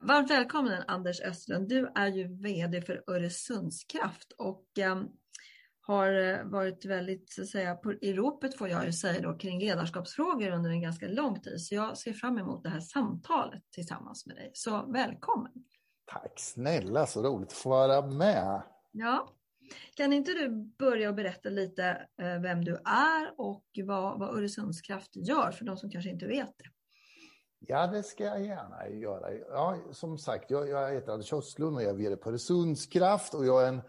Varmt 0.00 0.30
välkommen 0.30 0.82
Anders 0.86 1.20
Östlund. 1.20 1.68
Du 1.68 1.92
är 1.94 2.06
ju 2.06 2.28
VD 2.42 2.82
för 2.82 3.04
Öresundskraft 3.06 4.32
och 4.32 4.78
eh, 4.78 5.02
har 5.80 6.12
eh, 6.12 6.44
varit 6.44 6.84
väldigt 6.84 7.32
så 7.32 7.42
att 7.42 7.48
säga, 7.48 7.74
på, 7.74 7.92
i 7.92 8.12
ropet 8.12 8.58
får 8.58 8.68
jag 8.68 8.86
ju 8.86 8.92
säga 8.92 9.20
då, 9.20 9.38
kring 9.38 9.60
ledarskapsfrågor 9.60 10.50
under 10.50 10.70
en 10.70 10.80
ganska 10.80 11.08
lång 11.08 11.40
tid. 11.40 11.60
Så 11.60 11.74
jag 11.74 11.98
ser 11.98 12.12
fram 12.12 12.38
emot 12.38 12.62
det 12.62 12.68
här 12.68 12.80
samtalet 12.80 13.62
tillsammans 13.70 14.26
med 14.26 14.36
dig. 14.36 14.50
Så 14.54 14.92
välkommen! 14.92 15.52
Tack 16.06 16.32
snälla, 16.36 17.06
så 17.06 17.22
roligt 17.22 17.48
att 17.48 17.54
få 17.54 17.68
vara 17.68 18.06
med. 18.06 18.62
Ja. 18.92 19.28
Kan 19.94 20.12
inte 20.12 20.32
du 20.32 20.48
börja 20.78 21.08
och 21.08 21.14
berätta 21.14 21.48
lite 21.48 22.06
eh, 22.22 22.40
vem 22.40 22.64
du 22.64 22.74
är 22.84 23.40
och 23.40 23.64
vad, 23.84 24.18
vad 24.18 24.36
Öresundskraft 24.36 25.16
gör 25.16 25.50
för 25.50 25.64
de 25.64 25.76
som 25.76 25.90
kanske 25.90 26.10
inte 26.10 26.26
vet 26.26 26.58
det? 26.58 26.64
Ja, 27.58 27.86
det 27.86 28.02
ska 28.02 28.24
jag 28.24 28.44
gärna 28.44 28.88
göra. 28.88 29.34
Ja, 29.34 29.76
som 29.92 30.18
sagt, 30.18 30.50
jag, 30.50 30.68
jag 30.68 30.92
heter 30.92 31.12
Anders 31.12 31.32
Östlund 31.32 31.76
och 31.76 31.82
jag 31.82 31.90
är 31.90 31.94
vd 31.94 32.16
på 32.16 32.30
Öresundskraft 32.30 33.34
och 33.34 33.46
jag 33.46 33.62
är 33.62 33.68
en 33.68 33.80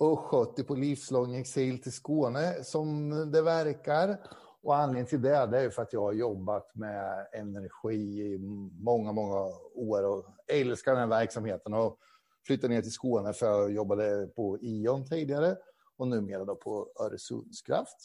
östgöte 0.00 0.64
på 0.64 0.74
livslång 0.74 1.34
exil 1.34 1.82
till 1.82 1.92
Skåne 1.92 2.64
som 2.64 3.10
det 3.32 3.42
verkar. 3.42 4.16
Och 4.62 4.76
anledningen 4.76 5.06
till 5.06 5.22
det, 5.22 5.46
det 5.46 5.58
är 5.58 5.70
för 5.70 5.82
att 5.82 5.92
jag 5.92 6.00
har 6.00 6.12
jobbat 6.12 6.74
med 6.74 7.26
energi 7.32 8.32
i 8.34 8.38
många, 8.82 9.12
många 9.12 9.52
år 9.74 10.02
och 10.06 10.24
älskar 10.52 10.92
den 10.92 11.00
här 11.00 11.18
verksamheten. 11.18 11.74
Och 11.74 11.98
flyttade 12.46 12.74
ner 12.74 12.82
till 12.82 12.92
Skåne 12.92 13.32
för 13.32 13.46
jag 13.46 13.72
jobbade 13.72 14.26
på 14.26 14.58
Ion 14.60 15.04
tidigare 15.04 15.56
och 15.96 16.08
numera 16.08 16.44
då 16.44 16.54
på 16.54 16.88
Öresundskraft. 17.00 17.96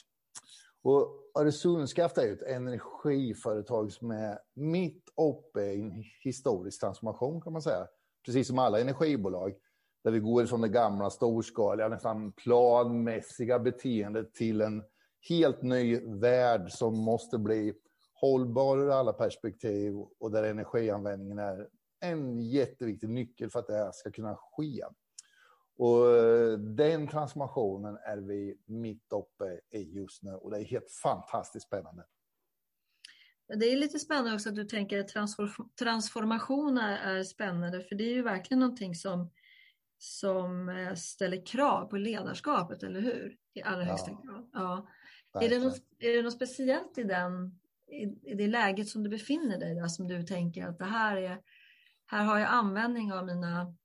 Och 0.84 1.20
Öresundskraft 1.40 2.18
är 2.18 2.26
ju 2.26 2.34
ett 2.34 2.42
energiföretag 2.42 3.92
som 3.92 4.12
är 4.12 4.40
mitt 4.54 5.04
uppe 5.22 5.62
i 5.62 5.82
en 5.82 6.04
historisk 6.24 6.80
transformation 6.80 7.42
kan 7.42 7.54
man 7.54 7.62
säga. 7.62 7.88
Precis 8.26 8.48
som 8.48 8.60
alla 8.60 8.80
energibolag. 8.80 9.54
Där 10.04 10.12
vi 10.12 10.20
går 10.20 10.46
från 10.46 10.62
det 10.62 10.70
gamla 10.70 11.10
storskaliga, 11.10 11.88
nästan 11.88 12.32
planmässiga 12.32 13.60
beteendet 13.60 14.34
till 14.34 14.62
en 14.62 14.84
helt 15.30 15.62
ny 15.62 16.00
värld 16.00 16.72
som 16.72 16.98
måste 16.98 17.38
bli 17.38 17.74
hållbar 18.14 18.78
ur 18.78 18.90
alla 18.90 19.14
perspektiv 19.14 19.96
och 20.20 20.32
där 20.32 20.44
energianvändningen 20.44 21.40
är 21.40 21.68
en 22.02 22.40
jätteviktig 22.40 23.10
nyckel 23.10 23.50
för 23.50 23.60
att 23.60 23.68
det 23.68 23.74
här 23.74 23.92
ska 23.92 24.12
kunna 24.12 24.36
ske. 24.36 24.84
Och 25.78 26.16
eh, 26.16 26.58
den 26.58 27.08
transformationen 27.08 27.98
är 28.06 28.18
vi 28.18 28.58
mitt 28.66 29.14
uppe 29.14 29.60
i 29.72 30.00
just 30.00 30.24
nu 30.24 30.32
och 30.32 30.52
det 30.52 30.58
är 30.58 30.64
helt 30.64 30.92
fantastiskt 30.92 31.68
spännande. 31.68 32.04
Det 33.48 33.66
är 33.66 33.78
lite 33.78 34.00
spännande 34.00 34.34
också 34.34 34.50
att 34.50 34.56
du 34.56 34.64
tänker 34.64 35.00
att 35.00 35.12
transformationer 35.80 36.98
är 36.98 37.24
spännande, 37.24 37.82
för 37.82 37.96
det 37.96 38.04
är 38.04 38.14
ju 38.14 38.22
verkligen 38.22 38.60
någonting 38.60 38.96
som, 38.96 39.32
som 39.98 40.70
eh, 40.70 40.94
ställer 40.94 41.46
krav 41.46 41.86
på 41.86 41.98
ledarskapet, 41.98 42.84
eller 42.84 43.02
hur? 43.02 43.38
I 43.54 43.62
allra 43.62 43.84
högsta 43.84 44.12
ja. 44.12 44.18
grad. 44.24 44.50
Ja. 44.54 44.88
Är, 45.42 45.50
det 45.50 45.60
något, 45.60 45.82
är 46.00 46.18
det 46.18 46.22
något 46.22 46.34
speciellt 46.34 46.98
i, 46.98 47.04
den, 47.04 47.60
i, 47.88 48.32
i 48.32 48.34
det 48.34 48.48
läget 48.48 48.88
som 48.88 49.04
du 49.04 49.10
befinner 49.10 49.60
dig 49.60 49.76
där 49.76 49.88
som 49.88 50.08
du 50.08 50.24
tänker 50.24 50.68
att 50.68 50.80
det 50.80 50.86
här 50.86 51.18
är, 51.18 51.38
här 52.06 52.24
har 52.24 52.40
jag 52.40 52.50
användning 52.50 53.14
av 53.14 53.26
mina 53.26 53.76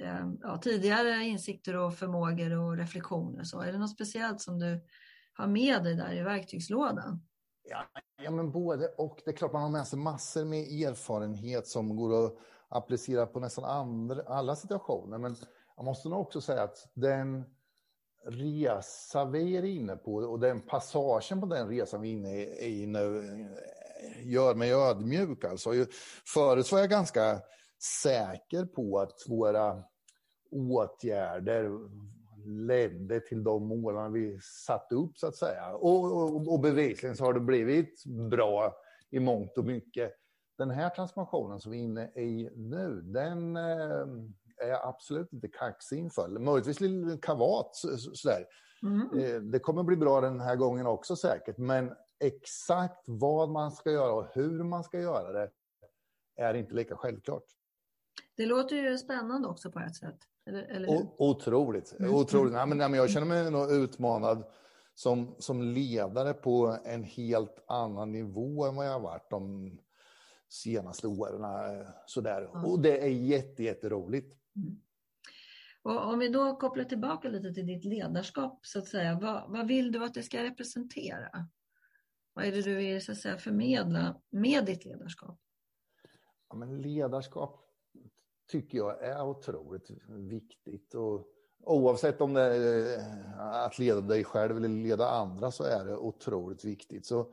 Eh, 0.00 0.30
ja, 0.40 0.58
tidigare 0.58 1.24
insikter 1.24 1.76
och 1.76 1.94
förmågor 1.94 2.58
och 2.58 2.76
reflektioner. 2.76 3.44
Så 3.44 3.60
är 3.60 3.72
det 3.72 3.78
något 3.78 3.90
speciellt 3.90 4.40
som 4.40 4.58
du 4.58 4.84
har 5.32 5.46
med 5.46 5.84
dig 5.84 5.94
där 5.94 6.12
i 6.12 6.22
verktygslådan? 6.22 7.22
Ja, 7.62 7.84
ja, 8.22 8.30
men 8.30 8.52
både 8.52 8.88
och. 8.88 9.20
Det 9.24 9.30
är 9.30 9.36
klart 9.36 9.52
man 9.52 9.62
har 9.62 9.70
med 9.70 9.86
sig 9.86 9.98
massor 9.98 10.44
med 10.44 10.60
erfarenhet 10.60 11.66
som 11.66 11.96
går 11.96 12.26
att 12.26 12.36
applicera 12.68 13.26
på 13.26 13.40
nästan 13.40 13.64
andra, 13.64 14.22
alla 14.22 14.56
situationer. 14.56 15.18
Men 15.18 15.36
jag 15.76 15.84
måste 15.84 16.08
nog 16.08 16.20
också 16.20 16.40
säga 16.40 16.62
att 16.62 16.90
den 16.94 17.44
resa 18.26 19.24
vi 19.24 19.56
är 19.56 19.64
inne 19.64 19.96
på 19.96 20.14
och 20.14 20.40
den 20.40 20.60
passagen 20.60 21.40
på 21.40 21.46
den 21.46 21.68
resan 21.68 22.00
vi 22.00 22.08
är 22.08 22.12
inne 22.12 22.42
i 22.44 22.86
nu 22.86 23.48
gör 24.22 24.54
mig 24.54 24.72
ödmjuk. 24.72 25.44
Alltså. 25.44 25.70
Förut 26.26 26.72
var 26.72 26.78
jag 26.78 26.90
ganska 26.90 27.40
säker 28.02 28.64
på 28.64 28.98
att 28.98 29.16
våra 29.28 29.82
åtgärder 30.50 31.70
ledde 32.44 33.20
till 33.20 33.44
de 33.44 33.66
målen 33.66 34.12
vi 34.12 34.38
satte 34.42 34.94
upp 34.94 35.18
så 35.18 35.26
att 35.26 35.36
säga. 35.36 35.74
Och, 35.74 36.04
och, 36.04 36.52
och 36.52 36.60
bevisligen 36.60 37.16
så 37.16 37.24
har 37.24 37.34
det 37.34 37.40
blivit 37.40 38.04
bra 38.30 38.74
i 39.10 39.20
mångt 39.20 39.58
och 39.58 39.64
mycket. 39.64 40.12
Den 40.58 40.70
här 40.70 40.90
transformationen 40.90 41.60
som 41.60 41.72
vi 41.72 41.78
är 41.78 41.82
inne 41.82 42.06
i 42.06 42.50
nu, 42.56 43.00
den 43.00 43.56
eh, 43.56 44.06
är 44.60 44.68
jag 44.68 44.88
absolut 44.88 45.32
inte 45.32 45.48
kaxig 45.48 45.98
inför. 45.98 46.28
Möjligtvis 46.28 46.80
lite 46.80 47.18
kavat 47.22 47.76
sådär. 48.14 48.46
Mm. 48.82 49.18
Eh, 49.18 49.40
det 49.40 49.58
kommer 49.58 49.82
bli 49.82 49.96
bra 49.96 50.20
den 50.20 50.40
här 50.40 50.56
gången 50.56 50.86
också 50.86 51.16
säkert, 51.16 51.58
men 51.58 51.92
exakt 52.18 53.02
vad 53.06 53.50
man 53.50 53.72
ska 53.72 53.90
göra 53.90 54.12
och 54.12 54.26
hur 54.32 54.64
man 54.64 54.84
ska 54.84 55.00
göra 55.00 55.32
det 55.32 55.50
är 56.36 56.54
inte 56.54 56.74
lika 56.74 56.96
självklart. 56.96 57.44
Det 58.36 58.46
låter 58.46 58.76
ju 58.76 58.98
spännande 58.98 59.48
också 59.48 59.70
på 59.70 59.78
ett 59.78 59.96
sätt. 59.96 60.18
Eller, 60.46 60.62
eller 60.62 60.88
o, 60.88 61.14
otroligt. 61.18 61.94
Mm. 61.98 62.14
otroligt. 62.14 62.52
Nej, 62.52 62.66
men, 62.66 62.78
nej, 62.78 62.88
men 62.88 62.98
jag 63.00 63.10
känner 63.10 63.26
mig 63.26 63.50
nog 63.50 63.72
utmanad 63.72 64.44
som, 64.94 65.36
som 65.38 65.62
ledare 65.62 66.34
på 66.34 66.78
en 66.84 67.04
helt 67.04 67.64
annan 67.66 68.12
nivå 68.12 68.66
än 68.66 68.76
vad 68.76 68.86
jag 68.86 68.92
har 68.92 69.00
varit 69.00 69.30
de 69.30 69.70
senaste 70.48 71.06
åren. 71.06 71.44
Eh, 71.44 71.86
sådär. 72.06 72.42
Mm. 72.42 72.64
Och 72.64 72.80
det 72.80 73.04
är 73.04 73.08
jätte, 73.08 73.62
jätteroligt. 73.62 74.36
Mm. 74.56 74.80
Och 75.82 76.12
om 76.12 76.18
vi 76.18 76.28
då 76.28 76.56
kopplar 76.56 76.84
tillbaka 76.84 77.28
lite 77.28 77.54
till 77.54 77.66
ditt 77.66 77.84
ledarskap, 77.84 78.66
så 78.66 78.78
att 78.78 78.86
säga. 78.86 79.18
Vad, 79.22 79.50
vad 79.50 79.66
vill 79.66 79.92
du 79.92 80.04
att 80.04 80.14
det 80.14 80.22
ska 80.22 80.42
representera? 80.42 81.48
Vad 82.32 82.44
är 82.44 82.52
det 82.52 82.62
du 82.62 82.74
vill 82.74 83.04
så 83.04 83.12
att 83.12 83.18
säga, 83.18 83.38
förmedla 83.38 84.20
med 84.30 84.66
ditt 84.66 84.84
ledarskap? 84.84 85.38
Ja, 86.48 86.56
men 86.56 86.82
ledarskap 86.82 87.69
tycker 88.50 88.78
jag 88.78 89.02
är 89.02 89.22
otroligt 89.22 89.90
viktigt. 90.08 90.94
Och 90.94 91.26
oavsett 91.64 92.20
om 92.20 92.34
det 92.34 92.42
är 92.42 92.98
eh, 92.98 93.64
att 93.64 93.78
leda 93.78 94.00
dig 94.00 94.24
själv 94.24 94.56
eller 94.56 94.68
leda 94.68 95.08
andra 95.08 95.50
så 95.50 95.64
är 95.64 95.84
det 95.84 95.96
otroligt 95.96 96.64
viktigt. 96.64 97.06
Så 97.06 97.32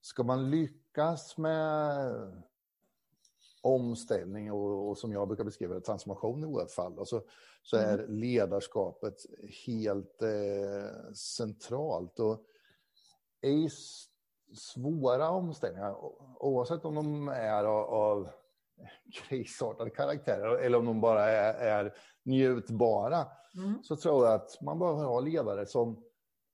ska 0.00 0.22
man 0.22 0.50
lyckas 0.50 1.38
med 1.38 2.12
omställning 3.62 4.52
och, 4.52 4.88
och 4.88 4.98
som 4.98 5.12
jag 5.12 5.28
brukar 5.28 5.44
beskriva 5.44 5.74
det, 5.74 5.80
transformation 5.80 6.44
i 6.44 6.46
vårt 6.46 6.70
fall, 6.70 6.98
alltså, 6.98 7.22
så 7.62 7.76
är 7.76 7.98
mm. 7.98 8.14
ledarskapet 8.14 9.14
helt 9.66 10.22
eh, 10.22 11.12
centralt. 11.14 12.18
Och 12.18 12.44
i 13.42 13.68
svåra 14.56 15.30
omställningar, 15.30 15.96
oavsett 16.40 16.84
om 16.84 16.94
de 16.94 17.28
är 17.28 17.64
av, 17.64 17.84
av 17.84 18.28
krisartade 19.12 19.90
karaktärer 19.90 20.58
eller 20.58 20.78
om 20.78 20.84
de 20.84 21.00
bara 21.00 21.24
är, 21.24 21.54
är 21.54 21.94
njutbara. 22.24 23.26
Mm. 23.54 23.82
Så 23.82 23.96
tror 23.96 24.26
jag 24.26 24.34
att 24.34 24.60
man 24.62 24.78
behöver 24.78 25.04
ha 25.04 25.20
ledare 25.20 25.66
som 25.66 26.04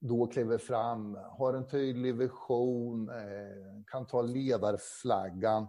då 0.01 0.27
kliver 0.27 0.59
fram, 0.59 1.15
har 1.15 1.55
en 1.55 1.69
tydlig 1.69 2.15
vision, 2.15 3.09
eh, 3.09 3.85
kan 3.87 4.07
ta 4.07 4.23
ledarflaggan 4.23 5.67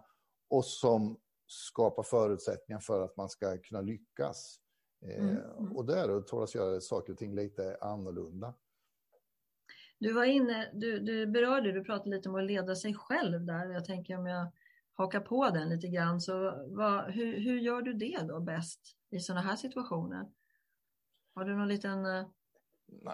och 0.50 0.66
som 0.66 1.18
skapar 1.48 2.04
förutsättningar 2.04 2.80
för 2.80 3.02
att 3.04 3.18
man 3.18 3.30
ska 3.30 3.58
kunna 3.58 3.82
lyckas. 3.82 4.60
Mm. 5.02 5.30
Mm. 5.30 5.76
Och 5.76 5.86
där 5.86 6.22
tålas 6.22 6.56
göra 6.56 6.82
saker 6.82 7.14
och 7.14 7.20
ting 7.20 7.36
lite 7.36 7.78
annorlunda. 7.82 8.54
Du 10.00 10.14
var 10.14 10.26
inne, 10.26 10.72
du, 10.74 11.00
du 11.00 11.28
berörde, 11.28 11.72
du 11.72 11.84
pratade 11.84 12.10
lite 12.10 12.30
om 12.30 12.36
att 12.36 12.44
leda 12.44 12.76
sig 12.76 12.94
själv 12.94 13.46
där. 13.46 13.70
Jag 13.70 13.86
tänker 13.86 14.18
om 14.18 14.26
jag 14.26 14.48
hakar 14.98 15.20
på 15.20 15.50
den 15.50 15.70
lite 15.70 15.88
grann, 15.88 16.22
så 16.22 16.66
vad, 16.68 17.12
hur, 17.12 17.40
hur 17.40 17.60
gör 17.60 17.82
du 17.82 17.94
det 17.94 18.20
då 18.28 18.40
bäst 18.40 18.80
i 19.12 19.20
sådana 19.20 19.42
här 19.42 19.56
situationer? 19.56 20.32
Har 21.36 21.46
du 21.46 21.56
någon 21.56 21.68
liten 21.68 22.06
eh, 22.06 22.26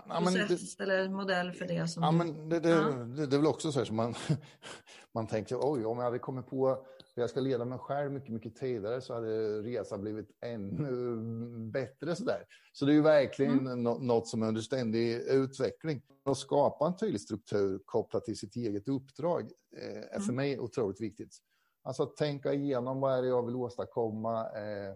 Nej, 0.08 0.48
process 0.48 0.76
det, 0.76 0.84
eller 0.84 1.10
modell 1.10 1.54
för 1.54 1.68
det? 1.68 1.88
Som 1.88 2.04
ja, 2.04 2.12
men 2.12 2.50
det, 2.50 2.60
det, 2.60 2.70
ja. 2.70 2.90
det, 2.90 3.28
det 3.28 3.36
är 3.36 3.40
väl 3.40 3.48
också 3.48 3.72
så 3.72 3.80
här 3.80 3.86
som 3.86 3.96
man, 3.96 4.16
man 5.14 5.28
tänker, 5.28 5.58
oj, 5.62 5.86
om 5.86 5.98
jag 5.98 6.06
hade 6.06 6.20
kommit 6.20 6.48
på 6.48 6.70
att 6.70 6.86
jag 7.16 7.30
ska 7.30 7.40
leda 7.40 7.66
mig 7.66 7.80
själv 7.80 8.12
mycket, 8.12 8.30
mycket 8.30 8.56
tidigare 8.56 9.02
så 9.02 9.14
hade 9.14 9.62
resan 9.62 10.02
blivit 10.02 10.38
ännu 10.42 11.16
bättre. 11.72 12.16
Så, 12.16 12.24
där. 12.24 12.46
så 12.74 12.86
det 12.86 12.92
är 12.92 12.96
ju 12.96 13.02
verkligen 13.02 13.68
mm. 13.68 13.84
något 13.84 14.28
som 14.28 14.44
är 14.44 14.48
under 14.48 14.62
ständig 14.62 15.14
utveckling. 15.16 16.02
Att 16.26 16.38
skapa 16.38 16.88
en 16.88 16.98
tydlig 16.98 17.22
struktur 17.22 17.80
kopplat 17.86 18.26
till 18.26 18.38
sitt 18.38 18.56
eget 18.56 18.88
uppdrag 18.88 19.52
eh, 19.78 20.16
är 20.16 20.20
för 20.20 20.24
mm. 20.24 20.36
mig 20.36 20.60
otroligt 20.60 21.02
viktigt. 21.02 21.38
Alltså 21.84 22.04
att 22.04 22.18
tänka 22.18 22.54
igenom 22.54 23.00
vad 23.00 23.18
är 23.18 23.22
det 23.22 23.28
jag 23.28 23.46
vill 23.46 23.56
åstadkomma 23.56 24.46
eh, 24.46 24.96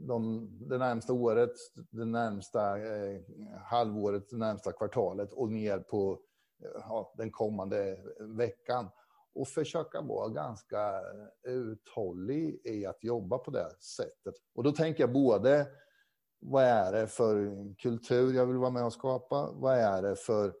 de, 0.00 0.48
det 0.68 0.78
närmsta 0.78 1.12
året, 1.12 1.52
det 1.90 2.04
närmsta 2.04 2.78
eh, 2.78 3.20
halvåret, 3.64 4.30
det 4.30 4.36
närmsta 4.36 4.72
kvartalet 4.72 5.32
och 5.32 5.50
ner 5.50 5.78
på 5.78 6.18
eh, 6.64 6.80
ja, 6.88 7.14
den 7.16 7.30
kommande 7.30 7.98
veckan. 8.20 8.88
Och 9.34 9.48
försöka 9.48 10.00
vara 10.00 10.28
ganska 10.28 10.94
eh, 10.94 11.52
uthållig 11.52 12.60
i 12.64 12.86
att 12.86 13.04
jobba 13.04 13.38
på 13.38 13.50
det 13.50 13.70
sättet. 13.80 14.34
Och 14.54 14.62
då 14.62 14.72
tänker 14.72 15.02
jag 15.02 15.12
både 15.12 15.66
vad 16.40 16.64
är 16.64 16.92
det 16.92 17.06
för 17.06 17.54
kultur 17.74 18.34
jag 18.34 18.46
vill 18.46 18.56
vara 18.56 18.70
med 18.70 18.84
och 18.84 18.92
skapa? 18.92 19.50
Vad 19.52 19.78
är 19.78 20.02
det 20.02 20.16
för 20.16 20.46
eh, 20.46 20.52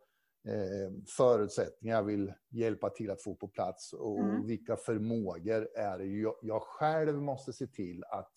förutsättningar 1.16 1.96
jag 1.96 2.04
vill 2.04 2.32
hjälpa 2.50 2.90
till 2.90 3.10
att 3.10 3.22
få 3.22 3.34
på 3.34 3.48
plats? 3.48 3.92
Och 3.92 4.20
mm. 4.20 4.46
vilka 4.46 4.76
förmågor 4.76 5.68
är 5.76 5.98
det 5.98 6.04
jag, 6.04 6.34
jag 6.42 6.62
själv 6.62 7.22
måste 7.22 7.52
se 7.52 7.66
till 7.66 8.04
att 8.04 8.32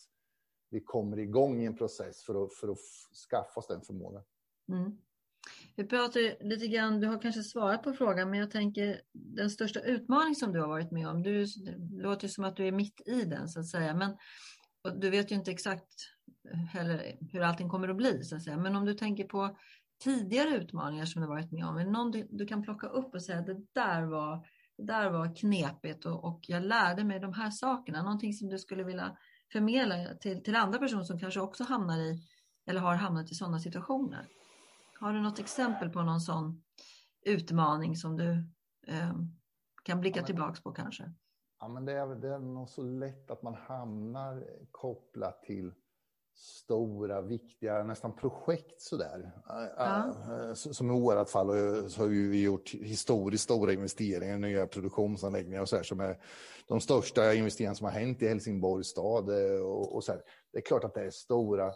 vi 0.69 0.81
kommer 0.81 1.19
igång 1.19 1.62
i 1.62 1.66
en 1.66 1.78
process 1.78 2.24
för 2.24 2.46
att, 2.46 2.54
för 2.54 2.68
att 2.68 2.78
skaffa 3.30 3.60
oss 3.60 3.68
den 3.68 3.81
förmågan. 3.81 4.24
Mm. 4.69 4.98
Vi 5.75 5.84
pratar 5.84 6.44
lite 6.44 6.68
grann, 6.68 7.00
du 7.00 7.07
har 7.07 7.22
kanske 7.22 7.44
svarat 7.44 7.84
på 7.84 7.94
frågan, 7.94 8.30
men 8.30 8.40
jag 8.40 8.52
tänker 8.52 9.02
den 9.13 9.50
största 9.50 9.80
utmaning 9.80 10.36
som 10.36 10.54
du 10.54 10.60
har 10.60 10.68
varit 10.68 10.92
med 10.92 11.07
om, 11.07 11.24
du, 11.24 11.46
det 11.46 12.02
låter 12.02 12.28
som 12.28 12.44
att 12.44 12.56
du 12.56 12.68
är 12.68 12.72
mitt 12.72 13.07
i 13.07 13.25
den 13.25 13.50
så 13.50 13.60
att 13.60 13.68
säga, 13.68 13.96
men 13.96 14.18
du 15.02 15.10
vet 15.10 15.31
ju 15.31 15.36
inte 15.36 15.52
exakt 15.52 15.94
heller 16.72 17.18
hur 17.31 17.42
allting 17.42 17.69
kommer 17.69 17.88
att 17.88 17.96
bli 17.96 18.24
så 18.24 18.36
att 18.36 18.44
säga, 18.44 18.57
men 18.57 18.75
om 18.75 18.86
du 18.86 18.94
tänker 18.94 19.24
på 19.24 19.57
tidigare 20.03 20.50
utmaningar 20.50 21.06
som 21.06 21.21
du 21.21 21.27
varit 21.27 21.51
med 21.51 21.65
om, 21.65 21.77
är 21.77 21.86
det 21.86 21.92
någon 21.92 22.12
du, 22.12 22.27
du 22.31 22.45
kan 22.45 22.63
plocka 22.63 22.88
upp 22.88 23.15
och 23.15 23.24
säga 23.24 23.39
att 23.39 23.45
det 23.45 23.62
där 23.74 24.01
var, 24.01 24.47
det 24.77 24.83
där 24.83 25.09
var 25.09 25.36
knepigt 25.36 26.06
och, 26.06 26.25
och 26.25 26.39
jag 26.47 26.63
lärde 26.63 27.03
mig 27.03 27.19
de 27.19 27.33
här 27.33 27.50
sakerna, 27.50 28.03
någonting 28.03 28.33
som 28.33 28.50
du 28.50 28.59
skulle 28.59 28.83
vilja 28.83 29.18
förmedla 29.51 30.15
till, 30.15 30.44
till 30.44 30.56
andra 30.56 30.80
personer 30.80 31.03
som 31.03 31.19
kanske 31.19 31.39
också 31.39 31.63
hamnar 31.63 31.97
i 31.97 32.27
eller 32.65 32.81
har 32.81 32.95
hamnat 32.95 33.31
i 33.31 33.36
sådana 33.36 33.59
situationer. 33.59 34.27
Har 35.00 35.13
du 35.13 35.21
något 35.21 35.39
exempel 35.39 35.89
på 35.89 36.01
någon 36.01 36.21
sån 36.21 36.63
utmaning 37.25 37.95
som 37.95 38.18
du 38.18 38.31
eh, 38.88 39.15
kan 39.83 40.01
blicka 40.01 40.19
ja, 40.19 40.25
tillbaks 40.25 40.63
på 40.63 40.71
kanske? 40.71 41.13
Ja, 41.59 41.68
men 41.68 41.86
det 41.86 41.94
är, 41.94 42.07
det 42.15 42.33
är 42.33 42.39
nog 42.39 42.69
så 42.69 42.83
lätt 42.83 43.31
att 43.31 43.44
man 43.44 43.56
hamnar 43.56 44.47
kopplat 44.71 45.44
till 45.44 45.74
stora, 46.35 47.21
viktiga, 47.21 47.83
nästan 47.83 48.15
projekt 48.15 48.81
sådär. 48.81 49.31
Ja. 49.77 50.13
Som 50.55 50.91
i 50.91 50.99
vårat 50.99 51.29
fall 51.29 51.47
så 51.89 52.01
har 52.01 52.07
vi 52.07 52.41
gjort 52.41 52.73
historiskt 52.73 53.43
stora 53.43 53.73
investeringar 53.73 54.35
i 54.35 54.39
nya 54.39 54.67
produktionsanläggningar 54.67 55.61
och 55.61 55.69
så 55.69 55.75
här, 55.75 55.83
som 55.83 55.99
är 55.99 56.17
de 56.67 56.79
största 56.79 57.33
investeringarna 57.33 57.75
som 57.75 57.85
har 57.85 57.91
hänt 57.91 58.21
i 58.21 58.27
Helsingborgs 58.27 58.87
stad. 58.87 59.29
Eh, 59.29 59.61
och, 59.61 59.95
och 59.95 60.03
så 60.03 60.11
här. 60.11 60.21
Det 60.51 60.57
är 60.57 60.61
klart 60.61 60.83
att 60.83 60.93
det 60.93 61.05
är 61.05 61.09
stora 61.09 61.73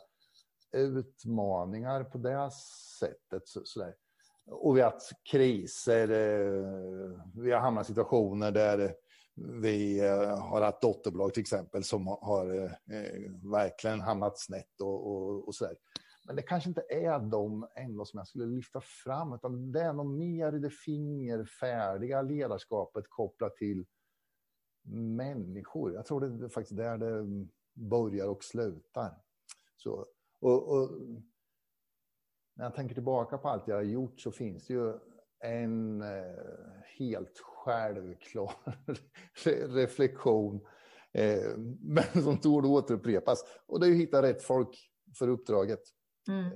utmaningar 0.72 2.04
på 2.04 2.18
det 2.18 2.52
sättet. 3.00 3.48
Så, 3.48 3.62
så 3.64 3.80
där. 3.80 3.96
Och 4.52 4.78
vi 4.78 4.82
har 4.82 4.92
haft 4.92 5.12
kriser, 5.32 6.10
eh, 6.10 7.22
vi 7.36 7.52
har 7.52 7.60
hamnat 7.60 7.86
i 7.86 7.88
situationer 7.88 8.52
där 8.52 8.96
vi 9.62 10.00
eh, 10.00 10.40
har 10.40 10.62
haft 10.62 10.82
dotterbolag 10.82 11.34
till 11.34 11.42
exempel 11.42 11.84
som 11.84 12.08
har 12.08 12.64
eh, 12.66 13.50
verkligen 13.52 14.02
hamnat 14.02 14.40
snett 14.40 14.82
och, 14.82 15.08
och, 15.08 15.48
och 15.48 15.56
sådär. 15.56 15.76
Men 16.26 16.36
det 16.36 16.42
kanske 16.42 16.70
inte 16.70 16.84
är 16.90 17.20
de 17.20 17.68
ändå 17.76 18.06
som 18.06 18.18
jag 18.18 18.28
skulle 18.28 18.46
lyfta 18.46 18.82
fram, 18.82 19.34
utan 19.34 19.72
det 19.72 19.82
är 19.82 19.94
nog 19.94 20.06
mer 20.06 20.52
det 20.52 20.70
fingerfärdiga 20.70 22.22
ledarskapet 22.22 23.04
kopplat 23.10 23.56
till 23.56 23.86
människor. 24.92 25.94
Jag 25.94 26.06
tror 26.06 26.22
det 26.22 26.46
är 26.46 26.50
faktiskt 26.50 26.78
där 26.78 26.98
det 26.98 27.46
börjar 27.74 28.28
och 28.28 28.44
slutar. 28.44 29.22
Så, 29.78 30.06
och, 30.40 30.70
och, 30.70 30.92
när 32.54 32.66
jag 32.66 32.76
tänker 32.76 32.94
tillbaka 32.96 33.38
på 33.38 33.50
allt 33.50 33.68
jag 33.68 33.76
har 33.76 33.84
gjort 33.84 34.20
så 34.20 34.32
finns 34.32 34.68
det 34.68 34.74
ju 34.74 35.00
en 35.40 36.02
eh, 36.02 36.80
helt 36.98 37.40
självklar 37.40 38.54
reflektion, 39.76 40.68
eh, 41.14 41.58
men 41.82 42.24
som 42.24 42.38
torde 42.38 42.68
återupprepas. 42.68 43.46
Och 43.68 43.80
det 43.80 43.88
är 43.88 43.92
att 43.92 43.98
hitta 43.98 44.22
rätt 44.22 44.44
folk 44.44 44.90
för 45.18 45.28
uppdraget. 45.28 45.82
Mm. 46.28 46.46
Eh, 46.46 46.52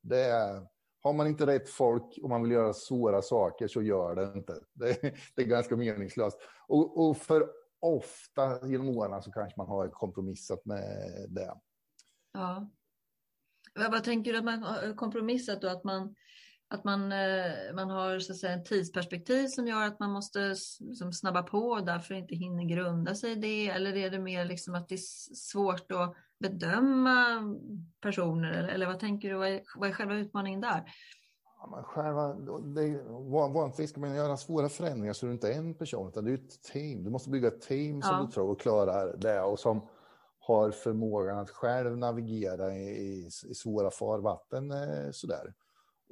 det 0.00 0.20
är, 0.20 0.66
har 1.02 1.12
man 1.12 1.26
inte 1.26 1.46
rätt 1.46 1.68
folk 1.68 2.18
och 2.22 2.28
man 2.28 2.42
vill 2.42 2.52
göra 2.52 2.72
svåra 2.72 3.22
saker 3.22 3.68
så 3.68 3.82
gör 3.82 4.14
det 4.14 4.38
inte. 4.38 4.54
Det, 4.72 5.00
det 5.36 5.42
är 5.42 5.46
ganska 5.46 5.76
meningslöst. 5.76 6.38
Och, 6.66 7.08
och, 7.08 7.16
för 7.16 7.50
ofta 7.80 8.66
genom 8.66 8.88
åren 8.88 9.22
så 9.22 9.32
kanske 9.32 9.54
man 9.56 9.68
har 9.68 9.88
kompromissat 9.88 10.64
med 10.64 10.82
det. 11.28 11.54
Ja. 12.32 12.70
Vad 13.74 14.04
tänker 14.04 14.32
du 14.32 14.38
att 14.38 14.44
man 14.44 14.62
har 14.62 14.96
kompromissat 14.96 15.60
då? 15.60 15.68
Att 15.68 15.84
man 15.84 16.14
att 16.72 16.84
man, 16.84 17.12
eh, 17.12 17.74
man 17.74 17.90
har 17.90 18.18
så 18.18 18.32
att 18.32 18.38
säga, 18.38 18.52
en 18.52 18.64
tidsperspektiv 18.64 19.46
som 19.46 19.66
gör 19.66 19.86
att 19.86 20.00
man 20.00 20.10
måste 20.10 20.54
liksom, 20.80 21.12
snabba 21.12 21.42
på 21.42 21.58
och 21.58 21.86
därför 21.86 22.14
inte 22.14 22.34
hinner 22.34 22.64
grunda 22.64 23.14
sig 23.14 23.32
i 23.32 23.34
det? 23.34 23.68
Eller 23.68 23.96
är 23.96 24.10
det 24.10 24.18
mer 24.18 24.44
liksom 24.44 24.74
att 24.74 24.88
det 24.88 24.94
är 24.94 25.34
svårt 25.34 25.92
att 25.92 26.14
bedöma 26.38 27.42
personer? 28.00 28.50
Eller, 28.50 28.68
eller 28.68 28.86
vad 28.86 29.00
tänker 29.00 29.30
du, 29.30 29.36
vad 29.36 29.48
är, 29.48 29.62
vad 29.76 29.88
är 29.88 29.92
själva 29.92 30.14
utmaningen 30.14 30.60
där? 30.60 30.84
Ja, 31.58 31.68
men 31.70 31.84
själva, 31.84 32.34
det, 32.60 33.02
vanligtvis 33.52 33.90
ska 33.90 34.00
man 34.00 34.14
göra 34.14 34.36
svåra 34.36 34.68
förändringar 34.68 35.12
så 35.12 35.26
det 35.26 35.30
är 35.30 35.34
inte 35.34 35.52
en 35.52 35.74
person 35.74 36.08
utan 36.08 36.24
det 36.24 36.30
är 36.30 36.34
ett 36.34 36.62
team. 36.62 37.04
Du 37.04 37.10
måste 37.10 37.30
bygga 37.30 37.48
ett 37.48 37.60
team 37.60 38.02
som 38.02 38.16
ja. 38.16 38.24
du 38.26 38.32
tror 38.32 38.54
klarar 38.54 39.16
det 39.16 39.40
och 39.40 39.58
som 39.58 39.88
har 40.38 40.70
förmågan 40.70 41.38
att 41.38 41.50
själv 41.50 41.98
navigera 41.98 42.74
i, 42.74 42.88
i, 42.88 43.26
i 43.26 43.54
svåra 43.54 43.90
farvatten. 43.90 44.70
Eh, 44.70 45.10
sådär. 45.12 45.54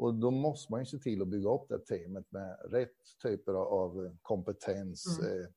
Och 0.01 0.15
då 0.15 0.31
måste 0.31 0.73
man 0.73 0.81
ju 0.81 0.87
se 0.87 0.99
till 0.99 1.23
att 1.23 1.29
bygga 1.29 1.51
upp 1.51 1.69
det 1.69 1.79
teamet 1.79 2.33
med 2.33 2.57
rätt 2.71 2.97
typer 3.23 3.55
av 3.55 4.17
kompetens. 4.23 5.19
Mm. 5.19 5.43
Eh, 5.43 5.49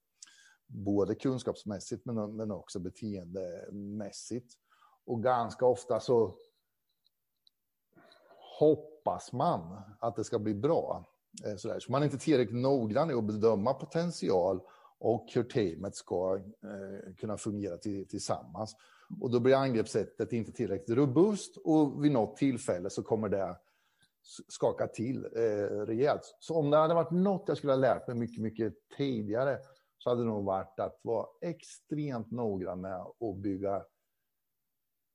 både 0.67 1.15
kunskapsmässigt 1.15 2.05
men, 2.05 2.35
men 2.35 2.51
också 2.51 2.79
beteendemässigt. 2.79 4.53
Och 5.05 5.23
ganska 5.23 5.65
ofta 5.65 5.99
så 5.99 6.35
hoppas 8.59 9.33
man 9.33 9.81
att 9.99 10.15
det 10.15 10.23
ska 10.23 10.39
bli 10.39 10.53
bra. 10.53 11.05
Eh, 11.45 11.55
sådär. 11.55 11.79
Så 11.79 11.91
man 11.91 12.01
är 12.01 12.05
inte 12.05 12.17
tillräckligt 12.17 12.61
noggrann 12.61 13.11
i 13.11 13.13
att 13.13 13.23
bedöma 13.23 13.73
potential 13.73 14.61
och 14.99 15.25
hur 15.33 15.43
teamet 15.43 15.95
ska 15.95 16.35
eh, 16.35 17.13
kunna 17.17 17.37
fungera 17.37 17.77
till, 17.77 18.07
tillsammans. 18.07 18.75
Och 19.21 19.31
då 19.31 19.39
blir 19.39 19.55
angreppssättet 19.55 20.33
inte 20.33 20.51
tillräckligt 20.51 20.97
robust 20.97 21.57
och 21.57 22.03
vid 22.03 22.11
något 22.11 22.37
tillfälle 22.37 22.89
så 22.89 23.03
kommer 23.03 23.29
det 23.29 23.57
skaka 24.47 24.87
till 24.87 25.25
eh, 25.25 25.85
rejält. 25.85 26.35
Så 26.39 26.55
om 26.55 26.69
det 26.69 26.77
hade 26.77 26.93
varit 26.93 27.11
något 27.11 27.43
jag 27.47 27.57
skulle 27.57 27.73
ha 27.73 27.77
lärt 27.79 28.07
mig 28.07 28.15
mycket, 28.15 28.41
mycket 28.41 28.73
tidigare 28.97 29.59
så 29.97 30.09
hade 30.09 30.21
det 30.21 30.27
nog 30.27 30.45
varit 30.45 30.79
att 30.79 30.99
vara 31.01 31.27
extremt 31.41 32.31
noggrann 32.31 32.81
med 32.81 32.95
att 33.01 33.37
bygga 33.37 33.83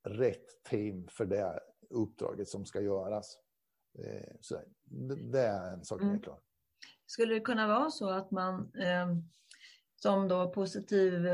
rätt 0.09 0.63
team 0.71 1.09
för 1.09 1.27
det 1.27 1.61
uppdraget 1.91 2.49
som 2.49 2.67
ska 2.67 2.81
göras. 2.81 3.39
Eh, 3.99 4.37
så 4.41 4.61
det, 4.85 5.15
det, 5.15 5.41
är 5.41 5.73
en 5.73 5.85
sak 5.85 5.99
som 5.99 6.09
mm. 6.09 6.19
är 6.19 6.23
klar. 6.23 6.39
Skulle 7.07 7.35
det 7.35 7.41
kunna 7.41 7.67
vara 7.67 7.91
så 7.91 8.11
att 8.11 8.31
man 8.31 8.75
eh, 8.75 9.17
som 9.97 10.29
då 10.29 10.51
positiv 10.51 11.27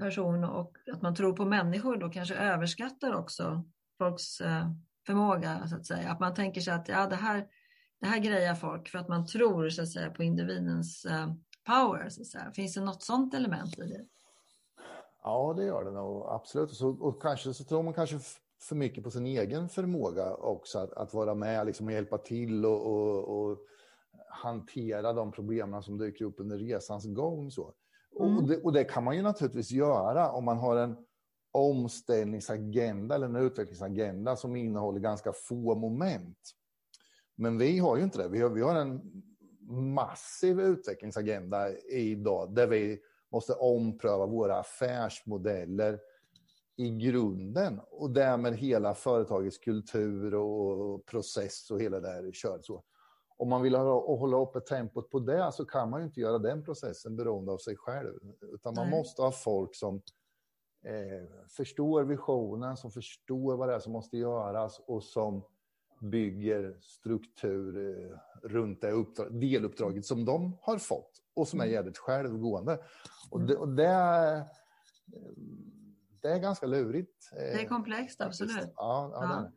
person 0.00 0.44
och 0.44 0.78
att 0.92 1.02
man 1.02 1.14
tror 1.14 1.32
på 1.32 1.44
människor 1.44 1.96
då 1.96 2.10
kanske 2.10 2.34
överskattar 2.34 3.14
också 3.14 3.64
folks 3.98 4.40
eh, 4.40 4.70
förmåga 5.06 5.68
så 5.68 5.76
att 5.76 5.86
säga. 5.86 6.10
Att 6.10 6.20
man 6.20 6.34
tänker 6.34 6.60
sig 6.60 6.74
att 6.74 6.88
ja, 6.88 7.06
det, 7.06 7.16
här, 7.16 7.46
det 8.00 8.06
här 8.06 8.18
grejar 8.18 8.54
folk 8.54 8.88
för 8.88 8.98
att 8.98 9.08
man 9.08 9.26
tror 9.26 9.68
så 9.68 9.82
att 9.82 9.92
säga, 9.92 10.10
på 10.10 10.22
individens 10.22 11.06
uh, 11.06 11.34
power. 11.66 12.08
Så 12.08 12.20
att 12.20 12.26
säga. 12.26 12.52
Finns 12.52 12.74
det 12.74 12.80
något 12.80 13.02
sådant 13.02 13.34
element 13.34 13.78
i 13.78 13.82
det? 13.82 14.04
Ja, 15.22 15.54
det 15.56 15.64
gör 15.64 15.84
det 15.84 15.90
nog 15.90 16.26
absolut. 16.28 16.70
Så, 16.70 16.88
och 16.88 17.22
kanske 17.22 17.54
så 17.54 17.64
tror 17.64 17.82
man 17.82 17.94
kanske 17.94 18.18
för 18.62 18.76
mycket 18.76 19.04
på 19.04 19.10
sin 19.10 19.26
egen 19.26 19.68
förmåga 19.68 20.34
också 20.34 20.78
att, 20.78 20.92
att 20.92 21.14
vara 21.14 21.34
med 21.34 21.66
liksom, 21.66 21.86
och 21.86 21.92
hjälpa 21.92 22.18
till 22.18 22.66
och, 22.66 22.86
och, 22.86 23.28
och 23.28 23.58
hantera 24.28 25.12
de 25.12 25.32
problemen 25.32 25.82
som 25.82 25.98
dyker 25.98 26.24
upp 26.24 26.40
under 26.40 26.58
resans 26.58 27.06
gång. 27.06 27.50
Så. 27.50 27.74
Mm. 28.20 28.36
Och, 28.36 28.48
det, 28.48 28.56
och, 28.56 28.72
det, 28.72 28.84
kan 28.84 29.04
man 29.04 29.16
ju 29.16 29.22
naturligtvis 29.22 29.70
göra 29.70 30.32
om 30.32 30.44
man 30.44 30.58
har 30.58 30.76
en 30.76 30.96
omställningsagenda 31.54 33.14
eller 33.14 33.26
en 33.26 33.36
utvecklingsagenda 33.36 34.36
som 34.36 34.56
innehåller 34.56 35.00
ganska 35.00 35.32
få 35.32 35.74
moment. 35.74 36.38
Men 37.34 37.58
vi 37.58 37.78
har 37.78 37.96
ju 37.96 38.02
inte 38.02 38.18
det. 38.18 38.28
Vi 38.28 38.40
har, 38.40 38.50
vi 38.50 38.62
har 38.62 38.74
en 38.74 39.22
massiv 39.94 40.60
utvecklingsagenda 40.60 41.78
idag 41.90 42.54
där 42.54 42.66
vi 42.66 43.00
måste 43.32 43.52
ompröva 43.52 44.26
våra 44.26 44.58
affärsmodeller 44.58 46.00
i 46.76 46.90
grunden 46.90 47.80
och 47.90 48.10
därmed 48.10 48.54
hela 48.54 48.94
företagets 48.94 49.58
kultur 49.58 50.34
och 50.34 51.06
process 51.06 51.70
och 51.70 51.80
hela 51.80 52.00
det 52.00 52.08
här 52.08 52.30
kört 52.32 52.66
så. 52.66 52.84
Om 53.36 53.48
man 53.48 53.62
vill 53.62 53.74
hålla 53.74 54.36
uppe 54.36 54.60
tempot 54.60 55.10
på 55.10 55.18
det 55.18 55.52
så 55.52 55.64
kan 55.64 55.90
man 55.90 56.00
ju 56.00 56.06
inte 56.06 56.20
göra 56.20 56.38
den 56.38 56.64
processen 56.64 57.16
beroende 57.16 57.52
av 57.52 57.58
sig 57.58 57.76
själv. 57.76 58.18
Utan 58.52 58.74
man 58.74 58.90
Nej. 58.90 58.98
måste 58.98 59.22
ha 59.22 59.32
folk 59.32 59.74
som 59.74 60.02
eh, 60.84 61.46
förstår 61.48 62.04
visionen, 62.04 62.76
som 62.76 62.90
förstår 62.90 63.56
vad 63.56 63.68
det 63.68 63.74
är 63.74 63.78
som 63.78 63.92
måste 63.92 64.18
göras 64.18 64.80
och 64.86 65.02
som 65.02 65.44
bygger 66.00 66.76
struktur 66.80 67.76
eh, 67.76 68.18
runt 68.48 68.80
det 68.80 68.90
uppdrag, 68.90 69.40
deluppdraget 69.40 70.06
som 70.06 70.24
de 70.24 70.58
har 70.60 70.78
fått 70.78 71.22
och 71.34 71.48
som 71.48 71.60
är 71.60 71.64
mm. 71.64 71.74
jävligt 71.74 71.98
självgående. 71.98 72.78
Och 73.30 73.40
det, 73.40 73.56
och 73.56 73.68
det, 73.68 74.46
det 76.22 76.28
är 76.28 76.38
ganska 76.38 76.66
lurigt. 76.66 77.30
Det 77.32 77.62
är 77.62 77.68
komplext, 77.68 78.20
absolut. 78.20 78.72
Ja, 78.76 79.10
ja, 79.14 79.22
ja. 79.22 79.50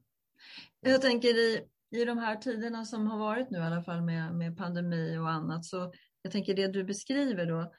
Det 0.82 0.90
Jag 0.90 1.02
tänker 1.02 1.38
i, 1.38 1.68
i 1.90 2.06
de 2.06 2.18
här 2.18 2.36
tiderna 2.36 2.86
som 2.86 3.08
har 3.08 3.20
varit 3.20 3.50
nu 3.50 3.58
i 3.58 3.62
alla 3.62 3.84
fall 3.84 4.02
med, 4.02 4.36
med 4.36 4.58
pandemi 4.58 5.18
och 5.18 5.30
annat, 5.30 5.66
så 5.66 5.94
jag 6.22 6.32
tänker 6.32 6.54
det 6.54 6.68
du 6.68 6.84
beskriver 6.84 7.46
då, 7.46 7.74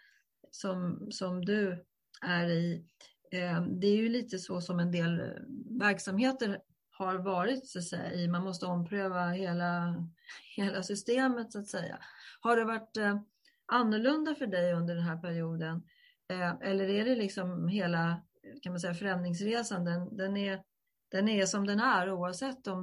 som, 0.50 1.08
som 1.10 1.44
du 1.44 1.84
är 2.22 2.48
i, 2.48 2.74
eh, 2.74 2.80
det 3.66 3.86
är 3.86 3.96
ju 3.96 4.08
lite 4.08 4.38
så 4.38 4.60
som 4.60 4.80
en 4.80 4.92
del 4.92 5.32
verksamheter 5.80 6.60
har 6.90 7.14
varit, 7.14 7.66
så 7.66 7.78
att 7.78 7.84
säga, 7.84 8.30
man 8.30 8.44
måste 8.44 8.66
ompröva 8.66 9.28
hela, 9.28 9.94
hela 10.56 10.82
systemet 10.82 11.52
så 11.52 11.58
att 11.58 11.68
säga. 11.68 11.98
Har 12.40 12.56
det 12.56 12.64
varit 12.64 12.96
eh, 12.96 13.20
annorlunda 13.66 14.34
för 14.34 14.46
dig 14.46 14.72
under 14.72 14.94
den 14.94 15.04
här 15.04 15.16
perioden? 15.16 15.82
Eh, 16.28 16.54
eller 16.60 16.88
är 16.88 17.04
det 17.04 17.16
liksom 17.16 17.68
hela 17.68 18.22
kan 18.62 18.72
man 18.72 18.80
säga, 18.80 18.94
förändringsresan, 18.94 19.84
den, 19.84 20.16
den, 20.16 20.36
är, 20.36 20.62
den 21.08 21.28
är 21.28 21.46
som 21.46 21.66
den 21.66 21.80
är 21.80 22.12
oavsett 22.12 22.66
om 22.66 22.82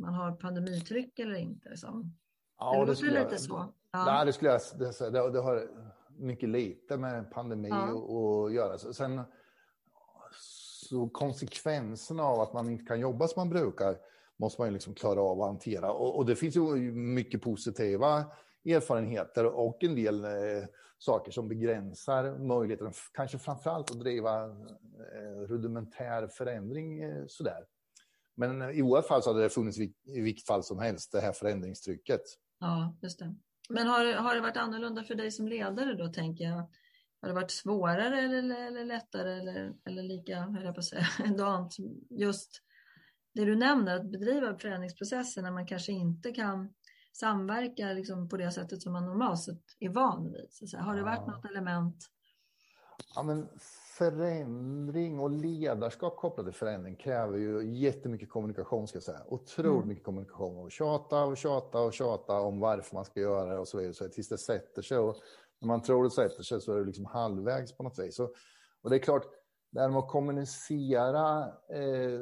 man 0.00 0.14
har 0.14 0.32
pandemitryck 0.32 1.18
eller 1.18 1.34
inte? 1.34 1.68
Liksom. 1.68 2.16
Ja, 2.58 2.80
det, 2.80 2.86
det 2.86 2.96
skulle 2.96 3.20
lite 3.22 3.34
jag, 3.34 3.40
så. 3.40 3.74
Ja. 3.90 4.04
Nej, 4.04 4.26
det 4.26 4.32
skulle 4.32 4.50
jag 4.50 4.94
säga. 4.94 5.10
Det, 5.10 5.30
det 5.30 5.40
har 5.40 5.68
mycket 6.08 6.48
lite 6.48 6.96
med 6.96 7.30
pandemi 7.30 7.68
ja. 7.68 8.46
att 8.46 8.52
göra. 8.52 8.78
Sen, 8.78 9.20
så 10.88 11.08
konsekvenserna 11.08 12.22
av 12.22 12.40
att 12.40 12.52
man 12.52 12.70
inte 12.70 12.84
kan 12.84 13.00
jobba 13.00 13.28
som 13.28 13.40
man 13.40 13.48
brukar 13.48 13.96
måste 14.36 14.60
man 14.60 14.68
ju 14.68 14.72
liksom 14.72 14.94
klara 14.94 15.20
av 15.20 15.42
att 15.42 15.48
hantera. 15.48 15.92
Och, 15.92 16.16
och 16.16 16.26
det 16.26 16.36
finns 16.36 16.56
ju 16.56 16.62
mycket 16.92 17.42
positiva 17.42 18.24
erfarenheter 18.64 19.44
och 19.44 19.84
en 19.84 19.94
del 19.94 20.24
eh, 20.24 20.30
saker 20.98 21.32
som 21.32 21.48
begränsar 21.48 22.38
möjligheten, 22.38 22.92
kanske 23.12 23.38
framför 23.38 23.70
allt 23.70 23.90
att 23.90 24.00
driva 24.00 24.44
eh, 24.44 25.40
rudimentär 25.48 26.28
förändring 26.28 27.02
eh, 27.02 27.24
sådär. 27.26 27.64
Men 28.34 28.62
eh, 28.62 28.78
i 28.78 28.82
vårt 28.82 29.06
fall 29.06 29.22
så 29.22 29.30
hade 29.30 29.42
det 29.42 29.50
funnits 29.50 29.78
i 29.78 30.20
vilket 30.20 30.46
fall 30.46 30.62
som 30.62 30.78
helst, 30.78 31.12
det 31.12 31.20
här 31.20 31.32
förändringstrycket. 31.32 32.22
Ja, 32.60 32.98
just 33.02 33.18
det. 33.18 33.34
Men 33.68 33.86
har, 33.86 34.14
har 34.14 34.34
det 34.34 34.40
varit 34.40 34.56
annorlunda 34.56 35.02
för 35.02 35.14
dig 35.14 35.30
som 35.30 35.48
ledare 35.48 35.94
då, 35.94 36.08
tänker 36.08 36.44
jag? 36.44 36.70
Har 37.20 37.28
det 37.28 37.34
varit 37.34 37.50
svårare 37.50 38.20
eller, 38.20 38.66
eller 38.66 38.84
lättare 38.84 39.32
eller, 39.38 39.74
eller 39.84 40.02
lika, 40.02 40.40
höll 40.40 40.64
jag 40.64 40.74
på 40.74 40.78
att 40.78 40.84
säga, 40.84 41.06
dant? 41.38 41.76
Just 42.10 42.62
det 43.34 43.44
du 43.44 43.56
nämner, 43.56 43.96
att 43.96 44.10
bedriva 44.10 44.58
förändringsprocesser 44.58 45.42
när 45.42 45.50
man 45.50 45.66
kanske 45.66 45.92
inte 45.92 46.32
kan 46.32 46.74
samverka 47.12 47.92
liksom 47.92 48.28
på 48.28 48.36
det 48.36 48.50
sättet 48.50 48.82
som 48.82 48.92
man 48.92 49.06
normalt 49.06 49.42
sett 49.42 49.62
är 49.78 49.88
van 49.88 50.32
vid. 50.32 50.46
Så 50.50 50.78
har 50.78 50.96
det 50.96 51.02
varit 51.02 51.26
något 51.26 51.44
element? 51.44 51.96
Ja, 53.14 53.22
men 53.22 53.48
förändring 53.98 55.20
och 55.20 55.30
ledarskap 55.30 56.16
kopplat 56.16 56.46
till 56.46 56.54
förändring 56.54 56.96
kräver 56.96 57.38
ju 57.38 57.78
jättemycket 57.78 58.30
kommunikation, 58.30 58.88
ska 58.88 58.96
jag 58.96 59.02
säga. 59.02 59.22
Otroligt 59.26 59.74
mm. 59.76 59.88
mycket 59.88 60.04
kommunikation 60.04 60.56
och 60.56 60.72
tjata 60.72 61.24
och 61.24 61.36
tjata 61.36 61.80
och 61.80 61.92
tjata 61.92 62.40
om 62.40 62.60
varför 62.60 62.94
man 62.94 63.04
ska 63.04 63.20
göra 63.20 63.52
det 63.52 63.58
och 63.58 63.68
så 63.68 63.78
vidare, 63.78 63.94
så 63.94 64.08
tills 64.08 64.28
det 64.28 64.38
sätter 64.38 64.82
sig. 64.82 64.98
Och 64.98 65.16
när 65.60 65.66
man 65.66 65.82
tror 65.82 66.04
det 66.04 66.10
sätter 66.10 66.42
sig 66.42 66.60
så 66.60 66.72
är 66.72 66.78
det 66.78 66.86
liksom 66.86 67.04
halvvägs 67.04 67.76
på 67.76 67.82
något 67.82 67.98
vis. 67.98 68.16
Så, 68.16 68.32
och 68.82 68.90
det 68.90 68.96
är 68.96 69.00
klart, 69.00 69.26
det 69.70 69.80
här 69.80 69.88
med 69.88 69.98
att 69.98 70.08
kommunicera 70.08 71.44
eh, 71.72 72.20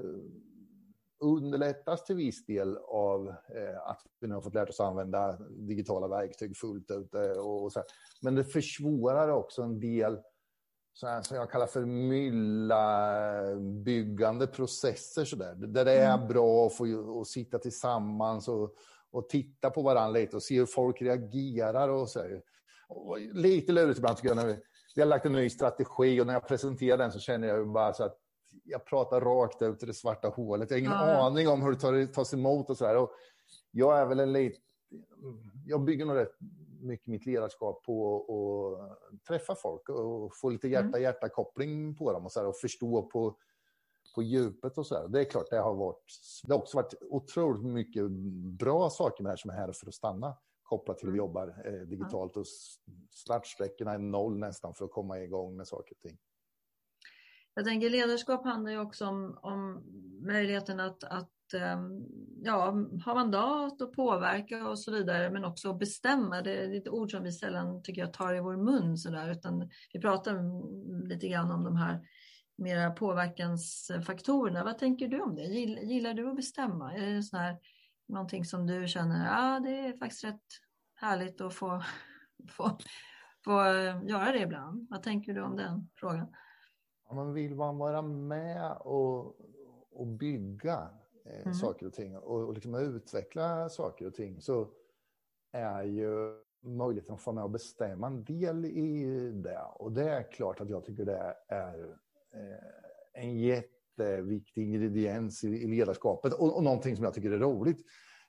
underlättas 1.19 2.05
till 2.05 2.17
viss 2.17 2.47
del 2.47 2.77
av 2.77 3.29
eh, 3.29 3.81
att 3.87 4.03
vi 4.21 4.29
nu 4.29 4.35
har 4.35 4.43
fått 4.43 4.55
lärt 4.55 4.69
oss 4.69 4.81
använda 4.81 5.39
digitala 5.51 6.09
verktyg 6.09 6.57
fullt 6.57 6.91
ut. 6.91 7.15
Eh, 7.15 7.31
och, 7.31 7.73
så 7.73 7.79
här. 7.79 7.87
Men 8.23 8.35
det 8.35 8.45
försvårar 8.45 9.29
också 9.29 9.63
en 9.63 9.81
del 9.81 10.19
så 10.93 11.07
här, 11.07 11.23
som 11.23 11.37
jag 11.37 11.51
kallar 11.51 11.67
för 11.67 11.85
mylla-byggande 11.85 14.47
processer. 14.47 15.25
Så 15.25 15.37
där, 15.37 15.55
där 15.55 15.85
det 15.85 15.93
är 15.93 16.15
mm. 16.15 16.29
bra 16.29 16.67
att 16.67 16.77
få 16.77 17.21
att 17.21 17.27
sitta 17.27 17.59
tillsammans 17.59 18.49
och, 18.49 18.75
och 19.11 19.29
titta 19.29 19.71
på 19.71 19.83
varandra 19.83 20.21
lite 20.21 20.37
och 20.37 20.43
se 20.43 20.59
hur 20.59 20.67
folk 20.67 21.03
reagerar. 21.03 21.89
och 21.89 22.09
så 22.09 22.23
här. 22.23 22.43
Lite 23.33 23.73
lurigt 23.73 23.99
ibland 23.99 24.17
tycker 24.17 24.29
jag 24.29 24.37
när 24.37 24.47
vi, 24.47 24.59
vi 24.95 25.03
har 25.03 25.09
lagt 25.09 25.27
en 25.27 25.33
ny 25.33 25.51
strategi 25.51 26.21
och 26.21 26.27
när 26.27 26.33
jag 26.33 26.49
presenterar 26.49 26.99
den 26.99 27.13
så 27.13 27.19
känner 27.19 27.49
jag 27.49 27.69
bara 27.69 27.93
så 27.93 28.05
att 28.05 28.19
jag 28.65 28.85
pratar 28.85 29.21
rakt 29.21 29.63
ut 29.63 29.83
i 29.83 29.87
det 29.87 29.95
svarta 29.95 30.29
hålet. 30.29 30.71
Jag 30.71 30.77
har 30.77 30.81
ingen 30.81 30.93
ja. 30.93 31.27
aning 31.27 31.49
om 31.49 31.63
hur 31.63 31.93
det 31.93 32.07
tas 32.07 32.35
emot 32.35 32.71
och 32.71 32.77
så 32.77 32.87
här. 32.87 32.97
Och 32.97 33.11
jag 33.71 33.99
är 33.99 34.07
väl 34.07 34.21
en 34.21 34.33
lite... 34.33 34.59
Jag 35.67 35.85
bygger 35.85 36.05
nog 36.05 36.17
rätt 36.17 36.37
mycket 36.81 37.07
mitt 37.07 37.27
ledarskap 37.27 37.85
på 37.85 38.27
att 39.13 39.25
träffa 39.29 39.55
folk 39.55 39.89
och 39.89 40.37
få 40.37 40.51
lite 40.51 40.69
hjärta-hjärta-koppling 40.69 41.97
på 41.97 42.13
dem 42.13 42.25
och, 42.25 42.33
så 42.33 42.41
här, 42.41 42.47
och 42.47 42.57
förstå 42.57 43.03
på, 43.03 43.37
på 44.15 44.23
djupet 44.23 44.79
och 44.79 44.87
så 44.87 44.95
här. 44.95 45.09
Det 45.09 45.21
är 45.21 45.25
klart, 45.25 45.51
det 45.51 45.59
har 45.59 45.75
varit... 45.75 46.05
Det 46.45 46.53
har 46.53 46.61
också 46.61 46.77
varit 46.77 46.95
otroligt 47.01 47.65
mycket 47.65 48.11
bra 48.59 48.91
saker 48.91 49.23
med 49.23 49.29
det 49.29 49.33
här 49.33 49.37
som 49.37 49.51
är 49.51 49.55
här 49.55 49.73
för 49.73 49.87
att 49.87 49.95
stanna 49.95 50.37
kopplat 50.67 50.99
till 50.99 51.09
att 51.09 51.15
vi 51.15 51.19
jobbar 51.19 51.63
eh, 51.65 51.73
digitalt 51.73 52.37
och 52.37 52.47
startsträckorna 53.11 53.93
är 53.93 53.99
noll 53.99 54.39
nästan 54.39 54.75
för 54.75 54.85
att 54.85 54.91
komma 54.91 55.21
igång 55.21 55.57
med 55.57 55.69
saker 55.69 55.95
och 55.95 56.01
ting. 56.01 56.19
Jag 57.55 57.65
tänker 57.65 57.91
ledarskap 57.91 58.45
handlar 58.45 58.71
ju 58.71 58.79
också 58.79 59.07
om, 59.07 59.39
om 59.43 59.83
möjligheten 60.27 60.81
att, 60.81 61.05
att 61.05 61.55
ehm, 61.55 62.07
ja, 62.43 62.71
ha 63.05 63.15
mandat 63.15 63.81
och 63.81 63.93
påverka 63.93 64.69
och 64.69 64.79
så 64.79 64.93
vidare, 64.93 65.31
men 65.31 65.45
också 65.45 65.75
bestämma. 65.75 66.43
Det 66.43 66.57
är 66.57 66.75
ett 66.77 66.89
ord 66.89 67.11
som 67.11 67.23
vi 67.23 67.33
sällan 67.33 67.83
tycker 67.83 68.01
jag 68.01 68.13
tar 68.13 68.35
i 68.35 68.41
vår 68.41 68.57
mun 68.57 68.97
så 68.97 69.11
där, 69.11 69.31
utan 69.31 69.71
vi 69.93 70.01
pratar 70.01 70.35
lite 71.09 71.29
grann 71.29 71.51
om 71.51 71.65
de 71.65 71.77
här 71.77 72.01
mera 72.59 72.91
påverkansfaktorerna. 72.91 74.65
Vad 74.65 74.79
tänker 74.79 75.09
du 75.09 75.21
om 75.21 75.35
det? 75.35 75.43
Gillar 75.43 76.15
du 76.15 76.29
att 76.29 76.37
bestämma? 76.37 76.95
Är 76.95 77.15
det 77.15 77.23
sån 77.23 77.39
här, 77.39 77.57
någonting 78.09 78.45
som 78.45 78.67
du 78.67 78.89
känner, 78.89 79.27
ja 79.27 79.61
det 79.61 79.79
är 79.79 79.99
faktiskt 79.99 80.25
rätt 80.25 80.43
härligt 80.95 81.41
att 81.41 81.55
få, 81.55 81.83
få, 82.49 82.79
få 83.45 83.53
göra 84.03 84.33
det 84.33 84.43
ibland. 84.43 84.87
Vad 84.91 85.03
tänker 85.03 85.35
du 85.35 85.43
om 85.43 85.57
den 85.57 85.89
frågan? 85.95 86.27
Ja, 87.09 87.15
men 87.15 87.33
vill 87.33 87.55
man 87.55 87.79
vara 87.79 88.03
med 88.03 88.73
och, 88.73 89.37
och 89.91 90.07
bygga 90.07 90.91
eh, 91.25 91.41
mm. 91.41 91.55
saker 91.55 91.87
och 91.87 91.93
ting 91.93 92.17
och, 92.17 92.41
och 92.41 92.55
liksom 92.55 92.75
utveckla 92.75 93.69
saker 93.69 94.07
och 94.07 94.15
ting 94.15 94.41
så 94.41 94.69
är 95.53 95.83
ju 95.83 96.43
möjligheten 96.61 97.15
att 97.15 97.21
få 97.21 97.33
med 97.33 97.45
och 97.45 97.51
bestämma 97.51 98.07
en 98.07 98.25
del 98.25 98.65
i 98.65 99.31
det. 99.31 99.63
Och 99.75 99.93
det 99.93 100.11
är 100.11 100.33
klart 100.33 100.61
att 100.61 100.71
jag 100.71 100.85
tycker 100.85 101.05
det 101.05 101.37
är 101.49 101.97
eh, 102.35 103.23
en 103.23 103.39
jätteviktig 103.99 104.63
ingrediens 104.63 105.45
i, 105.45 105.49
i 105.49 105.67
ledarskapet 105.67 106.33
och, 106.33 106.57
och 106.57 106.63
någonting 106.63 106.97
som 106.97 107.05
jag 107.05 107.15
tycker 107.15 107.31
är 107.31 107.39
roligt. 107.39 107.79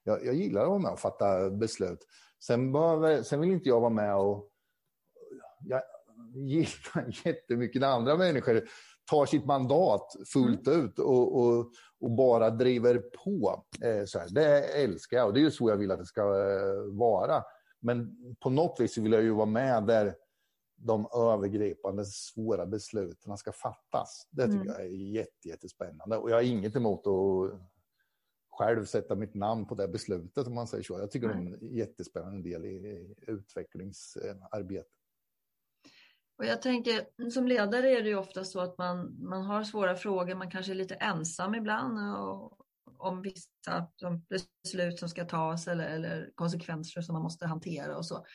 Jag, 0.04 0.26
jag 0.26 0.36
gillar 0.36 0.62
att 0.62 0.68
vara 0.68 0.80
med 0.80 0.92
och 0.92 1.00
fatta 1.00 1.50
beslut. 1.50 2.00
Sen, 2.44 2.72
bara, 2.72 3.24
sen 3.24 3.40
vill 3.40 3.52
inte 3.52 3.70
jag 3.70 3.80
vara 3.80 3.90
med 3.90 4.16
och... 4.16 4.50
Jag, 5.60 5.82
gillar 6.34 7.26
jättemycket 7.26 7.82
när 7.82 7.88
andra 7.88 8.18
människor 8.18 8.64
tar 9.10 9.26
sitt 9.26 9.46
mandat 9.46 10.16
fullt 10.34 10.68
mm. 10.68 10.86
ut 10.86 11.00
och, 11.00 11.38
och, 11.38 11.72
och, 12.00 12.12
bara 12.12 12.50
driver 12.50 12.98
på. 13.24 13.64
Eh, 13.82 14.06
så 14.06 14.20
här. 14.20 14.28
Det 14.30 14.64
älskar 14.64 15.18
jag 15.18 15.28
och 15.28 15.34
det 15.34 15.40
är 15.40 15.42
ju 15.42 15.52
så 15.52 15.70
jag 15.70 15.78
vill 15.78 15.92
att 15.92 16.00
det 16.00 16.06
ska 16.06 16.22
eh, 16.22 16.98
vara. 16.98 17.44
Men 17.80 18.16
på 18.40 18.50
något 18.50 18.80
vis 18.80 18.98
vill 18.98 19.12
jag 19.12 19.24
ju 19.24 19.32
vara 19.32 19.46
med 19.46 19.84
där, 19.84 20.16
de 20.78 21.08
övergripande 21.16 22.06
svåra 22.06 22.66
besluten 22.66 23.38
ska 23.38 23.52
fattas. 23.52 24.28
Det 24.32 24.46
tycker 24.46 24.56
mm. 24.56 24.68
jag 24.68 24.82
är 24.82 24.90
jätte, 24.90 25.48
jättespännande. 25.48 26.18
Och 26.18 26.30
jag 26.30 26.36
har 26.36 26.44
inget 26.44 26.76
emot 26.76 27.08
att 27.08 27.62
själv 28.50 28.86
sätta 28.86 29.16
mitt 29.16 29.34
namn 29.34 29.66
på 29.66 29.76
det 29.76 29.88
beslutet 29.88 30.48
om 30.48 30.56
man 30.56 30.68
säger 30.68 30.84
så. 30.84 31.00
Jag 31.00 31.12
tycker 31.12 31.30
mm. 31.30 31.46
det 31.46 31.52
är 31.52 31.70
en 31.70 31.76
jättespännande 31.76 32.50
del 32.50 32.66
i 32.66 33.16
utvecklingsarbetet. 33.28 34.92
Och 36.38 36.46
jag 36.46 36.62
tänker, 36.62 37.30
som 37.32 37.48
ledare 37.48 37.90
är 37.90 38.04
det 38.04 38.10
ju 38.10 38.16
ofta 38.16 38.44
så 38.44 38.60
att 38.60 38.78
man, 38.78 39.18
man 39.20 39.44
har 39.44 39.64
svåra 39.64 39.96
frågor, 39.96 40.36
man 40.36 40.52
kanske 40.52 40.72
är 40.72 40.76
lite 40.76 40.96
ensam 40.96 41.56
ibland 41.56 42.18
och, 42.18 42.58
om 42.98 43.22
vissa 43.22 43.88
beslut 44.30 45.00
som 45.00 45.10
ska 45.10 45.26
tas 45.26 45.68
eller, 45.68 45.90
eller 45.90 46.32
konsekvenser 46.36 47.02
som 47.02 47.14
man 47.14 47.24
måste 47.24 47.46
hantera 47.46 47.98
och 47.98 48.06
så. 48.06 48.26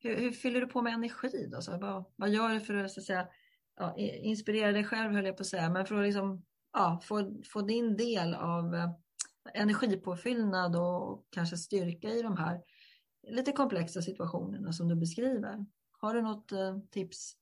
Hur, 0.00 0.16
hur 0.16 0.32
fyller 0.32 0.60
du 0.60 0.66
på 0.66 0.82
med 0.82 0.92
energi 0.92 1.48
då? 1.52 1.62
Så 1.62 1.78
vad, 1.78 2.04
vad 2.16 2.30
gör 2.30 2.48
du 2.48 2.60
för 2.60 2.74
att, 2.74 2.98
att 2.98 3.04
säga, 3.04 3.28
ja, 3.76 3.96
inspirera 3.96 4.72
dig 4.72 4.84
själv 4.84 5.12
höll 5.12 5.26
jag 5.26 5.36
på 5.36 5.40
att 5.40 5.46
säga, 5.46 5.70
men 5.70 5.86
för 5.86 5.94
att 5.94 6.04
liksom, 6.04 6.44
ja, 6.72 7.00
få, 7.02 7.42
få 7.52 7.60
din 7.60 7.96
del 7.96 8.34
av 8.34 8.74
eh, 8.74 8.90
energipåfyllnad 9.54 10.76
och 10.76 11.26
kanske 11.30 11.56
styrka 11.56 12.08
i 12.08 12.22
de 12.22 12.36
här 12.36 12.60
lite 13.28 13.52
komplexa 13.52 14.02
situationerna 14.02 14.72
som 14.72 14.88
du 14.88 14.96
beskriver. 14.96 15.66
Har 16.00 16.14
du 16.14 16.22
något 16.22 16.52
eh, 16.52 16.78
tips 16.90 17.34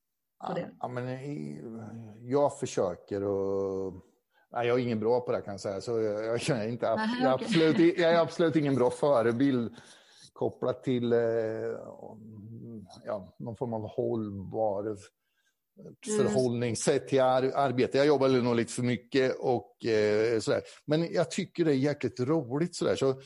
på 0.47 0.55
det? 0.55 0.71
Ja, 0.81 0.89
men 0.89 1.09
jag 2.29 2.59
försöker 2.59 3.23
och 3.23 4.05
Nej, 4.53 4.67
jag 4.67 4.79
är 4.79 4.83
ingen 4.83 5.01
bra 5.01 5.21
på 5.21 5.33
det 5.33 5.41
kan 5.41 5.53
jag 5.53 5.61
säga. 5.61 5.81
Så 5.81 6.01
jag, 6.01 6.41
jag, 6.49 6.51
är, 6.51 6.69
inte, 6.69 6.97
Nej, 6.97 7.27
absolut, 7.27 7.99
jag 7.99 8.13
är 8.13 8.21
absolut 8.21 8.57
ingen 8.57 8.75
bra 8.75 8.91
förebild 8.91 9.77
kopplat 10.39 10.85
till 10.85 11.13
eh, 11.13 11.19
ja, 13.05 13.35
någon 13.39 13.57
form 13.57 13.75
av 13.75 13.89
hållbar 13.89 14.83
mm. 14.83 14.99
förhållningssätt 16.19 17.09
till 17.09 17.21
ar 17.21 17.43
arbete. 17.43 17.99
Jag 17.99 18.07
jobbar 18.07 18.29
nog 18.29 18.57
lite 18.57 18.73
för 18.73 18.83
mycket 18.83 19.37
och 19.39 19.87
eh, 19.87 20.39
sådär. 20.39 20.63
Men 20.85 21.13
jag 21.13 21.31
tycker 21.31 21.65
det 21.65 21.73
är 21.73 21.77
jäkligt 21.77 22.21
roligt 22.21 22.77
sådär. 22.77 22.97
Så 22.97 23.21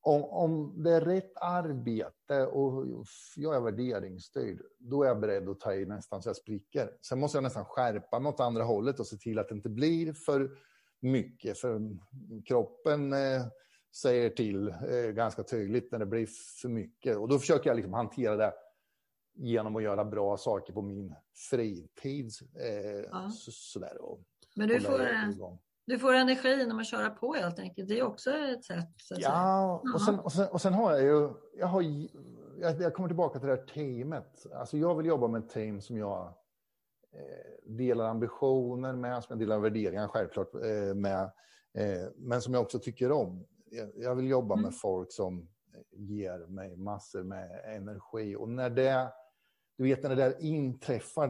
om, 0.00 0.24
om 0.24 0.82
det 0.82 0.90
är 0.90 1.00
rätt 1.00 1.32
arbete 1.36 2.46
och 2.46 2.86
jag 3.36 3.56
är 3.56 3.60
värderingsstyrd, 3.60 4.62
då 4.78 5.02
är 5.02 5.08
jag 5.08 5.20
beredd 5.20 5.48
att 5.48 5.60
ta 5.60 5.74
i 5.74 5.86
nästan 5.86 6.22
så 6.22 6.28
jag 6.28 6.36
spricker. 6.36 6.90
Sen 7.08 7.20
måste 7.20 7.36
jag 7.36 7.42
nästan 7.42 7.64
skärpa 7.64 8.18
mig 8.18 8.30
åt 8.30 8.40
andra 8.40 8.64
hållet 8.64 9.00
och 9.00 9.06
se 9.06 9.16
till 9.16 9.38
att 9.38 9.48
det 9.48 9.54
inte 9.54 9.68
blir 9.68 10.12
för 10.12 10.50
mycket. 11.00 11.58
För 11.58 11.80
kroppen 12.46 13.12
eh, 13.12 13.42
säger 13.96 14.30
till 14.30 14.68
eh, 14.68 15.10
ganska 15.14 15.42
tydligt 15.42 15.92
när 15.92 15.98
det 15.98 16.06
blir 16.06 16.28
för 16.60 16.68
mycket. 16.68 17.16
Och 17.16 17.28
då 17.28 17.38
försöker 17.38 17.70
jag 17.70 17.76
liksom 17.76 17.92
hantera 17.92 18.36
det 18.36 18.52
genom 19.34 19.76
att 19.76 19.82
göra 19.82 20.04
bra 20.04 20.36
saker 20.36 20.72
på 20.72 20.82
min 20.82 21.14
fritid. 21.50 22.32
Eh, 22.60 23.06
ja. 23.10 23.30
så, 23.30 23.50
sådär, 23.52 24.02
och 24.02 24.20
Men 24.56 24.68
du 24.68 24.80
får, 24.80 24.98
du 25.88 25.98
får 25.98 26.14
energi 26.14 26.58
genom 26.58 26.78
att 26.78 26.86
köra 26.86 27.10
på 27.10 27.34
helt 27.34 27.58
enkelt. 27.58 27.88
Det 27.88 27.98
är 27.98 28.02
också 28.02 28.30
ett 28.30 28.64
sätt. 28.64 28.88
ja, 29.08 29.82
och 29.94 30.00
sen, 30.00 30.18
och, 30.18 30.32
sen, 30.32 30.48
och 30.48 30.60
sen, 30.60 30.74
har 30.74 30.92
jag 30.92 31.02
ju... 31.02 31.30
Jag, 31.58 31.66
har, 31.66 31.82
jag, 32.60 32.80
jag, 32.82 32.94
kommer 32.94 33.08
tillbaka 33.08 33.38
till 33.38 33.48
det 33.48 33.56
här 33.56 33.66
teamet. 33.66 34.46
Alltså 34.54 34.76
jag 34.76 34.94
vill 34.94 35.06
jobba 35.06 35.28
med 35.28 35.44
ett 35.44 35.50
team 35.50 35.80
som 35.80 35.96
jag 35.96 36.26
eh, 37.12 37.72
delar 37.76 38.08
ambitioner 38.08 38.92
med, 38.92 39.24
som 39.24 39.32
jag 39.32 39.38
delar 39.38 39.58
värderingar 39.58 40.08
självklart 40.08 40.54
eh, 40.54 40.94
med, 40.94 41.22
eh, 41.74 42.08
men 42.16 42.42
som 42.42 42.54
jag 42.54 42.62
också 42.62 42.78
tycker 42.78 43.12
om. 43.12 43.46
Jag, 43.94 44.14
vill 44.14 44.28
jobba 44.28 44.54
mm. 44.54 44.62
med 44.62 44.74
folk 44.74 45.12
som 45.12 45.48
ger 45.90 46.46
mig 46.46 46.76
massor 46.76 47.22
med 47.22 47.76
energi. 47.76 48.36
Och 48.36 48.48
när 48.48 48.70
det 48.70 49.12
du 49.78 49.84
vet 49.84 50.02
när 50.02 50.10
det 50.10 50.16
där 50.16 50.34
inträffar, 50.40 51.28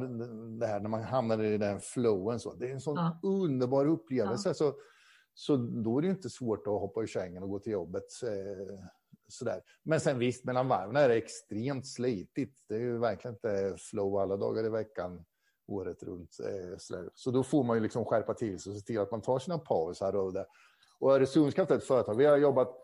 det 0.59 0.66
här, 0.66 0.80
när 0.80 0.88
man 0.88 1.02
hamnar 1.02 1.42
i 1.42 1.59
den 1.59 1.80
flowen. 1.80 2.40
Så, 2.40 2.54
det 2.54 2.68
är 2.68 2.73
en 2.73 2.80
sån 2.80 2.97
ja. 2.97 3.21
underbar 3.23 3.87
upplevelse. 3.87 4.49
Ja. 4.49 4.54
Så, 4.54 4.75
så 5.35 5.57
då 5.57 5.98
är 5.98 6.03
det 6.03 6.09
inte 6.09 6.31
svårt 6.31 6.66
att 6.66 6.72
hoppa 6.72 7.03
ur 7.03 7.07
sängen 7.07 7.42
och 7.42 7.48
gå 7.48 7.59
till 7.59 7.72
jobbet. 7.72 8.05
Eh, 8.22 8.85
sådär. 9.29 9.62
Men 9.83 10.01
sen 10.01 10.18
visst, 10.18 10.44
mellan 10.44 10.68
varven 10.68 10.96
är 10.96 11.09
det 11.09 11.14
extremt 11.14 11.87
slitigt. 11.87 12.64
Det 12.68 12.74
är 12.74 12.81
ju 12.81 12.98
verkligen 12.98 13.35
inte 13.35 13.77
flow 13.79 14.16
alla 14.16 14.37
dagar 14.37 14.66
i 14.66 14.68
veckan, 14.68 15.24
året 15.66 16.03
runt. 16.03 16.37
Eh, 16.40 16.77
sådär. 16.79 17.11
Så 17.14 17.31
då 17.31 17.42
får 17.42 17.64
man 17.64 17.77
ju 17.77 17.83
liksom 17.83 18.05
skärpa 18.05 18.35
till 18.35 18.59
sig 18.59 18.70
och 18.70 18.79
se 18.79 18.87
till 18.87 19.01
att 19.01 19.11
man 19.11 19.22
tar 19.22 19.38
sina 19.38 19.59
pauser. 19.59 20.16
Och, 20.16 20.33
det. 20.33 20.46
Och 21.00 21.12
Öresundskraft 21.12 21.70
är 21.70 21.76
ett 21.76 21.84
företag. 21.84 22.16
Vi 22.16 22.24
har 22.24 22.37
jobbat 22.37 22.76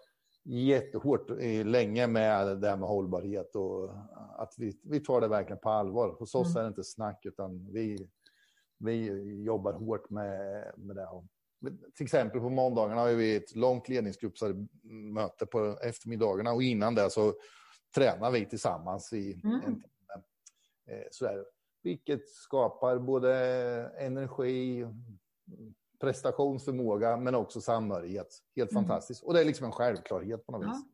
jättehårt 0.44 1.31
länge 1.64 2.07
med 2.07 2.61
det 2.61 2.68
här 2.68 2.77
med 2.77 2.88
hållbarhet 2.88 3.57
och 3.57 3.90
att 4.38 4.55
vi, 4.59 4.81
vi 4.83 5.00
tar 5.00 5.20
det 5.20 5.29
verkligen 5.29 5.61
på 5.61 5.70
allvar. 5.70 6.16
Hos 6.18 6.35
oss 6.35 6.46
mm. 6.46 6.59
är 6.59 6.62
det 6.62 6.68
inte 6.68 6.85
snack 6.85 7.27
utan 7.27 7.72
vi, 7.72 8.09
vi 8.79 9.07
jobbar 9.44 9.72
hårt 9.72 10.11
med, 10.11 10.72
med 10.77 10.96
det. 10.96 11.09
Till 11.96 12.05
exempel 12.05 12.40
på 12.40 12.50
måndagarna 12.50 13.00
har 13.00 13.12
vi 13.12 13.37
ett 13.37 13.57
långt 13.57 13.88
ledningsgruppsmöte 13.88 15.46
på 15.50 15.79
eftermiddagarna 15.83 16.53
och 16.53 16.62
innan 16.62 16.94
det 16.94 17.11
så 17.11 17.33
tränar 17.94 18.31
vi 18.31 18.46
tillsammans 18.46 19.12
i 19.12 19.40
mm. 19.44 19.57
en 19.57 19.61
timme. 19.62 19.85
Eh, 20.87 21.07
sådär. 21.11 21.44
Vilket 21.83 22.29
skapar 22.29 22.98
både 22.98 23.35
energi, 23.98 24.87
prestationsförmåga 26.01 27.17
men 27.17 27.35
också 27.35 27.61
samhörighet. 27.61 28.39
Helt 28.57 28.71
mm. 28.71 28.85
fantastiskt. 28.85 29.23
Och 29.23 29.35
det 29.35 29.41
är 29.41 29.45
liksom 29.45 29.67
en 29.67 29.73
självklarhet 29.73 30.47
på 30.47 30.53
något 30.53 30.63
ja. 30.63 30.73
vis. 30.73 30.85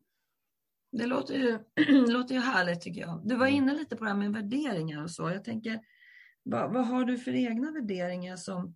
Det 0.91 1.05
låter 1.05 1.33
ju, 1.33 1.59
låter 2.11 2.35
ju 2.35 2.41
härligt 2.41 2.81
tycker 2.81 3.01
jag. 3.01 3.21
Du 3.23 3.35
var 3.35 3.47
mm. 3.47 3.57
inne 3.57 3.73
lite 3.73 3.95
på 3.95 4.03
det 4.03 4.09
här 4.09 4.17
med 4.17 4.33
värderingar 4.33 5.03
och 5.03 5.11
så. 5.11 5.29
Jag 5.29 5.43
tänker, 5.43 5.79
vad, 6.43 6.73
vad 6.73 6.87
har 6.87 7.05
du 7.05 7.17
för 7.17 7.35
egna 7.35 7.71
värderingar 7.71 8.35
som, 8.35 8.75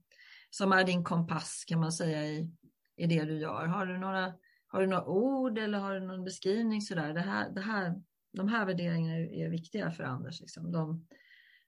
som 0.50 0.72
är 0.72 0.84
din 0.84 1.04
kompass 1.04 1.64
kan 1.68 1.80
man 1.80 1.92
säga 1.92 2.26
i, 2.26 2.50
i 2.96 3.06
det 3.06 3.24
du 3.24 3.40
gör? 3.40 3.66
Har 3.66 3.86
du 3.86 3.98
några, 3.98 4.34
har 4.68 4.82
du 4.82 4.88
några 4.88 5.06
ord 5.06 5.58
eller 5.58 5.80
har 5.80 5.94
du 5.94 6.00
någon 6.00 6.24
beskrivning 6.24 6.82
sådär? 6.82 7.14
Det 7.14 7.22
här, 7.22 7.50
det 7.50 7.62
här, 7.62 8.02
de 8.34 8.48
här 8.48 8.66
värderingarna 8.66 9.18
är, 9.18 9.34
är 9.34 9.50
viktiga 9.50 9.92
för 9.92 10.04
Anders. 10.04 10.42
Liksom. 10.42 10.72
De, 10.72 11.08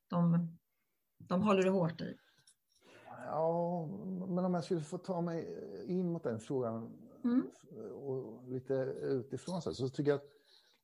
de, 0.08 0.58
de 1.18 1.42
håller 1.42 1.64
du 1.64 1.70
hårt 1.70 2.02
i. 2.02 2.18
Ja, 3.32 3.88
men 4.28 4.46
om 4.46 4.54
jag 4.54 4.64
skulle 4.64 4.82
få 4.82 4.98
ta 4.98 5.22
mig 5.22 5.48
in 5.88 6.12
mot 6.12 6.24
den 6.24 6.40
frågan 6.40 6.92
mm. 7.24 7.44
och 7.94 8.48
lite 8.48 8.74
utifrån 9.02 9.62
så, 9.62 9.74
så 9.74 9.90
tycker 9.90 10.12
jag 10.12 10.18
att 10.18 10.30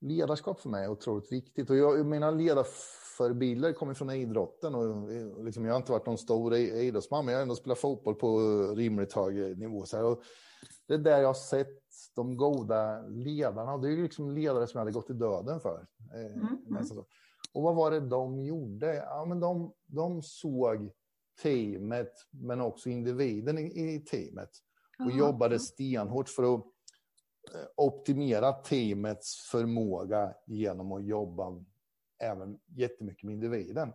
ledarskap 0.04 0.60
för 0.60 0.70
mig 0.70 0.84
är 0.84 0.90
otroligt 0.90 1.32
viktigt. 1.32 1.70
Och 1.70 1.76
jag, 1.76 2.06
mina 2.06 2.32
ledarförebilder 2.32 3.74
kommer 3.74 3.94
från 3.94 4.10
idrotten. 4.10 4.76
Och 4.76 5.10
liksom, 5.44 5.66
jag 5.66 5.74
har 5.74 5.78
inte 5.78 5.92
varit 5.92 6.06
någon 6.06 6.18
stor 6.18 6.56
idrottsman, 6.56 7.26
men 7.26 7.32
jag 7.32 7.40
har 7.40 7.44
ändå 7.44 7.56
spelat 7.56 7.80
fotboll 7.80 8.16
på 8.16 8.38
rimligt 8.76 9.14
hög 9.14 9.58
nivå. 9.58 9.86
Så 9.86 10.06
och 10.12 10.24
det 10.88 10.94
är 10.94 10.98
där 10.98 11.20
jag 11.20 11.28
har 11.28 11.34
sett 11.34 11.80
de 12.16 12.38
goda 12.38 13.02
ledarna. 13.08 13.78
Det 13.78 13.94
är 13.94 13.98
liksom 13.98 14.32
ledare 14.32 14.68
som 14.68 14.78
jag 14.78 14.82
hade 14.82 14.92
gått 14.92 15.10
i 15.10 15.14
döden 15.14 15.60
för. 15.60 15.88
Eh, 16.14 16.26
mm. 16.26 16.48
Mm. 16.70 17.04
Och 17.54 17.64
vad 17.64 17.76
var 17.76 17.92
det 17.92 18.00
de 18.00 18.40
gjorde? 18.40 18.96
Ja, 18.96 19.26
men 19.26 19.40
de, 19.40 19.74
de 19.86 20.22
såg 20.22 20.92
teamet, 21.42 22.12
men 22.32 22.62
också 22.62 22.90
individen 22.90 23.58
i, 23.58 23.96
i 23.96 24.00
teamet. 24.00 24.50
Och 25.00 25.06
Aha. 25.06 25.18
jobbade 25.18 25.60
stenhårt 25.60 26.30
för 26.30 26.56
att 26.56 26.60
eh, 27.54 27.68
optimera 27.76 28.54
teamets 28.54 29.50
förmåga 29.52 30.34
genom 30.48 30.92
att 30.92 31.06
jobba 31.06 31.64
även 32.20 32.60
jättemycket 32.68 33.24
med 33.24 33.34
individen. 33.34 33.94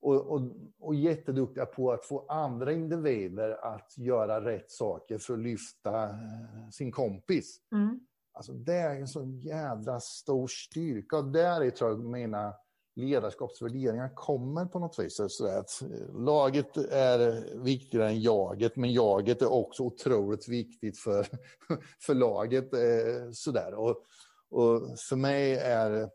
Och, 0.00 0.32
och, 0.32 0.40
och 0.78 0.94
jätteduktiga 0.94 1.66
på 1.66 1.92
att 1.92 2.04
få 2.04 2.26
andra 2.26 2.72
individer 2.72 3.64
att 3.74 3.98
göra 3.98 4.44
rätt 4.44 4.70
saker 4.70 5.18
för 5.18 5.34
att 5.34 5.40
lyfta 5.40 6.04
eh, 6.04 6.68
sin 6.70 6.92
kompis. 6.92 7.60
Mm. 7.72 8.00
Alltså 8.32 8.52
det 8.52 8.74
är 8.74 9.00
en 9.00 9.08
så 9.08 9.24
jädra 9.24 10.00
stor 10.00 10.46
styrka. 10.46 11.18
Och 11.18 11.32
där 11.32 11.60
är 11.60 11.70
tror 11.70 11.90
jag 11.90 12.00
mina 12.00 12.54
ledarskapsvärderingar 12.94 14.14
kommer 14.14 14.64
på 14.64 14.78
något 14.78 14.98
vis. 14.98 15.20
Så 15.28 15.46
att 15.46 15.82
eh, 15.82 16.20
laget 16.20 16.76
är 16.76 17.48
viktigare 17.62 18.08
än 18.08 18.20
jaget, 18.20 18.76
men 18.76 18.92
jaget 18.92 19.42
är 19.42 19.52
också 19.52 19.82
otroligt 19.82 20.48
viktigt 20.48 20.98
för, 20.98 21.26
för 22.06 22.14
laget. 22.14 22.74
Eh, 22.74 23.30
sådär. 23.32 23.74
Och, 23.74 24.04
och 24.50 24.98
för 25.08 25.16
mig 25.16 25.54
är 25.54 26.10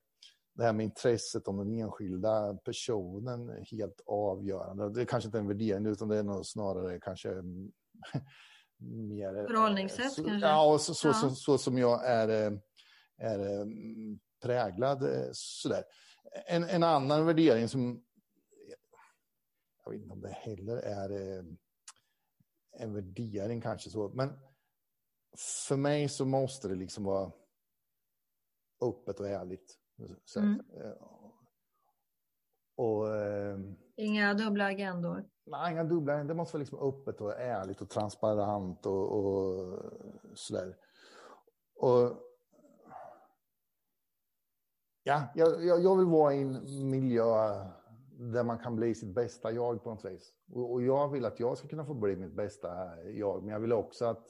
det 0.56 0.64
här 0.64 0.74
med 0.74 0.84
intresset 0.84 1.48
om 1.48 1.58
den 1.58 1.80
enskilda 1.80 2.54
personen 2.54 3.66
helt 3.72 4.02
avgörande. 4.06 4.90
Det 4.90 5.02
är 5.02 5.06
kanske 5.06 5.28
inte 5.28 5.38
en 5.38 5.48
värdering, 5.48 5.86
utan 5.86 6.08
det 6.08 6.18
är 6.18 6.24
nog 6.24 6.46
snarare 6.46 7.00
kanske 7.00 7.30
mer... 8.78 9.48
Förhållningssätt 9.48 10.12
så, 10.12 10.24
kanske? 10.24 10.48
Ja, 10.48 10.78
så, 10.80 10.94
så, 10.94 11.08
ja. 11.08 11.14
Så, 11.14 11.30
så, 11.30 11.58
som 11.58 11.78
jag 11.78 12.06
är, 12.06 12.60
är 13.18 13.66
präglad. 14.42 15.10
Sådär 15.32 15.84
en, 16.48 16.64
en 16.64 16.84
annan 16.84 17.26
värdering 17.26 17.68
som 17.68 18.04
jag 19.88 19.92
vet 19.92 20.02
inte 20.02 20.14
om 20.14 20.22
det 20.22 20.30
heller 20.30 20.78
är 20.78 21.12
eh, 21.12 21.44
en 22.72 22.94
värdering 22.94 23.62
kanske 23.62 23.90
så, 23.90 24.10
men 24.10 24.40
för 25.68 25.76
mig 25.76 26.10
så 26.10 26.26
måste 26.26 26.68
det 26.68 26.76
liksom 26.76 27.04
vara 27.04 27.32
öppet 28.82 29.20
och 29.20 29.28
ärligt. 29.28 29.78
Så, 30.26 30.40
mm. 30.40 30.60
Eh, 30.60 30.94
och, 32.76 33.16
eh, 33.16 33.60
inga 33.96 34.34
dubbla 34.34 34.66
agendor? 34.66 35.30
Nej, 35.46 35.72
inga 35.72 35.84
dubbla. 35.84 36.24
Det 36.24 36.34
måste 36.34 36.54
vara 36.54 36.60
liksom 36.60 36.80
öppet 36.80 37.22
och 37.22 37.34
ärligt 37.34 37.82
och 37.82 37.90
transparent 37.90 38.86
och, 38.86 39.12
och 39.12 39.80
sådär. 40.34 40.78
Och, 41.76 42.27
ja, 45.08 45.28
jag, 45.36 45.82
jag 45.84 45.98
vill 45.98 46.06
vara 46.06 46.34
i 46.34 46.42
en 46.42 46.90
miljö 46.90 47.24
där 48.20 48.44
man 48.44 48.60
kan 48.60 48.76
bli 48.76 48.96
sitt 48.96 49.16
bästa 49.16 49.52
jag 49.52 49.84
på 49.84 49.90
något 49.90 50.06
vis. 50.06 50.34
Och, 50.52 50.72
och 50.72 50.84
jag 50.84 51.10
vill 51.10 51.26
att 51.26 51.40
jag 51.40 51.58
ska 51.58 51.68
kunna 51.68 51.86
få 51.86 51.94
bli 51.94 52.16
mitt 52.16 52.34
bästa 52.34 52.70
jag, 53.06 53.44
men 53.44 53.54
jag 53.54 53.60
vill 53.60 53.74
också 53.74 54.06
att 54.06 54.28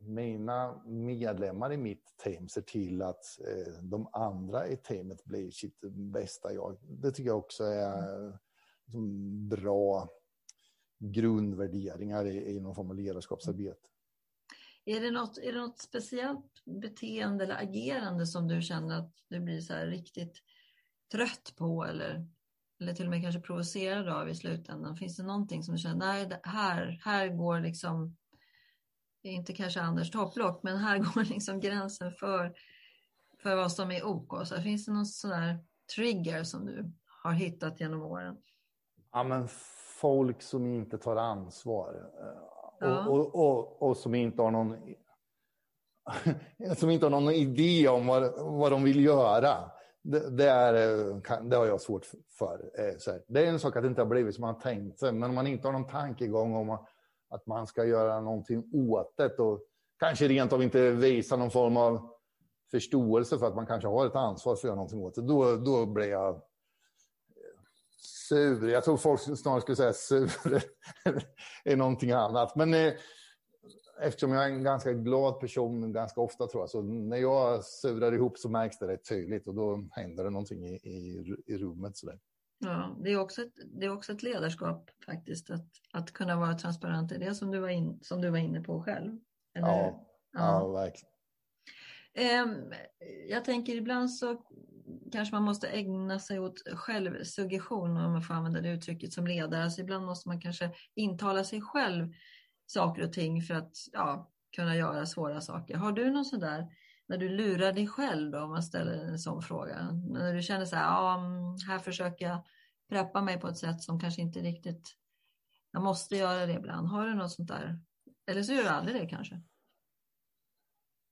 mina 0.00 0.82
medlemmar 0.86 1.72
i 1.72 1.76
mitt 1.76 2.16
team 2.24 2.48
ser 2.48 2.60
till 2.60 3.02
att 3.02 3.24
eh, 3.40 3.72
de 3.82 4.08
andra 4.12 4.68
i 4.68 4.76
teamet 4.76 5.24
blir 5.24 5.50
sitt 5.50 5.80
bästa 5.90 6.52
jag. 6.52 6.76
Det 6.82 7.10
tycker 7.10 7.30
jag 7.30 7.38
också 7.38 7.64
är 7.64 8.38
liksom, 8.84 9.48
bra 9.48 10.08
grundvärderingar 10.98 12.26
i, 12.26 12.56
i 12.56 12.60
någon 12.60 12.74
form 12.74 12.90
av 12.90 12.96
ledarskapsarbete. 12.96 13.88
Är 14.84 15.00
det, 15.00 15.10
något, 15.10 15.38
är 15.38 15.52
det 15.52 15.60
något 15.60 15.78
speciellt 15.78 16.64
beteende 16.64 17.44
eller 17.44 17.62
agerande 17.62 18.26
som 18.26 18.48
du 18.48 18.62
känner 18.62 18.98
att 18.98 19.12
du 19.28 19.40
blir 19.40 19.60
så 19.60 19.74
riktigt 19.74 20.42
trött 21.12 21.54
på 21.56 21.84
eller, 21.84 22.26
eller 22.80 22.92
till 22.92 23.04
och 23.04 23.10
med 23.10 23.22
kanske 23.22 23.40
provocerad 23.40 24.08
av 24.08 24.28
i 24.28 24.34
slutändan? 24.34 24.96
Finns 24.96 25.16
det 25.16 25.22
någonting 25.22 25.62
som 25.62 25.74
du 25.74 25.78
känner, 25.78 25.96
nej, 25.96 26.40
här, 26.42 27.00
här 27.04 27.28
går 27.28 27.60
liksom 27.60 28.16
inte 29.22 29.52
kanske 29.52 29.80
Anders 29.80 30.10
topplock, 30.10 30.62
men 30.62 30.76
här 30.76 30.98
går 31.14 31.24
liksom 31.24 31.60
gränsen 31.60 32.12
för, 32.12 32.54
för 33.42 33.56
vad 33.56 33.72
som 33.72 33.90
är 33.90 34.06
OK. 34.06 34.46
Så 34.46 34.62
finns 34.62 34.86
det 34.86 34.92
någon 34.92 35.06
sån 35.06 35.32
här 35.32 35.64
trigger 35.96 36.44
som 36.44 36.66
du 36.66 36.92
har 37.22 37.32
hittat 37.32 37.80
genom 37.80 38.02
åren? 38.02 38.36
Ja, 39.12 39.24
men 39.24 39.48
folk 40.00 40.42
som 40.42 40.66
inte 40.66 40.98
tar 40.98 41.16
ansvar. 41.16 42.10
Eh, 42.20 42.51
Ja. 42.82 43.08
Och, 43.08 43.34
och, 43.34 43.82
och, 43.82 43.96
som 43.96 44.14
inte 44.14 44.42
har 44.42 44.50
någon 44.50 44.76
som 46.76 46.90
inte 46.90 47.06
har 47.06 47.10
någon 47.10 47.30
idé 47.30 47.88
om 47.88 48.06
vad, 48.06 48.32
vad 48.36 48.72
de 48.72 48.84
vill 48.84 49.04
göra. 49.04 49.54
Det, 50.02 50.36
det, 50.36 50.50
är, 50.50 50.72
det 51.48 51.56
har 51.56 51.66
jag 51.66 51.80
svårt 51.80 52.06
för. 52.38 52.70
Eh, 52.78 53.14
det 53.28 53.40
är 53.40 53.46
en 53.46 53.58
sak 53.58 53.76
att 53.76 53.82
det 53.82 53.88
inte 53.88 54.00
har 54.00 54.06
blivit 54.06 54.34
som 54.34 54.42
man 54.42 54.58
tänkt 54.58 54.98
sig, 54.98 55.12
men 55.12 55.28
om 55.28 55.34
man 55.34 55.46
inte 55.46 55.68
har 55.68 55.72
någon 55.72 55.86
tankegång 55.86 56.54
om 56.54 56.70
att 57.30 57.46
man 57.46 57.66
ska 57.66 57.84
göra 57.84 58.20
någonting 58.20 58.70
åt 58.72 59.16
det 59.16 59.38
och 59.38 59.60
kanske 59.98 60.28
rent 60.28 60.52
av 60.52 60.62
inte 60.62 60.90
visa 60.90 61.36
någon 61.36 61.50
form 61.50 61.76
av 61.76 62.08
förståelse 62.70 63.38
för 63.38 63.46
att 63.46 63.54
man 63.54 63.66
kanske 63.66 63.88
har 63.88 64.06
ett 64.06 64.16
ansvar 64.16 64.54
för 64.54 64.60
att 64.60 64.64
göra 64.64 64.74
någonting 64.74 65.02
åt 65.02 65.14
det, 65.14 65.22
då, 65.22 65.56
då 65.56 65.86
blir 65.86 66.10
jag 66.10 66.34
eh, 66.34 66.40
sur. 68.04 68.68
Jag 68.68 68.84
tror 68.84 68.96
folk 68.96 69.20
snarare 69.20 69.60
skulle 69.60 69.76
säga 69.76 69.92
sur 69.92 70.30
är 71.64 71.76
någonting 71.76 72.10
annat. 72.12 72.56
Men 72.56 72.74
eh, 72.74 72.92
eftersom 74.00 74.32
jag 74.32 74.44
är 74.44 74.48
en 74.48 74.62
ganska 74.62 74.92
glad 74.92 75.40
person 75.40 75.92
ganska 75.92 76.20
ofta 76.20 76.46
tror 76.46 76.62
jag, 76.62 76.70
så 76.70 76.82
när 76.82 77.16
jag 77.16 77.64
surar 77.64 78.14
ihop 78.14 78.38
så 78.38 78.48
märks 78.48 78.78
det 78.78 78.88
rätt 78.88 79.08
tydligt 79.08 79.48
och 79.48 79.54
då 79.54 79.88
händer 79.90 80.24
det 80.24 80.30
någonting 80.30 80.66
i, 80.66 80.74
i, 80.74 81.34
i 81.46 81.58
rummet. 81.58 81.96
Sådär. 81.96 82.18
Ja, 82.58 82.96
det 83.00 83.12
är 83.12 83.18
också 83.18 83.42
ett, 83.42 83.54
det 83.64 83.86
är 83.86 83.92
också 83.92 84.12
ett 84.12 84.22
ledarskap 84.22 84.90
faktiskt, 85.06 85.50
att, 85.50 85.68
att 85.92 86.12
kunna 86.12 86.36
vara 86.36 86.54
transparent. 86.54 87.08
Det 87.08 87.14
är 87.14 87.18
det 87.18 87.34
som 87.34 87.50
du 87.50 87.58
var, 87.58 87.68
in, 87.68 87.98
som 88.02 88.20
du 88.20 88.30
var 88.30 88.38
inne 88.38 88.60
på 88.60 88.82
själv. 88.82 89.18
Eller? 89.54 89.68
Ja, 89.68 90.06
ja. 90.32 90.40
ja, 90.40 90.68
verkligen. 90.68 91.12
Um, 92.44 92.72
jag 93.28 93.44
tänker 93.44 93.74
ibland 93.74 94.10
så 94.10 94.42
kanske 95.12 95.34
man 95.34 95.42
måste 95.42 95.68
ägna 95.68 96.18
sig 96.18 96.40
åt 96.40 96.62
självsuggestion, 96.74 97.96
om 97.96 98.12
man 98.12 98.22
får 98.22 98.34
använda 98.34 98.60
det 98.60 98.70
uttrycket 98.70 99.12
som 99.12 99.26
ledare. 99.26 99.64
Alltså 99.64 99.80
ibland 99.80 100.06
måste 100.06 100.28
man 100.28 100.40
kanske 100.40 100.70
intala 100.94 101.44
sig 101.44 101.60
själv 101.60 102.12
saker 102.66 103.04
och 103.04 103.12
ting 103.12 103.42
för 103.42 103.54
att 103.54 103.72
ja, 103.92 104.30
kunna 104.56 104.76
göra 104.76 105.06
svåra 105.06 105.40
saker. 105.40 105.76
Har 105.76 105.92
du 105.92 106.10
någon 106.10 106.24
sån 106.24 106.40
där 106.40 106.68
när 107.06 107.18
du 107.18 107.28
lurar 107.28 107.72
dig 107.72 107.86
själv 107.86 108.30
då, 108.30 108.40
om 108.40 108.50
man 108.50 108.62
ställer 108.62 108.92
en 108.92 109.18
sån 109.18 109.42
fråga? 109.42 109.90
När 109.90 110.34
du 110.34 110.42
känner 110.42 110.64
så 110.64 110.76
här, 110.76 110.84
ja, 110.84 111.18
mm, 111.18 111.56
här 111.68 111.78
försöker 111.78 112.28
jag 112.28 112.46
preppa 112.88 113.22
mig 113.22 113.40
på 113.40 113.48
ett 113.48 113.58
sätt 113.58 113.82
som 113.82 114.00
kanske 114.00 114.22
inte 114.22 114.40
riktigt, 114.40 114.96
jag 115.70 115.82
måste 115.82 116.16
göra 116.16 116.46
det 116.46 116.52
ibland. 116.52 116.88
Har 116.88 117.06
du 117.06 117.14
något 117.14 117.32
sånt 117.32 117.48
där? 117.48 117.80
Eller 118.26 118.42
så 118.42 118.52
gör 118.52 118.62
du 118.62 118.68
aldrig 118.68 118.96
det 118.96 119.06
kanske? 119.06 119.42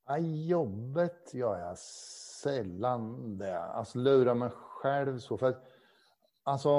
Ja, 0.07 0.19
jobbet 0.19 1.35
gör 1.35 1.59
jag 1.59 1.79
sällan 2.43 3.39
det. 3.39 3.63
Alltså 3.63 3.99
lura 3.99 4.35
mig 4.35 4.51
själv 4.51 5.19
så. 5.19 5.39
För 5.39 5.49
att, 5.49 5.63
alltså, 6.43 6.71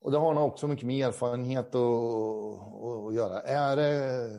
och 0.00 0.10
det 0.10 0.18
har 0.18 0.34
nog 0.34 0.44
också 0.44 0.68
mycket 0.68 0.86
med 0.86 1.08
erfarenhet 1.08 1.74
att, 1.74 1.80
att 3.06 3.14
göra. 3.14 3.40
Är 3.40 3.76
det 3.76 4.30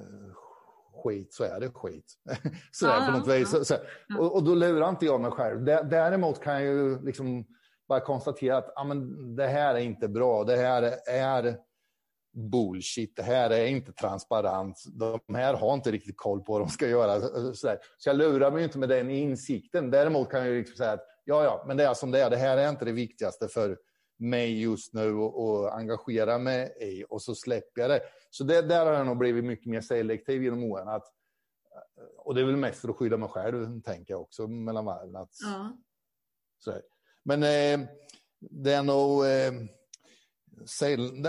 skit 1.04 1.34
så 1.34 1.44
är 1.44 1.60
det 1.60 1.70
skit. 1.70 2.14
så 2.72 2.86
ja, 2.86 3.04
på 3.06 3.18
något 3.18 3.28
ja. 3.28 3.34
vis. 3.34 3.68
Så. 3.68 3.76
Och, 4.20 4.36
och, 4.36 4.44
då 4.44 4.56
lurar 4.56 4.90
inte 4.90 5.06
jag 5.06 5.22
mig 5.22 5.32
själv. 5.32 5.64
Däremot 5.64 6.42
kan 6.42 6.54
jag 6.54 6.64
ju 6.64 7.02
liksom 7.02 7.46
bara 7.88 8.00
konstatera 8.00 8.58
att 8.58 8.74
ah, 8.76 8.84
men, 8.84 9.36
det 9.36 9.48
här 9.48 9.76
är 9.76 9.80
inte 9.80 10.08
bra. 10.08 10.44
Det 10.44 10.56
här 10.56 10.94
är 11.12 11.58
bullshit. 12.36 13.15
Det 13.15 13.24
här 13.24 13.50
är 13.50 13.65
inte 13.65 13.91
transparent. 13.91 14.84
De 14.93 15.36
här 15.36 15.54
har 15.54 15.74
inte 15.74 15.91
riktigt 15.91 16.17
koll 16.17 16.43
på 16.43 16.52
vad 16.52 16.62
de 16.62 16.69
ska 16.69 16.88
göra. 16.88 17.21
Så, 17.54 17.78
så 17.98 18.10
jag 18.10 18.17
lurar 18.17 18.52
mig 18.52 18.63
inte 18.63 18.78
med 18.78 18.89
den 18.89 19.10
insikten. 19.10 19.91
Däremot 19.91 20.30
kan 20.30 20.45
jag 20.45 20.56
liksom 20.56 20.76
säga 20.76 20.91
att 20.91 21.06
ja, 21.24 21.43
ja, 21.43 21.63
men 21.67 21.78
det 21.78 21.84
är 21.84 21.93
som 21.93 22.12
det 22.12 22.21
är. 22.21 22.30
Det 22.30 22.38
här 22.38 22.58
är 22.58 22.69
inte 22.69 22.86
det 22.86 22.91
viktigaste 22.91 23.48
för 23.48 23.78
mig 24.19 24.62
just 24.62 24.93
nu 24.93 25.13
och, 25.13 25.43
och 25.43 25.76
engagera 25.76 26.38
mig 26.38 26.78
i 26.82 27.06
och 27.10 27.21
så 27.21 27.36
släpper 27.36 27.82
jag 27.82 27.89
det. 27.89 28.02
Så 28.30 28.43
det, 28.43 28.62
där 28.62 28.86
har 28.86 28.93
jag 28.93 29.06
nog 29.06 29.17
blivit 29.17 29.45
mycket 29.45 29.65
mer 29.65 29.82
selektiv 29.82 30.43
genom 30.43 30.63
åren. 30.63 30.88
Att, 30.88 31.06
och 32.17 32.36
det 32.36 32.41
är 32.41 32.45
väl 32.45 32.58
mest 32.58 32.80
för 32.80 32.89
att 32.89 32.95
skydda 32.95 33.17
mig 33.17 33.30
själv, 33.30 33.82
tänker 33.82 34.13
jag 34.13 34.21
också, 34.21 34.48
mellan 34.48 34.86
varven. 34.86 35.15
Att, 35.15 35.32
ja. 35.41 35.78
så 36.58 36.74
Men 37.24 37.43
eh, 37.43 37.88
det 38.39 38.74
är 38.74 38.84
nog... 38.84 39.26
Eh, 39.26 39.52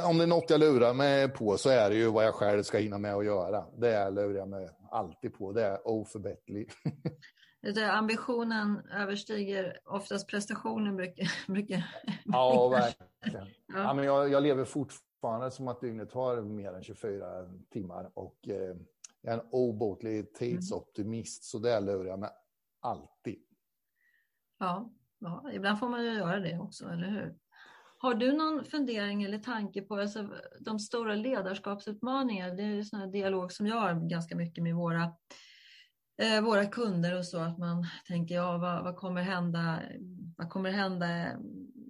om 0.08 0.18
det 0.18 0.24
är 0.24 0.26
något 0.26 0.50
jag 0.50 0.60
lurar 0.60 0.94
mig 0.94 1.28
på 1.28 1.56
så 1.56 1.70
är 1.70 1.90
det 1.90 1.96
ju 1.96 2.10
vad 2.10 2.24
jag 2.24 2.34
själv 2.34 2.62
ska 2.62 2.78
hinna 2.78 2.98
med 2.98 3.14
att 3.14 3.24
göra. 3.24 3.64
Det 3.76 4.10
lurar 4.10 4.38
jag 4.38 4.48
mig 4.48 4.68
alltid 4.90 5.34
på. 5.34 5.52
Det 5.52 5.64
är 5.64 5.88
oförbätterligt. 5.88 6.74
ambitionen 7.90 8.82
överstiger 8.92 9.78
oftast 9.84 10.28
prestationen 10.28 10.96
brukar... 10.96 11.32
brukar 11.52 11.84
ja, 12.24 12.68
verkligen. 12.68 13.06
Ja. 13.68 13.78
ja. 13.78 13.94
men 13.94 14.04
jag, 14.04 14.30
jag, 14.30 14.42
lever 14.42 14.64
fortfarande 14.64 15.50
som 15.50 15.68
att 15.68 15.80
dygnet 15.80 16.12
har 16.12 16.42
mer 16.42 16.72
än 16.72 16.82
24 16.82 17.26
timmar 17.70 18.10
och 18.14 18.48
eh, 18.48 18.76
jag 19.20 19.34
är 19.34 19.38
en 19.38 19.48
obotlig 19.50 20.34
tidsoptimist, 20.34 21.42
mm. 21.42 21.62
så 21.62 21.68
det 21.68 21.80
lurar 21.80 22.04
jag 22.04 22.18
mig 22.18 22.30
alltid. 22.80 23.42
Ja, 24.58 24.90
ja, 25.18 25.50
ibland 25.52 25.78
får 25.78 25.88
man 25.88 26.04
ju 26.04 26.12
göra 26.12 26.40
det 26.40 26.58
också, 26.58 26.88
eller 26.88 27.08
hur? 27.08 27.36
Har 28.06 28.14
du 28.14 28.32
någon 28.32 28.64
fundering 28.64 29.22
eller 29.22 29.38
tanke 29.38 29.82
på 29.82 29.96
alltså, 29.96 30.30
de 30.60 30.78
stora 30.78 31.14
ledarskapsutmaningarna? 31.14 32.54
Det 32.54 32.62
är 32.62 33.02
en 33.02 33.10
dialog 33.10 33.52
som 33.52 33.66
jag 33.66 33.76
har 33.76 34.08
ganska 34.08 34.36
mycket 34.36 34.64
med 34.64 34.74
våra 34.74 35.12
eh, 36.22 36.40
våra 36.42 36.66
kunder 36.66 37.18
och 37.18 37.26
så 37.26 37.38
att 37.38 37.58
man 37.58 37.86
tänker 38.08 38.34
ja, 38.34 38.58
vad, 38.58 38.84
vad, 38.84 38.96
kommer 38.96 39.22
hända? 39.22 39.80
Vad 40.36 40.50
kommer 40.50 40.70
hända 40.70 41.06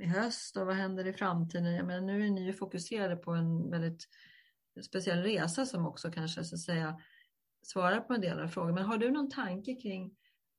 i 0.00 0.06
höst 0.06 0.56
och 0.56 0.66
vad 0.66 0.76
händer 0.76 1.06
i 1.06 1.12
framtiden? 1.12 1.74
Jag 1.74 1.86
menar, 1.86 2.00
nu 2.00 2.26
är 2.26 2.30
ni 2.30 2.46
ju 2.46 2.52
fokuserade 2.52 3.16
på 3.16 3.30
en 3.30 3.70
väldigt 3.70 4.08
speciell 4.86 5.22
resa 5.22 5.66
som 5.66 5.86
också 5.86 6.10
kanske 6.10 6.44
så 6.44 6.54
att 6.54 6.60
säga 6.60 7.00
svarar 7.62 8.00
på 8.00 8.14
en 8.14 8.20
del 8.20 8.40
av 8.40 8.48
frågorna. 8.48 8.74
Men 8.74 8.84
har 8.84 8.98
du 8.98 9.10
någon 9.10 9.30
tanke 9.30 9.74
kring 9.74 10.14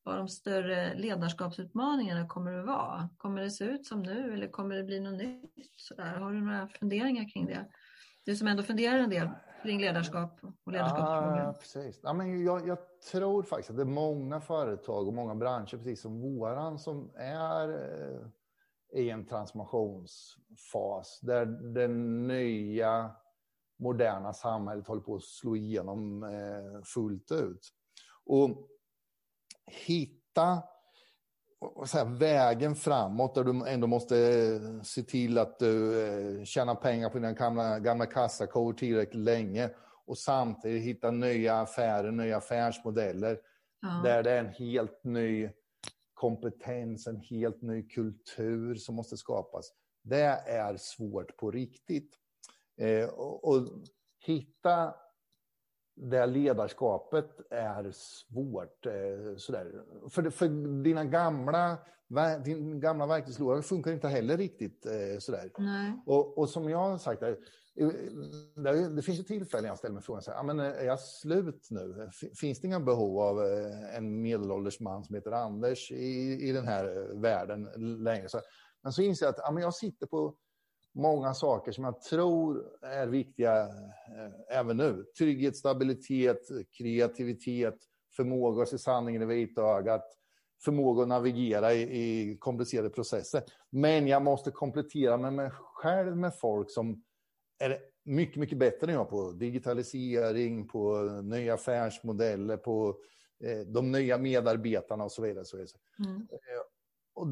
vad 0.07 0.17
de 0.17 0.27
större 0.27 0.93
ledarskapsutmaningarna 0.93 2.27
kommer 2.27 2.53
att 2.53 2.65
vara? 2.65 3.09
Kommer 3.17 3.41
det 3.41 3.51
se 3.51 3.65
ut 3.65 3.85
som 3.85 4.03
nu 4.03 4.33
eller 4.33 4.47
kommer 4.47 4.75
det 4.75 4.83
bli 4.83 4.99
något 4.99 5.17
nytt? 5.17 5.69
Sådär? 5.75 6.15
Har 6.17 6.33
du 6.33 6.41
några 6.41 6.67
funderingar 6.67 7.29
kring 7.29 7.45
det? 7.45 7.65
Du 8.25 8.35
som 8.35 8.47
ändå 8.47 8.63
funderar 8.63 8.97
en 8.97 9.09
del 9.09 9.29
kring 9.63 9.81
ledarskap 9.81 10.39
och 10.63 10.71
ledarskapsfrågor. 10.71 11.37
Ja, 11.37 11.53
precis. 11.59 11.99
Ja, 12.03 12.13
men 12.13 12.43
jag, 12.43 12.67
jag, 12.67 12.77
tror 13.11 13.43
faktiskt 13.43 13.69
att 13.69 13.75
det 13.75 13.83
är 13.83 13.85
många 13.85 14.41
företag 14.41 15.07
och 15.07 15.13
många 15.13 15.35
branscher, 15.35 15.77
precis 15.77 16.01
som 16.01 16.21
våran, 16.21 16.79
som 16.79 17.11
är 17.15 17.69
eh, 17.69 18.27
i 19.01 19.09
en 19.09 19.25
transformationsfas 19.25 21.19
där 21.21 21.45
det 21.45 21.87
nya 21.87 23.11
moderna 23.79 24.33
samhället 24.33 24.87
håller 24.87 25.01
på 25.01 25.15
att 25.15 25.23
slå 25.23 25.55
igenom 25.55 26.23
eh, 26.23 26.81
fullt 26.83 27.31
ut. 27.31 27.69
Och 28.25 28.67
hitta 29.67 30.63
här, 31.93 32.05
vägen 32.05 32.75
framåt 32.75 33.35
där 33.35 33.43
du 33.43 33.67
ändå 33.67 33.87
måste 33.87 34.17
eh, 34.17 34.81
se 34.81 35.03
till 35.03 35.37
att 35.37 35.59
du 35.59 36.01
eh, 36.01 36.43
tjänar 36.43 36.75
pengar 36.75 37.09
på 37.09 37.17
dina 37.17 37.31
gamla, 37.31 37.79
gamla 37.79 38.05
kassakort 38.05 38.79
tillräckligt 38.79 39.23
länge 39.23 39.69
och 40.05 40.17
samtidigt 40.17 40.83
hitta 40.83 41.11
nya 41.11 41.59
affärer, 41.59 42.11
nya 42.11 42.37
affärsmodeller 42.37 43.39
ja. 43.81 44.01
där 44.03 44.23
det 44.23 44.31
är 44.31 44.39
en 44.39 44.53
helt 44.53 45.03
ny 45.03 45.49
kompetens, 46.13 47.07
en 47.07 47.19
helt 47.19 47.61
ny 47.61 47.87
kultur 47.87 48.75
som 48.75 48.95
måste 48.95 49.17
skapas. 49.17 49.71
Det 50.03 50.41
är 50.45 50.77
svårt 50.77 51.37
på 51.37 51.51
riktigt. 51.51 52.15
Eh, 52.77 53.09
och, 53.09 53.47
och 53.47 53.67
hitta 54.25 54.95
det 55.97 56.25
ledarskapet 56.25 57.29
är 57.49 57.91
svårt. 57.91 58.85
Eh, 58.85 59.35
sådär. 59.37 59.83
För, 60.09 60.29
för 60.29 60.47
dina 60.83 61.05
gamla, 61.05 61.77
din 62.45 62.79
gamla 62.79 63.05
verktygslåda 63.05 63.61
funkar 63.61 63.91
inte 63.91 64.07
heller 64.07 64.37
riktigt 64.37 64.85
eh, 64.85 65.19
sådär. 65.19 65.51
Och, 66.05 66.37
och, 66.37 66.49
som 66.49 66.69
jag 66.69 66.77
har 66.77 66.97
sagt, 66.97 67.19
där, 67.19 67.37
det, 68.55 68.95
det 68.95 69.01
finns 69.01 69.19
ju 69.19 69.23
tillfällen 69.23 69.67
jag 69.67 69.77
ställer 69.77 69.93
mig 69.93 70.03
frågan, 70.03 70.21
så 70.21 70.31
här, 70.31 70.43
men 70.43 70.59
är 70.59 70.85
jag 70.85 70.99
slut 70.99 71.67
nu? 71.69 72.09
Finns 72.39 72.61
det 72.61 72.67
inga 72.67 72.79
behov 72.79 73.19
av 73.19 73.45
eh, 73.45 73.95
en 73.97 74.21
medelålders 74.21 74.79
man 74.79 75.03
som 75.03 75.15
heter 75.15 75.31
Anders 75.31 75.91
i, 75.91 76.47
i 76.49 76.51
den 76.51 76.67
här 76.67 77.13
världen 77.21 77.69
längre? 78.03 78.29
Så, 78.29 78.41
men 78.83 78.93
så 78.93 79.01
inser 79.01 79.25
jag 79.25 79.33
att 79.33 79.41
ja, 79.43 79.51
men 79.51 79.63
jag 79.63 79.73
sitter 79.73 80.05
på 80.05 80.35
många 80.97 81.33
saker 81.33 81.71
som 81.71 81.83
jag 81.83 82.01
tror 82.01 82.65
är 82.81 83.07
viktiga 83.07 83.61
eh, 83.61 84.57
även 84.59 84.77
nu. 84.77 85.05
Trygghet, 85.17 85.57
stabilitet, 85.57 86.41
kreativitet, 86.77 87.75
förmåga 88.15 88.63
att 88.63 88.69
se 88.69 88.77
sanningen 88.77 89.21
i 89.21 89.25
vitögat, 89.25 90.03
förmåga 90.65 91.01
att 91.01 91.07
navigera 91.07 91.73
i, 91.73 91.81
i 91.81 92.37
komplicerade 92.37 92.89
processer. 92.89 93.43
Men 93.69 94.07
jag 94.07 94.21
måste 94.21 94.51
komplettera 94.51 95.17
med 95.17 95.33
mig 95.33 95.49
själv 95.51 96.17
med 96.17 96.35
folk 96.39 96.71
som 96.71 97.03
är 97.59 97.79
mycket, 98.03 98.37
mycket 98.37 98.57
bättre 98.57 98.87
än 98.87 98.93
jag 98.93 99.09
på 99.09 99.31
digitalisering, 99.31 100.67
på 100.67 101.03
nya 101.23 101.53
affärsmodeller, 101.53 102.57
på 102.57 102.97
eh, 103.43 103.59
de 103.59 103.91
nya 103.91 104.17
medarbetarna 104.17 105.03
och 105.03 105.11
så 105.11 105.21
vidare. 105.21 105.45
Så 105.45 105.57
vidare. 105.57 105.77
Mm. 106.05 106.27
Och, 107.17 107.27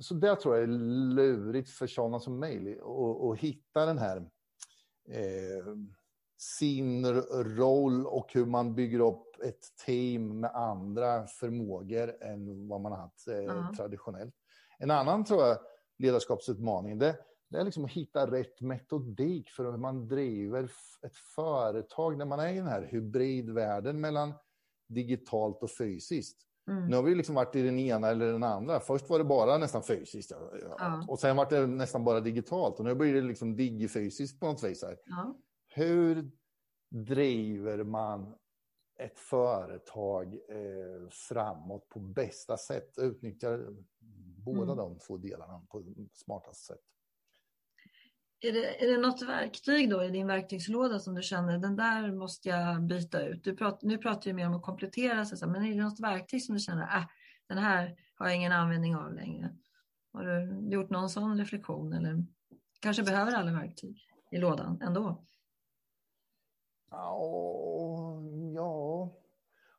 så 0.00 0.14
det 0.14 0.36
tror 0.36 0.54
jag 0.54 0.62
är 0.62 0.68
lurigt 1.14 1.70
för 1.70 1.86
sådana 1.86 2.20
som 2.20 2.38
mig 2.38 2.80
att 3.32 3.38
hitta 3.38 3.86
den 3.86 3.98
här 3.98 4.16
eh, 5.08 5.76
sin 6.38 7.06
roll 7.56 8.06
och 8.06 8.32
hur 8.32 8.46
man 8.46 8.74
bygger 8.74 9.00
upp 9.00 9.42
ett 9.44 9.76
team 9.86 10.40
med 10.40 10.50
andra 10.50 11.26
förmågor 11.26 12.22
än 12.22 12.68
vad 12.68 12.80
man 12.80 12.92
har 12.92 12.98
haft 12.98 13.28
eh, 13.28 13.34
-huh. 13.34 13.76
traditionellt. 13.76 14.34
En 14.78 14.90
annan 14.90 15.24
tror 15.24 15.42
jag 15.42 15.58
ledarskapsutmaning 15.98 16.98
det, 16.98 17.18
det 17.48 17.58
är 17.58 17.64
liksom 17.64 17.84
att 17.84 17.90
hitta 17.90 18.30
rätt 18.30 18.60
metodik 18.60 19.50
för 19.50 19.64
hur 19.64 19.78
man 19.78 20.08
driver 20.08 20.64
ett 21.02 21.16
företag 21.16 22.18
när 22.18 22.24
man 22.24 22.40
är 22.40 22.52
i 22.52 22.56
den 22.56 22.66
här 22.66 22.82
hybridvärlden 22.82 24.00
mellan 24.00 24.34
digitalt 24.88 25.62
och 25.62 25.70
fysiskt. 25.70 26.45
Mm. 26.68 26.86
Nu 26.86 26.96
har 26.96 27.02
vi 27.02 27.14
liksom 27.14 27.34
varit 27.34 27.56
i 27.56 27.62
den 27.62 27.78
ena 27.78 28.08
eller 28.08 28.32
den 28.32 28.42
andra. 28.42 28.80
Först 28.80 29.10
var 29.10 29.18
det 29.18 29.24
bara 29.24 29.58
nästan 29.58 29.82
fysiskt. 29.82 30.32
Ja. 30.78 31.04
Och 31.08 31.18
sen 31.18 31.36
var 31.36 31.50
det 31.50 31.66
nästan 31.66 32.04
bara 32.04 32.20
digitalt. 32.20 32.78
Och 32.78 32.84
nu 32.84 32.94
blir 32.94 33.14
det 33.14 33.20
liksom 33.20 33.56
digifysiskt 33.56 34.40
på 34.40 34.46
något 34.46 34.64
vis. 34.64 34.84
Ja. 35.06 35.36
Hur 35.74 36.30
driver 36.90 37.84
man 37.84 38.34
ett 38.98 39.18
företag 39.18 40.34
eh, 40.34 41.08
framåt 41.10 41.88
på 41.88 42.00
bästa 42.00 42.56
sätt? 42.56 42.98
Utnyttjar 42.98 43.66
båda 44.44 44.72
mm. 44.72 44.76
de 44.76 44.98
två 44.98 45.16
delarna 45.16 45.66
på 45.68 45.84
smartaste 46.12 46.64
sätt. 46.64 46.82
Är 48.40 48.52
det, 48.52 48.84
är 48.84 48.90
det 48.90 48.96
något 48.96 49.22
verktyg 49.22 49.90
då 49.90 50.04
i 50.04 50.10
din 50.10 50.26
verktygslåda 50.26 50.98
som 50.98 51.14
du 51.14 51.22
känner, 51.22 51.58
den 51.58 51.76
där 51.76 52.12
måste 52.12 52.48
jag 52.48 52.82
byta 52.82 53.26
ut? 53.26 53.44
Du 53.44 53.56
prat, 53.56 53.82
nu 53.82 53.98
pratar 53.98 54.30
du 54.30 54.32
mer 54.32 54.46
om 54.46 54.54
att 54.54 54.62
komplettera, 54.62 55.24
sig, 55.24 55.48
men 55.48 55.64
är 55.64 55.74
det 55.74 55.82
något 55.82 56.00
verktyg 56.00 56.42
som 56.42 56.54
du 56.54 56.60
känner, 56.60 56.82
ah, 56.82 57.04
den 57.46 57.58
här 57.58 57.96
har 58.14 58.26
jag 58.26 58.36
ingen 58.36 58.52
användning 58.52 58.96
av 58.96 59.14
längre? 59.14 59.56
Har 60.12 60.24
du 60.24 60.68
gjort 60.70 60.90
någon 60.90 61.10
sån 61.10 61.38
reflektion 61.38 61.92
eller 61.92 62.24
kanske 62.80 63.02
behöver 63.02 63.32
alla 63.32 63.52
verktyg 63.52 64.08
i 64.30 64.38
lådan 64.38 64.80
ändå? 64.82 65.24
Ja, 66.90 68.22
ja. 68.54 69.12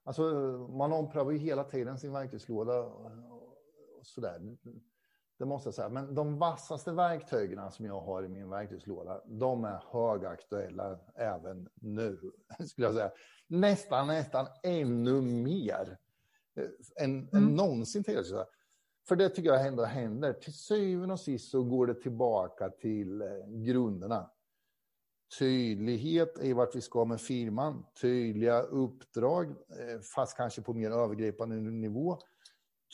Alltså 0.04 0.24
man 0.72 0.94
omprövar 0.94 1.32
ju 1.32 1.38
hela 1.38 1.64
tiden 1.64 2.00
sin 2.00 2.14
verktygslåda 2.14 2.80
och 2.80 3.52
sådär 4.04 4.58
det 5.38 5.46
måste 5.46 5.68
jag 5.68 5.74
säga. 5.74 5.90
Men 5.90 6.16
de 6.16 6.38
vassaste 6.38 6.92
verktygen 6.92 7.72
som 7.72 7.86
jag 7.86 8.02
har 8.02 8.24
i 8.24 8.28
min 8.28 8.50
verktygslåda, 8.50 9.22
de 9.26 9.64
är 9.64 9.84
högaktuella 9.92 11.00
även 11.16 11.70
nu, 11.76 12.20
skulle 12.68 12.88
jag 12.88 12.96
säga. 12.96 13.12
Nästan, 13.48 14.08
nästan 14.08 14.48
ännu 14.64 15.22
mer 15.22 15.98
eh, 16.56 17.04
än, 17.04 17.30
mm. 17.30 17.30
än 17.34 17.56
någonsin 17.56 18.04
tidigare. 18.04 18.46
För 19.08 19.16
det 19.16 19.30
tycker 19.30 19.50
jag 19.50 19.68
ändå 19.68 19.84
händer. 19.84 20.34
Till 20.34 20.54
syvende 20.54 21.14
och 21.14 21.20
sist 21.20 21.52
så 21.52 21.64
går 21.64 21.88
det 21.88 22.02
tillbaka 22.02 22.70
till 22.70 23.22
eh, 23.22 23.28
grunderna. 23.48 24.32
Tydlighet 25.40 26.40
i 26.42 26.54
vart 26.54 26.76
vi 26.76 26.82
ska 26.82 27.06
med 27.06 27.22
firman, 27.22 27.86
tydliga 28.02 28.62
uppdrag, 28.62 29.50
eh, 29.50 30.00
fast 30.16 30.38
kanske 30.38 30.62
på 30.62 30.74
mer 30.74 30.92
övergripande 30.92 31.56
nivå 31.56 32.18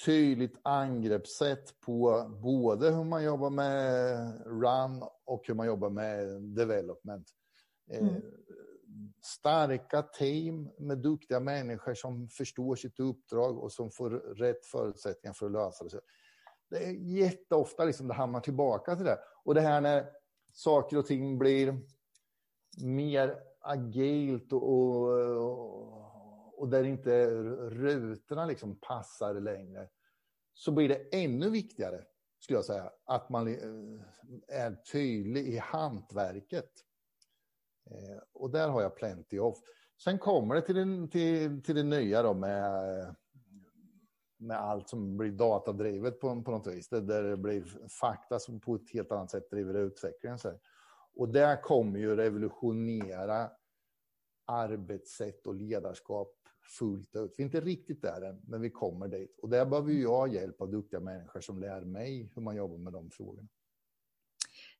tydligt 0.06 0.60
angreppssätt 0.62 1.79
på 1.79 2.25
både 2.41 2.91
hur 2.91 3.03
man 3.03 3.23
jobbar 3.23 3.49
med 3.49 4.17
run 4.45 5.03
och 5.25 5.43
hur 5.47 5.53
man 5.53 5.67
jobbar 5.67 5.89
med 5.89 6.41
development. 6.41 7.27
Eh, 7.91 8.08
mm. 8.08 8.21
starka 9.21 10.01
team 10.01 10.69
med 10.77 10.97
duktiga 10.97 11.39
människor 11.39 11.93
som 11.93 12.29
förstår 12.29 12.75
sitt 12.75 12.99
uppdrag 12.99 13.60
och 13.60 13.71
som 13.71 13.91
får 13.91 14.10
rätt 14.36 14.65
förutsättningar 14.65 15.34
för 15.34 15.45
att 15.45 15.51
lösa 15.51 15.84
det. 15.84 16.01
Det 16.69 16.86
är 16.86 16.91
jätteofta 16.91 17.86
liksom 17.86 18.08
det 18.08 18.13
hamnar 18.13 18.39
tillbaka 18.39 18.95
till 18.95 19.06
det. 19.06 19.19
Och 19.45 19.56
det 19.56 19.62
här 19.62 19.82
när 19.82 20.10
saker 20.53 20.97
och 20.97 21.06
ting 21.06 21.38
blir 21.38 21.79
mer 22.84 23.39
agilt 23.60 24.53
och, 24.53 24.63
och 24.63 26.02
och 26.63 26.69
där 26.69 26.84
inte 26.84 27.30
rutorna 27.69 28.45
liksom 28.45 28.76
passar 28.76 29.34
längre, 29.34 29.89
så 30.54 30.71
blir 30.71 30.89
det 30.89 31.23
ännu 31.23 31.49
viktigare, 31.49 32.04
skulle 32.39 32.58
jag 32.58 32.65
säga, 32.65 32.91
att 33.06 33.30
man 33.30 33.47
eh, 33.47 34.02
är 34.47 34.76
tydlig 34.76 35.47
i 35.47 35.58
hantverket. 35.58 36.71
Eh, 37.91 38.17
och 38.34 38.52
där 38.52 38.69
har 38.69 38.82
jag 38.82 38.95
plenty 38.95 39.39
of. 39.39 39.58
Sen 40.04 40.19
kommer 40.19 40.56
det 40.56 40.62
till, 40.62 40.76
den, 40.76 41.10
till, 41.10 41.63
till 41.63 41.76
det 41.76 41.84
nya 41.84 42.23
då 42.23 42.34
med, 42.34 43.15
med 44.38 44.58
allt 44.58 44.89
som 44.89 45.17
blir 45.17 45.32
datadrivet 45.32 46.19
på, 46.19 46.43
på 46.43 46.52
något 46.52 46.67
vis. 46.67 46.89
Där 46.89 47.23
det 47.23 47.38
blir 47.38 47.88
fakta 47.99 48.39
som 48.39 48.60
på 48.60 48.76
ett 48.76 48.93
helt 48.93 49.12
annat 49.12 49.32
sätt 49.32 49.49
driver 49.49 49.73
utvecklingen. 49.73 50.39
Så 50.39 50.54
Och 51.15 51.30
det 51.30 51.60
kommer 51.63 51.99
ju 51.99 52.15
revolutionera 52.15 53.52
arbetssätt 54.45 55.47
och 55.47 55.56
ledarskap 55.56 56.42
fullt 56.63 57.15
ut. 57.15 57.36
Vi 57.38 57.43
är 57.43 57.45
inte 57.45 57.62
riktigt 57.62 58.02
där 58.02 58.21
än, 58.21 58.41
men 58.47 58.62
vi 58.62 58.69
kommer 58.69 59.08
dit. 59.08 59.39
Och 59.41 59.49
där 59.49 59.65
behöver 59.65 59.91
jag 59.91 60.34
hjälp 60.34 60.62
av 60.62 60.71
duktiga 60.71 60.99
människor 60.99 61.41
som 61.41 61.60
lär 61.60 61.82
mig 61.82 62.32
hur 62.36 62.41
man 62.41 62.56
jobbar 62.56 62.78
med 62.78 62.93
de 62.93 63.10
frågorna. 63.10 63.47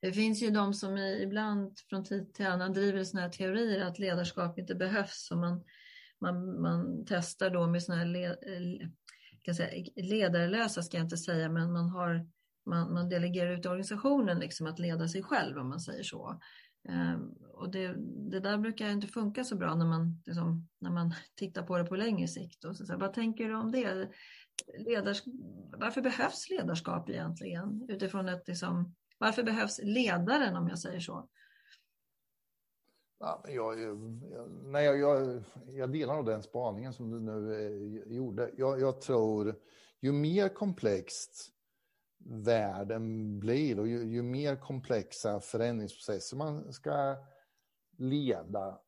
Det 0.02 0.12
finns 0.12 0.42
ju 0.42 0.50
de 0.50 0.74
som 0.74 0.98
ibland 0.98 1.80
från 1.90 2.04
tid 2.04 2.34
till 2.34 2.46
annan 2.46 2.74
driver 2.74 3.04
sådana 3.04 3.28
här 3.28 3.34
teorier 3.34 3.86
att 3.86 4.00
ledarskap 4.00 4.60
inte 4.60 4.76
behövs. 4.76 5.32
Och 5.32 5.38
man, 5.38 5.64
man, 6.20 6.62
man 6.62 7.06
testar 7.08 7.50
då 7.50 7.68
med 7.68 7.84
sådana 7.84 8.04
här 8.04 8.10
le, 8.10 8.26
eh, 8.26 8.88
kan 9.44 9.56
säga, 9.56 9.86
ledarlösa, 9.96 10.84
ska 10.84 10.98
jag 10.98 11.06
inte 11.06 11.18
säga, 11.18 11.50
men 11.50 11.72
man, 11.72 11.90
har, 11.90 12.28
man, 12.66 12.94
man 12.94 13.10
delegerar 13.10 13.52
ut 13.52 13.66
organisationen 13.66 14.40
liksom 14.40 14.68
att 14.68 14.80
leda 14.80 15.08
sig 15.08 15.24
själv 15.24 15.58
om 15.58 15.70
man 15.70 15.80
säger 15.80 16.04
så. 16.04 16.40
Ehm, 16.90 17.34
och 17.54 17.72
det, 17.72 17.96
det, 18.32 18.40
där 18.40 18.58
brukar 18.58 18.90
inte 18.90 19.08
funka 19.08 19.44
så 19.44 19.56
bra 19.56 19.76
när 19.76 19.86
man, 19.86 20.22
liksom, 20.26 20.68
man 21.08 21.14
tittar 21.36 21.64
på 21.64 21.78
det 21.78 21.84
på 21.84 21.96
längre 21.96 22.28
sikt. 22.28 22.66
Och 22.66 22.78
så, 22.78 22.86
så, 22.86 22.98
vad 22.98 23.14
tänker 23.14 23.48
du 23.48 23.56
om 23.56 23.72
det? 23.72 24.10
Ledars, 24.78 25.24
varför 25.78 26.02
behövs 26.02 26.50
ledarskap 26.50 27.10
egentligen? 27.10 27.86
Utifrån 27.90 28.30
ett, 28.30 28.48
liksom, 28.48 28.96
varför 29.18 29.44
behövs 29.44 29.80
ledaren 29.84 30.56
om 30.56 30.68
jag 30.68 30.80
säger 30.80 31.00
så? 31.00 31.30
Ja, 33.20 33.46
jag, 33.48 33.82
jag, 33.82 33.98
nej, 34.64 34.86
jag, 34.86 35.44
jag 35.68 35.92
delar 35.92 36.16
nog 36.16 36.26
den 36.26 36.44
spaningen 36.44 36.94
som 36.94 37.12
du 37.12 37.20
nu 37.20 37.54
eh, 37.54 38.14
gjorde. 38.14 38.52
Jag, 38.58 38.82
jag 38.82 39.02
tror 39.02 39.56
ju 40.02 40.12
mer 40.12 40.50
komplext 40.50 41.54
världen 42.26 43.40
blir 43.40 43.80
och 43.80 43.88
ju, 43.88 44.04
ju, 44.04 44.22
mer 44.22 44.56
komplexa 44.56 45.40
förändringsprocesser 45.40 46.38
man 46.38 46.74
ska 46.74 47.16
leda, 47.98 48.80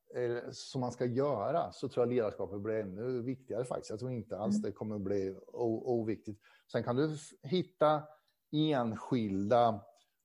som 0.51 0.81
man 0.81 0.91
ska 0.91 1.05
göra, 1.05 1.71
så 1.71 1.89
tror 1.89 2.05
jag 2.05 2.13
ledarskapet 2.13 2.61
blir 2.61 2.75
ännu 2.75 3.21
viktigare 3.21 3.65
faktiskt. 3.65 3.89
Jag 3.89 3.99
tror 3.99 4.11
inte 4.11 4.37
alls 4.37 4.55
mm. 4.55 4.61
det 4.61 4.71
kommer 4.71 4.99
bli 4.99 5.35
oviktigt. 5.53 6.39
Sen 6.71 6.83
kan 6.83 6.95
du 6.95 7.17
hitta 7.43 8.03
enskilda 8.51 9.81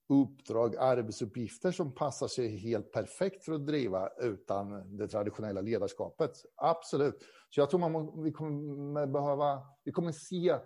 uppdrag, 0.08 0.76
arbetsuppgifter 0.76 1.72
som 1.72 1.94
passar 1.94 2.28
sig 2.28 2.56
helt 2.56 2.92
perfekt 2.92 3.44
för 3.44 3.52
att 3.52 3.66
driva 3.66 4.08
utan 4.20 4.96
det 4.96 5.08
traditionella 5.08 5.60
ledarskapet. 5.60 6.32
Absolut. 6.56 7.22
Så 7.50 7.60
jag 7.60 7.70
tror 7.70 7.80
man, 7.80 8.22
vi 8.22 8.32
kommer 8.32 9.06
behöva, 9.06 9.62
vi 9.84 9.92
kommer 9.92 10.12
se 10.12 10.58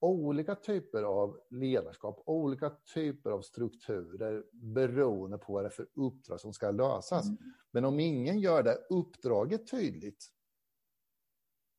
olika 0.00 0.54
typer 0.54 1.02
av 1.02 1.38
ledarskap, 1.50 2.22
olika 2.26 2.70
typer 2.94 3.30
av 3.30 3.40
strukturer 3.40 4.44
beroende 4.52 5.38
på 5.38 5.52
vad 5.52 5.64
det 5.64 5.68
är 5.68 5.70
för 5.70 5.88
uppdrag 5.94 6.40
som 6.40 6.52
ska 6.52 6.70
lösas. 6.70 7.26
Mm. 7.26 7.38
Men 7.70 7.84
om 7.84 8.00
ingen 8.00 8.40
gör 8.40 8.62
det 8.62 8.78
uppdraget 8.90 9.70
tydligt, 9.70 10.28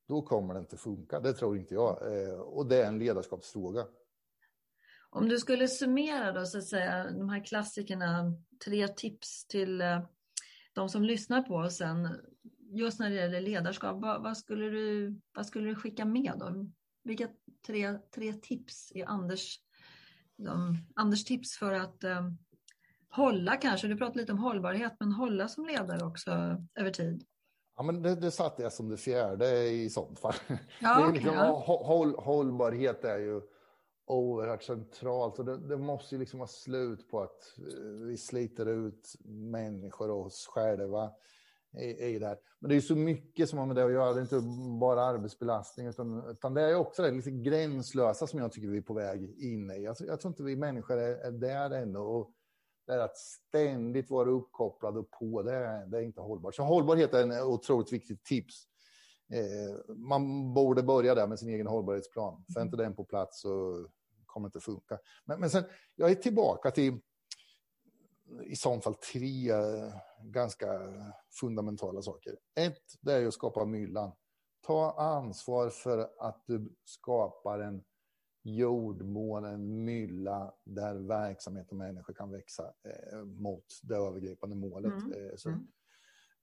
då 0.08 0.22
kommer 0.22 0.54
det 0.54 0.60
inte 0.60 0.78
funka. 0.78 1.20
Det 1.20 1.34
tror 1.34 1.58
inte 1.58 1.74
jag. 1.74 2.14
Eh, 2.14 2.40
och 2.40 2.66
det 2.66 2.84
är 2.84 2.88
en 2.88 3.00
ledarskapsfråga. 3.00 3.88
Om 5.10 5.30
du 5.30 5.38
skulle 5.38 5.68
summera 5.68 6.32
då, 6.32 6.46
så 6.46 6.58
att 6.58 6.68
säga, 6.68 7.12
de 7.12 7.30
här 7.30 7.46
klassikerna, 7.46 8.34
tre 8.66 8.88
tips 8.88 9.48
till 9.48 9.82
eh, 9.82 10.02
de 10.74 10.90
som 10.90 11.04
lyssnar 11.04 11.42
på 11.42 11.56
oss 11.56 11.78
sen, 11.78 12.10
just 12.72 13.00
när 13.00 13.10
det 13.10 13.16
gäller 13.16 13.42
ledarskap, 13.42 14.02
vad, 14.02 14.24
vad, 14.24 14.38
skulle, 14.38 14.70
du, 14.70 15.16
vad 15.34 15.46
skulle 15.46 15.70
du 15.70 15.76
skicka 15.76 16.06
med 16.06 16.34
då? 16.40 16.72
Vilka 17.10 17.28
tre, 17.66 17.98
tre 18.16 18.34
tips 18.34 18.92
är 18.96 19.06
Anders, 19.06 19.60
de, 20.36 20.78
Anders 20.96 21.26
tips 21.26 21.58
för 21.58 21.74
att 21.74 22.04
um, 22.04 22.38
hålla 23.10 23.56
kanske, 23.56 23.88
du 23.88 23.98
pratade 23.98 24.20
lite 24.20 24.32
om 24.32 24.38
hållbarhet, 24.38 24.96
men 25.00 25.12
hålla 25.12 25.48
som 25.48 25.66
ledare 25.66 26.06
också 26.06 26.32
över 26.76 26.92
tid? 26.92 27.24
Ja, 27.78 27.84
men 27.84 28.02
det, 28.02 28.16
det 28.16 28.32
satte 28.32 28.64
jag 28.64 28.74
som 28.74 28.90
det 28.90 28.98
fjärde 28.98 29.70
i 29.70 29.90
sånt 29.90 30.20
fall. 30.20 30.34
Ja, 30.82 31.08
okay, 31.08 31.14
liksom, 31.14 31.36
håll, 31.66 32.16
hållbarhet 32.18 33.06
är 33.06 33.18
ju 33.18 33.42
oerhört 34.06 34.64
centralt 34.64 35.40
och 35.40 35.46
det, 35.46 35.58
det, 35.58 35.78
måste 35.78 36.16
ju 36.16 36.20
liksom 36.20 36.40
vara 36.40 36.48
slut 36.48 37.10
på 37.10 37.22
att 37.22 37.58
eh, 37.58 38.06
vi 38.08 38.18
sliter 38.18 38.66
ut 38.66 39.16
människor 39.26 40.10
och 40.12 40.26
oss 40.26 40.48
själva 40.48 41.12
i, 41.78 42.06
i 42.06 42.20
det 42.20 42.38
Men 42.60 42.70
det 42.70 42.76
är 42.76 42.82
så 42.82 42.96
mycket 42.96 43.50
som 43.50 43.60
har 43.60 43.66
med 43.66 43.76
det 43.76 43.86
att 43.86 43.92
göra. 43.92 44.14
Det 44.14 44.20
är 44.20 44.22
inte 44.22 44.42
bara 44.80 45.04
arbetsbelastning 45.04 45.88
utan, 45.88 46.30
utan 46.30 46.54
det 46.54 46.62
är 46.62 46.76
också 46.76 47.02
det 47.02 47.12
lite 47.12 47.32
gränslösa 47.32 48.28
som 48.28 48.40
jag 48.40 48.52
tycker 48.52 48.68
vi 48.68 48.78
är 48.78 48.82
på 48.82 48.94
väg 48.94 49.36
in 49.40 49.72
i. 49.72 49.88
Alltså, 49.88 50.06
jag 50.06 50.20
tror 50.20 50.32
inte 50.32 50.44
vi 50.44 50.56
människor 50.56 50.98
är, 50.98 51.16
är 51.16 51.32
där 51.32 51.72
ännu. 51.72 52.00
Och 52.00 52.32
det 52.88 52.94
är 52.94 53.00
att 53.00 53.18
ständigt 53.18 54.10
vara 54.10 54.30
uppkopplad 54.30 54.98
och 54.98 55.12
på, 55.12 55.44
det 55.44 55.56
är, 55.56 55.86
det 55.86 55.98
är 55.98 56.02
inte 56.02 56.22
hållbart. 56.22 56.56
Så 56.56 56.64
hållbarhet 56.64 57.14
är 57.14 57.24
en 57.24 57.44
otroligt 57.44 57.94
viktigt 57.94 58.24
tips. 58.24 58.56
Eh, 59.34 59.96
man 59.96 60.54
borde 60.54 60.84
börja 60.84 61.16
där 61.16 61.28
med 61.28 61.40
sin 61.40 61.50
egen 61.50 61.68
hållbarhetsplan. 61.68 62.46
För 62.54 62.62
inte 62.62 62.78
den 62.78 62.96
på 62.96 63.04
plats 63.04 63.42
så 63.42 63.86
kommer 64.26 64.48
det 64.48 64.58
inte 64.58 64.66
funka. 64.66 65.00
Men, 65.26 65.40
men 65.40 65.50
sen, 65.50 65.64
jag 65.96 66.12
är 66.12 66.16
tillbaka 66.16 66.72
till 66.72 67.00
i 68.44 68.56
så 68.56 68.82
fall 68.82 68.94
tre 68.94 69.52
ganska 70.22 70.94
fundamentala 71.40 72.02
saker. 72.02 72.38
Ett, 72.56 72.84
det 73.02 73.14
är 73.14 73.28
att 73.28 73.34
skapa 73.34 73.66
myllan. 73.66 74.12
Ta 74.62 74.92
ansvar 74.92 75.70
för 75.70 76.10
att 76.20 76.44
du 76.46 76.76
skapar 76.86 77.60
en 77.60 77.84
jordmån, 78.44 79.46
en 79.46 79.84
mylla 79.86 80.54
där 80.64 80.96
verksamhet 80.96 81.72
och 81.72 81.78
människor 81.78 82.14
kan 82.14 82.32
växa 82.32 82.64
eh, 82.64 83.24
mot 83.24 83.66
det 83.84 83.96
övergripande 83.96 84.56
målet. 84.56 84.94
Mm. 84.94 85.30
Eh, 85.30 85.36
så, 85.36 85.50
mm. 85.50 85.68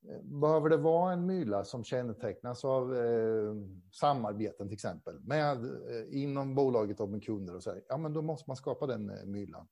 Eh, 0.08 0.22
behöver 0.22 0.68
det 0.68 0.76
vara 0.76 1.12
en 1.12 1.26
mylla 1.26 1.64
som 1.64 1.84
kännetecknas 1.84 2.64
av 2.64 2.96
eh, 2.96 3.54
samarbeten 3.92 4.68
till 4.68 4.74
exempel 4.74 5.20
med, 5.20 5.64
eh, 5.64 6.22
inom 6.22 6.54
bolaget 6.54 7.00
och 7.00 7.08
med 7.08 7.24
kunder 7.24 7.56
och 7.56 7.62
så 7.62 7.70
här, 7.70 7.82
ja 7.88 7.96
men 7.96 8.12
då 8.12 8.22
måste 8.22 8.50
man 8.50 8.56
skapa 8.56 8.86
den 8.86 9.10
eh, 9.10 9.24
myllan. 9.24 9.68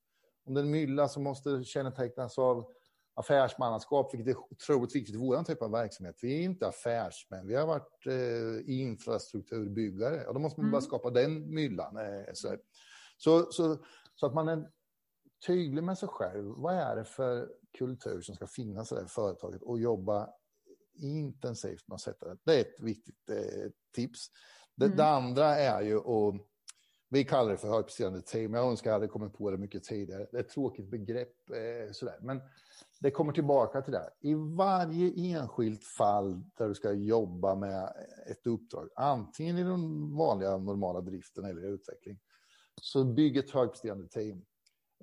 Om 0.47 0.55
det 0.55 0.61
är 0.61 0.65
en 0.65 0.71
mylla 0.71 1.09
som 1.09 1.23
måste 1.23 1.65
kännetecknas 1.65 2.39
av 2.39 2.73
affärsmannaskap, 3.15 4.15
vilket 4.15 4.37
är 4.37 4.41
otroligt 4.53 4.97
viktigt 4.97 5.15
i 5.15 5.19
vår 5.19 5.43
typ 5.43 5.63
av 5.63 5.71
verksamhet. 5.71 6.19
Vi 6.23 6.39
är 6.39 6.43
inte 6.43 6.69
affärsmän, 6.69 7.47
vi 7.47 7.55
har 7.55 7.67
varit 7.67 8.07
eh, 8.07 8.81
infrastrukturbyggare. 8.81 10.27
Och 10.27 10.35
då 10.35 10.41
måste 10.41 10.61
man 10.61 10.65
mm. 10.65 10.73
bara 10.73 10.83
skapa 10.83 11.11
den 11.11 11.55
myllan. 11.55 11.97
Eh, 11.97 12.33
så, 12.33 12.57
så, 13.17 13.47
så, 13.51 13.79
så, 14.15 14.27
att 14.27 14.35
man 14.35 14.49
är 14.49 14.71
tydlig 15.47 15.85
med 15.85 15.99
sig 15.99 16.09
själv. 16.09 16.45
Vad 16.57 16.75
är 16.75 16.97
det 16.97 17.05
för 17.05 17.49
kultur 17.79 18.21
som 18.21 18.35
ska 18.35 18.47
finnas 18.47 18.93
i 18.93 18.95
det 18.95 19.01
här 19.01 19.09
företaget 19.09 19.63
och 19.63 19.81
jobba 19.81 20.29
intensivt 20.97 21.89
med 21.89 21.95
att 21.95 22.01
sätta 22.01 22.29
det. 22.29 22.37
Det 22.45 22.57
är 22.57 22.61
ett 22.61 22.81
viktigt 22.81 23.31
eh, 23.31 23.71
tips. 23.95 24.31
Det, 24.75 24.85
mm. 24.85 24.97
det, 24.97 25.05
andra 25.05 25.57
är 25.57 25.83
ju 25.83 25.97
att 25.99 26.35
vi 27.09 27.25
kallar 27.25 27.51
det 27.51 27.57
för 27.57 27.69
högpresterande 27.69 28.21
team. 28.21 28.55
Jag 28.55 28.71
önskar 28.71 28.91
jag 28.91 28.95
hade 28.95 29.09
kommit 29.09 29.33
på 29.33 29.51
det 29.51 29.59
mycket 29.59 29.85
tidigare. 29.85 30.27
Det 30.33 30.37
är 30.37 30.41
ett 30.41 30.49
tråkigt 30.49 30.91
begrepp. 30.91 31.51
Eh, 31.51 31.93
sådär. 31.93 32.19
Men 32.21 32.41
det 33.05 33.11
kommer 33.11 33.33
tillbaka 33.33 33.83
till 33.83 33.93
det. 33.93 34.11
I 34.21 34.35
varje 34.35 35.37
enskilt 35.37 35.85
fall 35.85 36.43
där 36.55 36.69
du 36.69 36.75
ska 36.75 36.93
jobba 36.93 37.55
med 37.55 37.93
ett 38.31 38.47
uppdrag, 38.47 38.89
antingen 38.97 39.59
i 39.59 39.63
den 39.63 40.17
vanliga 40.17 40.57
normala 40.57 41.01
driften 41.01 41.45
eller 41.45 41.63
utveckling, 41.63 42.19
så 42.81 43.05
bygg 43.05 43.37
ett 43.37 43.51
högpresterande 43.51 44.09
team. 44.09 44.45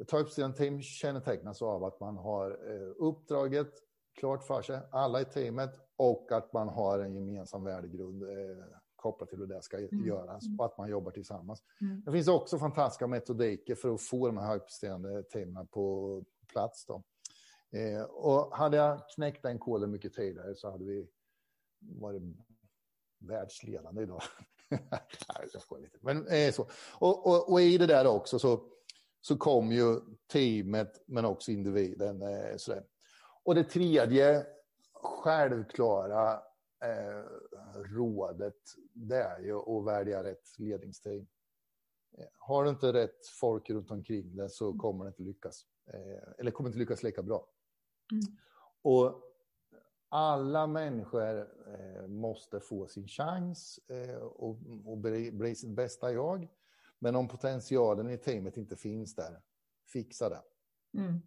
Ett 0.02 0.12
högpresterande 0.12 0.58
team 0.58 0.82
kännetecknas 0.82 1.62
av 1.62 1.84
att 1.84 2.00
man 2.00 2.18
har 2.18 2.50
eh, 2.52 2.94
uppdraget 2.98 3.72
klart 4.20 4.44
för 4.44 4.62
sig, 4.62 4.80
alla 4.92 5.22
i 5.22 5.26
teamet, 5.26 5.72
och 5.96 6.32
att 6.32 6.54
man 6.54 6.70
har 6.70 7.00
en 7.00 7.16
gemensam 7.16 7.64
värdegrund 7.64 8.24
eh, 8.24 8.66
kopplat 8.96 9.30
till 9.30 9.40
hur 9.40 9.48
det 9.48 9.62
ska 9.62 9.78
mm. 9.78 10.06
göras 10.06 10.44
och 10.60 10.66
att 10.66 10.78
man 10.78 10.90
jobbar 10.90 11.12
tillsammans. 11.12 11.64
Mm. 11.82 12.02
Det 12.06 12.12
finns 12.12 12.28
också 12.28 12.58
fantastiska 12.58 13.08
metodiker 13.08 13.76
för 13.76 13.94
att 13.94 14.02
få 14.02 14.28
de 14.28 14.38
här 14.38 14.48
högpresterande 14.48 15.24
teamen 15.24 15.68
på 15.68 16.24
plats. 16.54 16.86
Då. 16.86 17.04
Eh, 17.72 18.04
och 18.04 18.58
hade 18.58 18.78
jag 18.78 19.10
knäckt 19.16 19.44
den 19.44 19.60
koden 19.60 19.92
mycket 19.92 20.14
tidigare 20.14 20.56
så 20.56 20.72
hade 20.72 20.86
vi 20.86 21.08
varit 21.80 22.22
världsledande 23.20 24.02
idag. 24.02 24.22
Nej, 24.70 25.50
jag 25.54 25.62
skojar 25.62 25.84
lite. 25.84 25.98
Men 26.02 26.28
eh, 26.28 26.52
så. 26.52 26.68
Och, 27.00 27.28
och, 27.28 27.52
och, 27.52 27.62
i 27.62 27.78
det 27.78 27.88
där 27.88 28.08
också 28.08 28.40
så, 28.40 28.64
så 29.22 29.38
kom 29.38 29.72
ju 29.72 30.00
teamet 30.32 31.04
men 31.08 31.26
också 31.26 31.52
individen. 31.52 32.22
Eh, 32.22 32.58
sådär. 32.58 32.84
Och 33.44 33.56
det 33.56 33.64
tredje 33.64 34.46
självklara 34.94 36.34
eh, 36.84 37.24
rådet 37.76 38.62
det 38.94 39.24
är 39.24 39.40
ju 39.40 39.56
att 39.56 39.86
välja 39.86 40.24
rätt 40.24 40.60
ledningsteam. 40.60 41.28
Eh, 42.18 42.26
har 42.38 42.64
du 42.64 42.70
inte 42.70 42.94
rätt 42.94 43.28
folk 43.40 43.70
runt 43.70 43.92
omkring 43.92 44.36
dig 44.36 44.50
så 44.50 44.74
kommer 44.74 45.06
det 45.06 45.10
inte 45.10 45.24
lyckas. 45.24 45.66
Eh, 45.94 46.34
eller 46.38 46.52
kommer 46.52 46.70
inte 46.70 46.80
lyckas 46.80 47.04
lika 47.04 47.24
bra. 47.24 47.48
Mm. 48.12 48.24
Och 48.82 49.22
alla 50.10 50.68
människor 50.68 51.40
eh, 51.40 52.08
måste 52.08 52.60
få 52.60 52.88
sin 52.88 53.08
chans 53.08 53.80
eh, 53.90 54.16
och, 54.16 54.58
och 54.86 54.98
bli, 54.98 55.32
bli 55.32 55.56
sitt 55.56 55.70
bästa 55.70 56.14
jag. 56.14 56.48
Men 57.00 57.16
om 57.16 57.28
potentialen 57.28 58.10
i 58.10 58.18
teamet 58.18 58.58
inte 58.58 58.76
finns 58.76 59.16
där, 59.16 59.42
fixa 59.94 60.30
det. 60.30 60.42
Mm. 60.98 61.22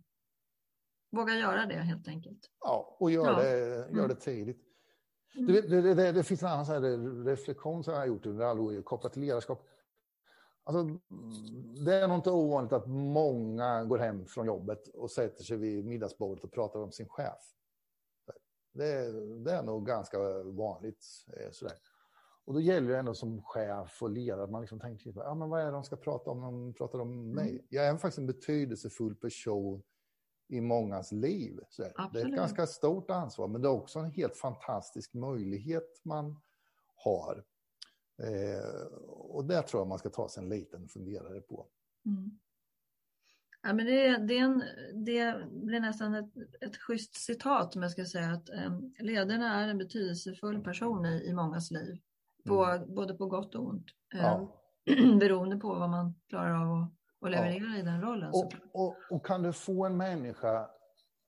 Våga 1.11 1.35
göra 1.35 1.67
det 1.67 1.75
helt 1.75 2.09
enkelt. 2.09 2.51
Ja, 2.61 2.97
och 2.99 3.11
gör, 3.11 3.27
ja. 3.27 3.43
Det, 3.43 3.59
gör 3.77 3.89
mm. 3.89 4.09
det 4.09 4.15
tidigt. 4.15 4.63
Mm. 5.35 5.47
Det, 5.47 5.95
det, 5.95 6.13
det, 6.13 6.25
finns 6.25 6.43
en 6.43 6.49
annan 6.49 6.67
så 6.67 6.73
här 6.73 7.25
reflektion 7.25 7.85
som 7.85 7.95
jag 7.95 8.01
har 8.01 8.07
gjort 8.07 8.27
under 8.27 8.45
alla 8.45 8.61
år 8.61 8.83
kopplat 8.83 9.13
till 9.13 9.23
ledarskap. 9.23 9.67
Alltså, 10.65 10.99
det 11.85 11.95
är 11.95 12.09
nog 12.09 12.17
inte 12.17 12.31
ovanligt 12.31 12.73
att 12.73 12.87
många 12.87 13.85
går 13.85 13.99
hem 13.99 14.27
från 14.27 14.47
jobbet 14.47 14.89
och 14.89 15.11
sätter 15.11 15.45
sig 15.45 15.57
vid 15.57 15.85
middagsbordet 15.85 16.45
och 16.45 16.53
pratar 16.53 16.81
om 16.81 16.93
sin 16.93 17.09
chef. 17.09 17.55
Det, 18.73 19.13
det 19.45 19.53
är 19.53 19.63
nog 19.63 19.87
ganska 19.87 20.19
vanligt. 20.43 21.07
Eh, 21.37 21.51
sådär. 21.51 21.77
Och 22.45 22.55
då 22.55 22.61
gäller 22.61 22.89
det 22.89 22.99
ändå 22.99 23.15
som 23.15 23.43
chef 23.43 24.03
och 24.03 24.11
ledare 24.11 24.45
att 24.45 24.51
man 24.51 24.61
liksom 24.61 24.81
tänker, 24.81 25.13
ja, 25.17 25.35
men 25.35 25.51
vad 25.51 25.61
är 25.61 25.65
det 25.65 25.71
de 25.71 25.85
ska 25.85 25.97
prata 25.97 26.31
om 26.31 26.41
när 26.41 26.47
de 26.47 26.75
pratar 26.75 26.99
om 26.99 27.31
mig? 27.31 27.51
Mm. 27.51 27.65
Jag 27.69 27.87
är 27.87 27.97
faktiskt 27.97 28.19
en 28.19 28.27
betydelsefull 28.27 29.15
person 29.15 29.83
i 30.49 30.61
mångas 30.61 31.13
liv. 31.13 31.61
Det 32.13 32.21
är 32.21 32.27
ett 32.27 32.37
ganska 32.37 32.67
stort 32.67 33.11
ansvar, 33.11 33.49
men 33.49 33.63
det 33.63 33.69
är 33.69 33.73
också 33.73 33.99
en 33.99 34.11
helt 34.11 34.37
fantastisk 34.37 35.15
möjlighet 35.15 36.01
man 36.03 36.41
har. 36.95 37.45
Eh, 38.19 38.97
och 39.09 39.45
det 39.45 39.63
tror 39.63 39.81
jag 39.81 39.89
man 39.89 39.99
ska 39.99 40.09
ta 40.09 40.29
sig 40.29 40.43
en 40.43 40.49
liten 40.49 40.89
funderare 40.89 41.41
på. 41.41 41.67
Mm. 42.07 42.39
Ja, 43.63 43.73
men 43.73 43.87
det, 43.87 44.17
det, 44.17 44.39
en, 44.39 44.63
det, 45.05 45.49
blir 45.51 45.81
nästan 45.81 46.15
ett, 46.15 46.33
ett 46.61 46.77
schysst 46.77 47.15
citat 47.15 47.77
om 47.77 47.83
jag 47.83 47.91
ska 47.91 48.05
säga 48.05 48.33
att 48.33 48.51
eh, 48.51 48.79
ledarna 48.99 49.63
är 49.63 49.69
en 49.69 49.79
betydelsefull 49.79 50.65
person 50.65 51.07
i, 51.07 51.25
i 51.27 51.33
mångas 51.33 51.71
liv. 51.71 51.99
På, 52.45 52.65
mm. 52.65 52.95
Både 52.95 53.15
på 53.15 53.27
gott 53.27 53.55
och 53.55 53.69
ont. 53.69 53.87
Eh, 54.15 54.21
ja. 54.21 54.49
beroende 55.21 55.57
på 55.57 55.75
vad 55.75 55.91
man 55.91 56.15
klarar 56.29 56.55
av 56.55 56.83
att 56.83 56.91
och 57.25 57.31
leverera 57.31 57.75
ja. 57.75 57.79
i 57.79 57.83
den 57.83 58.01
rollen. 58.03 58.31
Och, 58.33 58.53
och, 58.73 58.97
och, 59.11 59.27
kan 59.27 59.43
du 59.43 59.53
få 59.53 59.85
en 59.85 59.97
människa, 59.97 60.71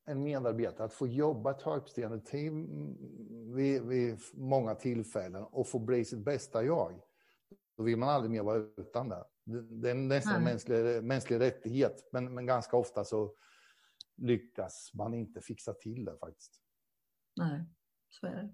en 0.07 0.23
medarbetare, 0.23 0.85
att 0.85 0.93
få 0.93 1.07
jobba 1.07 1.51
ett 1.51 1.63
högpresterande 1.63 2.21
team 2.21 2.67
vid, 3.55 3.83
vid, 3.83 4.21
många 4.35 4.75
tillfällen 4.75 5.43
och 5.43 5.69
få 5.69 5.79
bli 5.79 6.05
sitt 6.05 6.25
bästa 6.25 6.65
jag, 6.65 7.01
då 7.77 7.83
vill 7.83 7.97
man 7.97 8.09
aldrig 8.09 8.31
mer 8.31 8.43
vara 8.43 8.57
utan 8.57 9.09
det. 9.09 9.25
Det 9.83 9.91
är 9.91 9.95
nästan 9.95 10.35
en 10.35 10.45
mänsklig, 10.45 11.05
mänsklig 11.05 11.41
rättighet, 11.41 12.09
men, 12.13 12.35
men 12.35 12.47
ganska 12.47 12.77
ofta 12.77 13.05
så 13.05 13.35
lyckas 14.17 14.91
man 14.95 15.15
inte 15.15 15.41
fixa 15.41 15.73
till 15.73 16.05
det 16.05 16.19
faktiskt. 16.19 16.63
Nej, 17.37 17.65
så 18.09 18.27
är 18.27 18.31
det. 18.31 18.53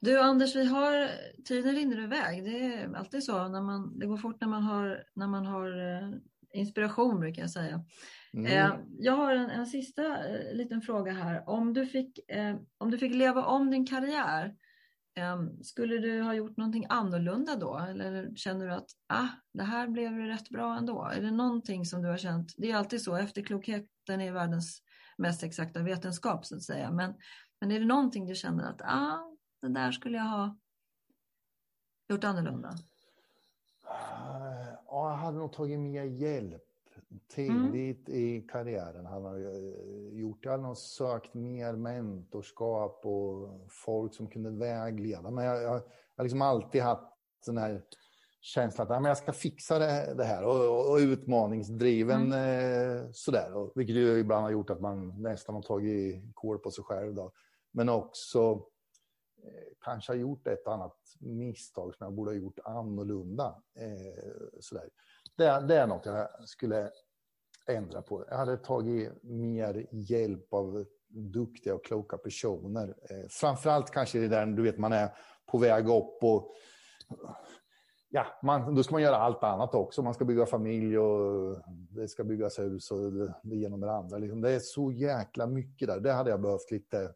Du 0.00 0.20
Anders, 0.20 0.56
vi 0.56 0.64
har, 0.64 1.10
tiden 1.44 1.74
rinner 1.74 2.04
iväg. 2.04 2.44
Det 2.44 2.58
är 2.58 2.94
alltid 2.94 3.24
så. 3.24 3.48
När 3.48 3.62
man, 3.62 3.98
det 3.98 4.06
går 4.06 4.16
fort 4.16 4.40
när 4.40 4.48
man 4.48 4.62
har, 4.62 5.04
när 5.14 5.26
man 5.26 5.46
har 5.46 5.92
eh, 5.92 6.10
inspiration 6.52 7.20
brukar 7.20 7.42
jag 7.42 7.50
säga. 7.50 7.84
Mm. 8.32 8.46
Eh, 8.46 8.78
jag 8.98 9.12
har 9.12 9.34
en, 9.34 9.50
en 9.50 9.66
sista 9.66 10.28
eh, 10.28 10.54
liten 10.54 10.82
fråga 10.82 11.12
här. 11.12 11.48
Om 11.48 11.72
du, 11.72 11.86
fick, 11.86 12.20
om 12.78 12.90
du 12.90 12.98
fick 12.98 13.14
leva 13.14 13.44
om 13.44 13.70
din 13.70 13.86
karriär, 13.86 14.56
skulle 15.62 15.98
du 15.98 16.22
ha 16.22 16.34
gjort 16.34 16.56
någonting 16.56 16.86
annorlunda 16.88 17.56
då? 17.56 17.78
Eller 17.78 18.34
känner 18.34 18.66
du 18.66 18.72
att 18.72 18.90
ah, 19.08 19.28
det 19.52 19.62
här 19.62 19.88
blev 19.88 20.12
rätt 20.12 20.48
bra 20.48 20.76
ändå? 20.76 21.04
Är 21.04 21.20
det 21.20 21.30
någonting 21.30 21.84
som 21.84 22.02
du 22.02 22.08
har 22.08 22.16
känt? 22.16 22.54
Det 22.56 22.70
är 22.70 22.76
alltid 22.76 23.02
så, 23.02 23.16
efterklokheten 23.16 24.20
är 24.20 24.32
världens 24.32 24.82
mest 25.18 25.42
exakta 25.42 25.82
vetenskap 25.82 26.46
så 26.46 26.56
att 26.56 26.62
säga. 26.62 26.90
Men, 26.90 27.14
men 27.60 27.70
är 27.70 27.80
det 27.80 27.86
någonting 27.86 28.26
du 28.26 28.34
känner 28.34 28.64
att 28.64 28.82
ah, 28.82 29.36
det 29.62 29.68
där 29.68 29.92
skulle 29.92 30.16
jag 30.16 30.24
ha 30.24 30.58
gjort 32.08 32.24
annorlunda? 32.24 32.74
Ja, 33.84 35.10
jag 35.10 35.16
hade 35.16 35.38
nog 35.38 35.52
tagit 35.52 35.80
mer 35.80 36.04
hjälp 36.04 36.69
tidigt 37.28 38.08
mm. 38.08 38.20
i 38.20 38.46
karriären. 38.52 39.06
Han 39.06 39.24
har 39.24 39.38
gjort, 40.12 40.38
jag 40.44 40.50
hade 40.50 40.62
nog 40.62 40.76
sökt 40.76 41.34
mer 41.34 41.72
mentorskap 41.72 43.00
och 43.06 43.60
folk 43.68 44.14
som 44.14 44.26
kunde 44.26 44.50
vägleda. 44.50 45.30
Men 45.30 45.44
jag, 45.44 45.62
jag 45.62 45.82
har 46.16 46.24
liksom 46.24 46.42
alltid 46.42 46.82
haft 46.82 47.02
den 47.46 47.58
här 47.58 47.82
känslan 48.40 48.92
att 48.92 49.08
jag 49.08 49.18
ska 49.18 49.32
fixa 49.32 49.78
det, 49.78 50.14
det 50.14 50.24
här 50.24 50.44
och, 50.44 50.68
och, 50.68 50.90
och 50.92 50.96
utmaningsdriven 50.96 52.32
mm. 52.32 52.96
eh, 52.96 53.10
sådär. 53.12 53.54
Och, 53.54 53.72
vilket 53.74 53.96
ju 53.96 54.18
ibland 54.18 54.42
har 54.42 54.50
gjort 54.50 54.70
att 54.70 54.80
man 54.80 55.22
nästan 55.22 55.54
har 55.54 55.62
tagit 55.62 56.22
kål 56.34 56.58
på 56.58 56.70
sig 56.70 56.84
själv. 56.84 57.14
Då. 57.14 57.32
Men 57.72 57.88
också 57.88 58.62
Eh, 59.44 59.72
kanske 59.80 60.12
har 60.12 60.16
gjort 60.16 60.46
ett 60.46 60.66
annat 60.66 60.96
misstag 61.18 61.94
som 61.94 62.04
jag 62.04 62.14
borde 62.14 62.30
ha 62.30 62.36
gjort 62.36 62.58
annorlunda. 62.64 63.62
Eh, 63.74 64.50
sådär. 64.60 64.88
Det, 65.40 65.64
det 65.68 65.76
är 65.76 65.86
något 65.86 66.06
jag 66.06 66.28
skulle 66.48 66.90
ändra 67.66 68.02
på. 68.02 68.24
Jag 68.28 68.36
hade 68.36 68.56
tagit 68.56 69.22
mer 69.22 69.86
hjälp 69.90 70.54
av 70.54 70.84
duktiga 71.08 71.74
och 71.74 71.84
kloka 71.84 72.18
personer. 72.18 72.94
Eh, 73.10 73.28
framförallt 73.28 73.90
kanske 73.90 74.18
det 74.18 74.28
där 74.28 74.46
du 74.46 74.62
vet 74.62 74.78
man 74.78 74.92
är 74.92 75.08
på 75.46 75.58
väg 75.58 75.88
upp 75.88 76.18
och 76.22 76.54
ja, 78.08 78.26
man, 78.42 78.74
då 78.74 78.82
ska 78.82 78.94
man 78.94 79.02
göra 79.02 79.16
allt 79.16 79.44
annat 79.44 79.74
också. 79.74 80.02
Man 80.02 80.14
ska 80.14 80.24
bygga 80.24 80.46
familj 80.46 80.98
och 80.98 81.62
det 81.90 82.08
ska 82.08 82.24
byggas 82.24 82.58
hus 82.58 82.90
och 82.90 83.12
det, 83.12 83.34
det 83.42 83.56
ena 83.56 83.76
med 83.76 83.88
det 83.88 83.94
andra. 83.94 84.18
Liksom. 84.18 84.40
Det 84.40 84.50
är 84.50 84.58
så 84.58 84.92
jäkla 84.92 85.46
mycket 85.46 85.88
där. 85.88 86.00
Det 86.00 86.12
hade 86.12 86.30
jag 86.30 86.40
behövt 86.40 86.70
lite 86.70 87.12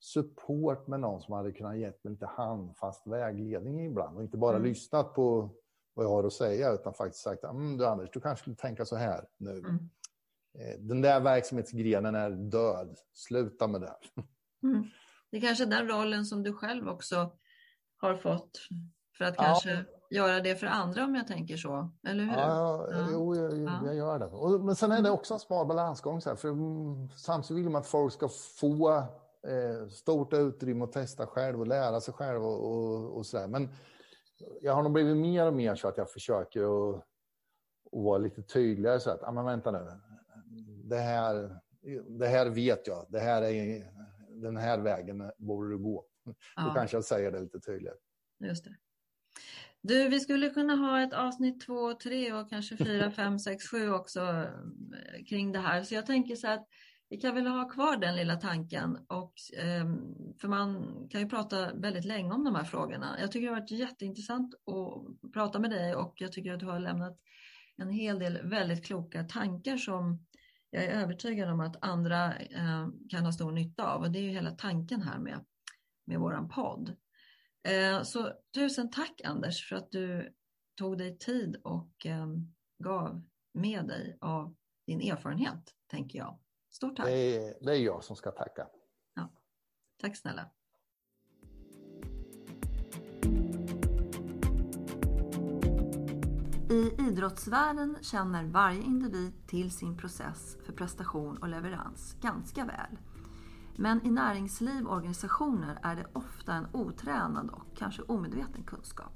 support 0.00 0.86
med 0.86 1.00
någon 1.00 1.20
som 1.20 1.34
hade 1.34 1.52
kunnat 1.52 1.78
ge 1.78 1.86
mig 1.86 2.12
lite 2.12 2.26
handfast 2.26 3.06
vägledning 3.06 3.86
ibland 3.86 4.16
och 4.16 4.22
inte 4.22 4.36
bara 4.36 4.56
mm. 4.56 4.68
lyssnat 4.68 5.14
på 5.14 5.50
vad 5.94 6.06
jag 6.06 6.10
har 6.10 6.24
att 6.24 6.32
säga 6.32 6.72
utan 6.72 6.94
faktiskt 6.94 7.22
sagt 7.22 7.44
mm, 7.44 7.76
du 7.76 7.86
Anders, 7.86 8.10
du 8.12 8.20
kanske 8.20 8.42
skulle 8.42 8.56
tänka 8.56 8.84
så 8.84 8.96
här 8.96 9.24
nu. 9.36 9.58
Mm. 9.58 9.90
Eh, 10.58 10.78
den 10.78 11.02
där 11.02 11.20
verksamhetsgrenen 11.20 12.14
är 12.14 12.30
död. 12.30 12.98
Sluta 13.12 13.66
med 13.66 13.80
det. 13.80 13.96
Mm. 14.62 14.84
Det 15.30 15.36
är 15.36 15.40
kanske 15.40 15.64
den 15.64 15.88
rollen 15.88 16.24
som 16.24 16.42
du 16.42 16.52
själv 16.52 16.88
också 16.88 17.32
har 17.96 18.16
fått 18.16 18.58
för 19.18 19.24
att 19.24 19.36
kanske 19.36 19.70
ja. 19.70 19.84
göra 20.10 20.40
det 20.40 20.56
för 20.56 20.66
andra 20.66 21.04
om 21.04 21.14
jag 21.14 21.26
tänker 21.26 21.56
så. 21.56 21.90
Eller 22.08 22.24
hur? 22.24 22.32
Ja, 22.32 22.88
ja. 22.90 23.06
Jo, 23.12 23.36
jag, 23.36 23.58
ja. 23.58 23.80
jag 23.84 23.94
gör 23.94 24.18
det. 24.18 24.26
Och, 24.26 24.60
men 24.60 24.76
sen 24.76 24.92
är 24.92 24.94
det 24.94 25.00
mm. 25.00 25.12
också 25.12 25.34
en 25.34 25.40
smal 25.40 25.66
balansgång. 25.66 26.20
Så 26.20 26.28
här, 26.28 26.36
för 26.36 26.48
mm, 26.48 27.08
samtidigt 27.16 27.64
vill 27.64 27.70
man 27.70 27.80
att 27.80 27.86
folk 27.86 28.12
ska 28.12 28.28
få 28.28 28.90
eh, 29.46 29.88
stort 29.90 30.32
utrymme 30.32 30.84
att 30.84 30.92
testa 30.92 31.26
själv 31.26 31.60
och 31.60 31.66
lära 31.66 32.00
sig 32.00 32.14
själv 32.14 32.44
och, 32.44 32.70
och, 32.70 33.16
och 33.16 33.26
sådär. 33.26 33.48
Men 33.48 33.68
jag 34.60 34.74
har 34.74 34.82
nog 34.82 34.92
blivit 34.92 35.16
mer 35.16 35.46
och 35.46 35.54
mer 35.54 35.74
så 35.74 35.88
att 35.88 35.98
jag 35.98 36.10
försöker 36.10 36.60
att, 36.60 36.96
att 36.96 37.04
vara 37.92 38.18
lite 38.18 38.42
tydligare 38.42 39.00
så 39.00 39.10
att, 39.10 39.22
ah, 39.22 39.32
men 39.32 39.44
vänta 39.44 39.70
nu, 39.70 39.90
det 40.84 40.98
här, 40.98 41.60
det 42.08 42.26
här 42.26 42.46
vet 42.46 42.86
jag, 42.86 43.06
det 43.08 43.20
här 43.20 43.42
är, 43.42 43.92
den 44.28 44.56
här 44.56 44.78
vägen 44.78 45.30
borde 45.38 45.70
du 45.70 45.78
gå. 45.78 46.04
Ja. 46.56 46.62
Då 46.62 46.74
kanske 46.74 46.96
jag 46.96 47.04
säger 47.04 47.32
det 47.32 47.40
lite 47.40 47.60
tydligare. 47.60 47.96
Just 48.38 48.64
det. 48.64 48.76
Du, 49.82 50.08
vi 50.08 50.20
skulle 50.20 50.50
kunna 50.50 50.76
ha 50.76 51.02
ett 51.02 51.12
avsnitt 51.12 51.60
två, 51.66 51.94
tre 51.94 52.32
och 52.32 52.50
kanske 52.50 52.76
fyra, 52.76 53.10
fem, 53.10 53.38
sex, 53.38 53.68
sju 53.68 53.90
också 53.90 54.20
eh, 54.20 55.24
kring 55.28 55.52
det 55.52 55.58
här. 55.58 55.82
Så 55.82 55.94
jag 55.94 56.06
tänker 56.06 56.36
så 56.36 56.48
att 56.48 56.66
vi 57.10 57.16
kan 57.16 57.34
väl 57.34 57.46
ha 57.46 57.68
kvar 57.68 57.96
den 57.96 58.16
lilla 58.16 58.36
tanken 58.36 58.98
och 59.08 59.34
ehm, 59.56 60.14
för 60.40 60.48
man 60.48 60.86
kan 61.10 61.20
ju 61.20 61.28
prata 61.28 61.74
väldigt 61.74 62.04
länge 62.04 62.32
om 62.32 62.44
de 62.44 62.54
här 62.54 62.64
frågorna. 62.64 63.16
Jag 63.20 63.32
tycker 63.32 63.46
det 63.46 63.52
har 63.52 63.60
varit 63.60 63.70
jätteintressant 63.70 64.54
att 64.54 65.32
prata 65.32 65.58
med 65.58 65.70
dig 65.70 65.94
och 65.94 66.14
jag 66.16 66.32
tycker 66.32 66.52
att 66.52 66.60
du 66.60 66.66
har 66.66 66.78
lämnat 66.78 67.18
en 67.76 67.90
hel 67.90 68.18
del 68.18 68.48
väldigt 68.48 68.84
kloka 68.84 69.24
tankar 69.24 69.76
som 69.76 70.26
jag 70.70 70.84
är 70.84 71.02
övertygad 71.02 71.50
om 71.50 71.60
att 71.60 71.84
andra 71.84 72.34
ehm, 72.34 73.08
kan 73.08 73.24
ha 73.24 73.32
stor 73.32 73.52
nytta 73.52 73.92
av 73.92 74.00
och 74.00 74.10
det 74.10 74.18
är 74.18 74.22
ju 74.22 74.30
hela 74.30 74.50
tanken 74.50 75.02
här 75.02 75.18
med, 75.18 75.44
med 76.06 76.18
vår 76.18 76.48
podd. 76.48 76.96
Eh, 77.68 78.02
så 78.02 78.32
tusen 78.54 78.90
tack 78.90 79.20
Anders 79.24 79.68
för 79.68 79.76
att 79.76 79.90
du 79.90 80.34
tog 80.78 80.98
dig 80.98 81.18
tid 81.18 81.56
och 81.64 82.06
ehm, 82.06 82.54
gav 82.84 83.22
med 83.54 83.86
dig 83.86 84.18
av 84.20 84.56
din 84.86 85.00
erfarenhet, 85.00 85.74
tänker 85.90 86.18
jag. 86.18 86.38
Stort 86.70 86.96
tack. 86.96 87.06
Det 87.06 87.36
är, 87.36 87.54
det 87.60 87.72
är 87.72 87.80
jag 87.80 88.04
som 88.04 88.16
ska 88.16 88.30
tacka. 88.30 88.66
Ja. 89.14 89.28
Tack 90.00 90.16
snälla. 90.16 90.50
I 96.70 96.94
idrottsvärlden 96.98 97.96
känner 98.00 98.44
varje 98.44 98.82
individ 98.82 99.46
till 99.46 99.70
sin 99.70 99.96
process 99.96 100.56
för 100.66 100.72
prestation 100.72 101.36
och 101.36 101.48
leverans 101.48 102.16
ganska 102.20 102.64
väl. 102.64 102.98
Men 103.76 104.06
i 104.06 104.10
näringsliv 104.10 104.86
och 104.86 104.96
organisationer 104.96 105.78
är 105.82 105.96
det 105.96 106.06
ofta 106.12 106.52
en 106.52 106.66
otränad 106.72 107.50
och 107.50 107.76
kanske 107.76 108.02
omedveten 108.02 108.64
kunskap. 108.64 109.12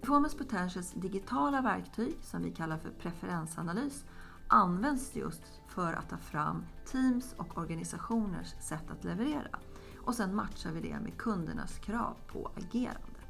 Performance 0.00 0.38
Potentials 0.38 0.92
digitala 0.92 1.60
verktyg, 1.60 2.16
som 2.22 2.42
vi 2.42 2.50
kallar 2.50 2.78
för 2.78 2.90
preferensanalys, 2.90 4.04
används 4.48 5.16
just 5.16 5.42
för 5.68 5.92
att 5.92 6.08
ta 6.08 6.16
fram 6.16 6.64
teams 6.84 7.34
och 7.36 7.58
organisationers 7.58 8.54
sätt 8.60 8.90
att 8.90 9.04
leverera. 9.04 9.58
Och 10.00 10.14
sen 10.14 10.34
matchar 10.34 10.72
vi 10.72 10.80
det 10.80 11.00
med 11.00 11.16
kundernas 11.16 11.78
krav 11.78 12.16
på 12.26 12.50
agerande. 12.56 13.20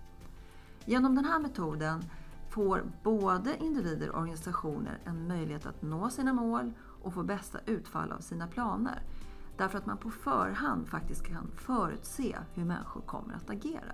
Genom 0.85 1.15
den 1.15 1.25
här 1.25 1.39
metoden 1.39 2.05
får 2.49 2.85
både 3.03 3.57
individer 3.57 4.11
och 4.11 4.19
organisationer 4.19 4.99
en 5.05 5.29
möjlighet 5.29 5.67
att 5.67 5.83
nå 5.83 6.11
sina 6.11 6.33
mål 6.33 6.73
och 7.03 7.15
få 7.15 7.23
bästa 7.23 7.59
utfall 7.67 8.13
av 8.13 8.21
sina 8.21 8.47
planer. 8.47 9.03
Därför 9.57 9.79
att 9.79 9.87
man 9.87 9.99
på 9.99 10.11
förhand 10.11 10.89
faktiskt 10.89 11.27
kan 11.27 11.51
förutse 11.57 12.37
hur 12.55 12.65
människor 12.65 13.01
kommer 13.01 13.35
att 13.35 13.51
agera. 13.51 13.93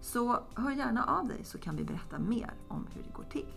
Så 0.00 0.40
hör 0.54 0.70
gärna 0.70 1.04
av 1.04 1.28
dig 1.28 1.44
så 1.44 1.58
kan 1.58 1.76
vi 1.76 1.84
berätta 1.84 2.18
mer 2.18 2.54
om 2.68 2.86
hur 2.94 3.02
det 3.02 3.12
går 3.12 3.24
till. 3.24 3.52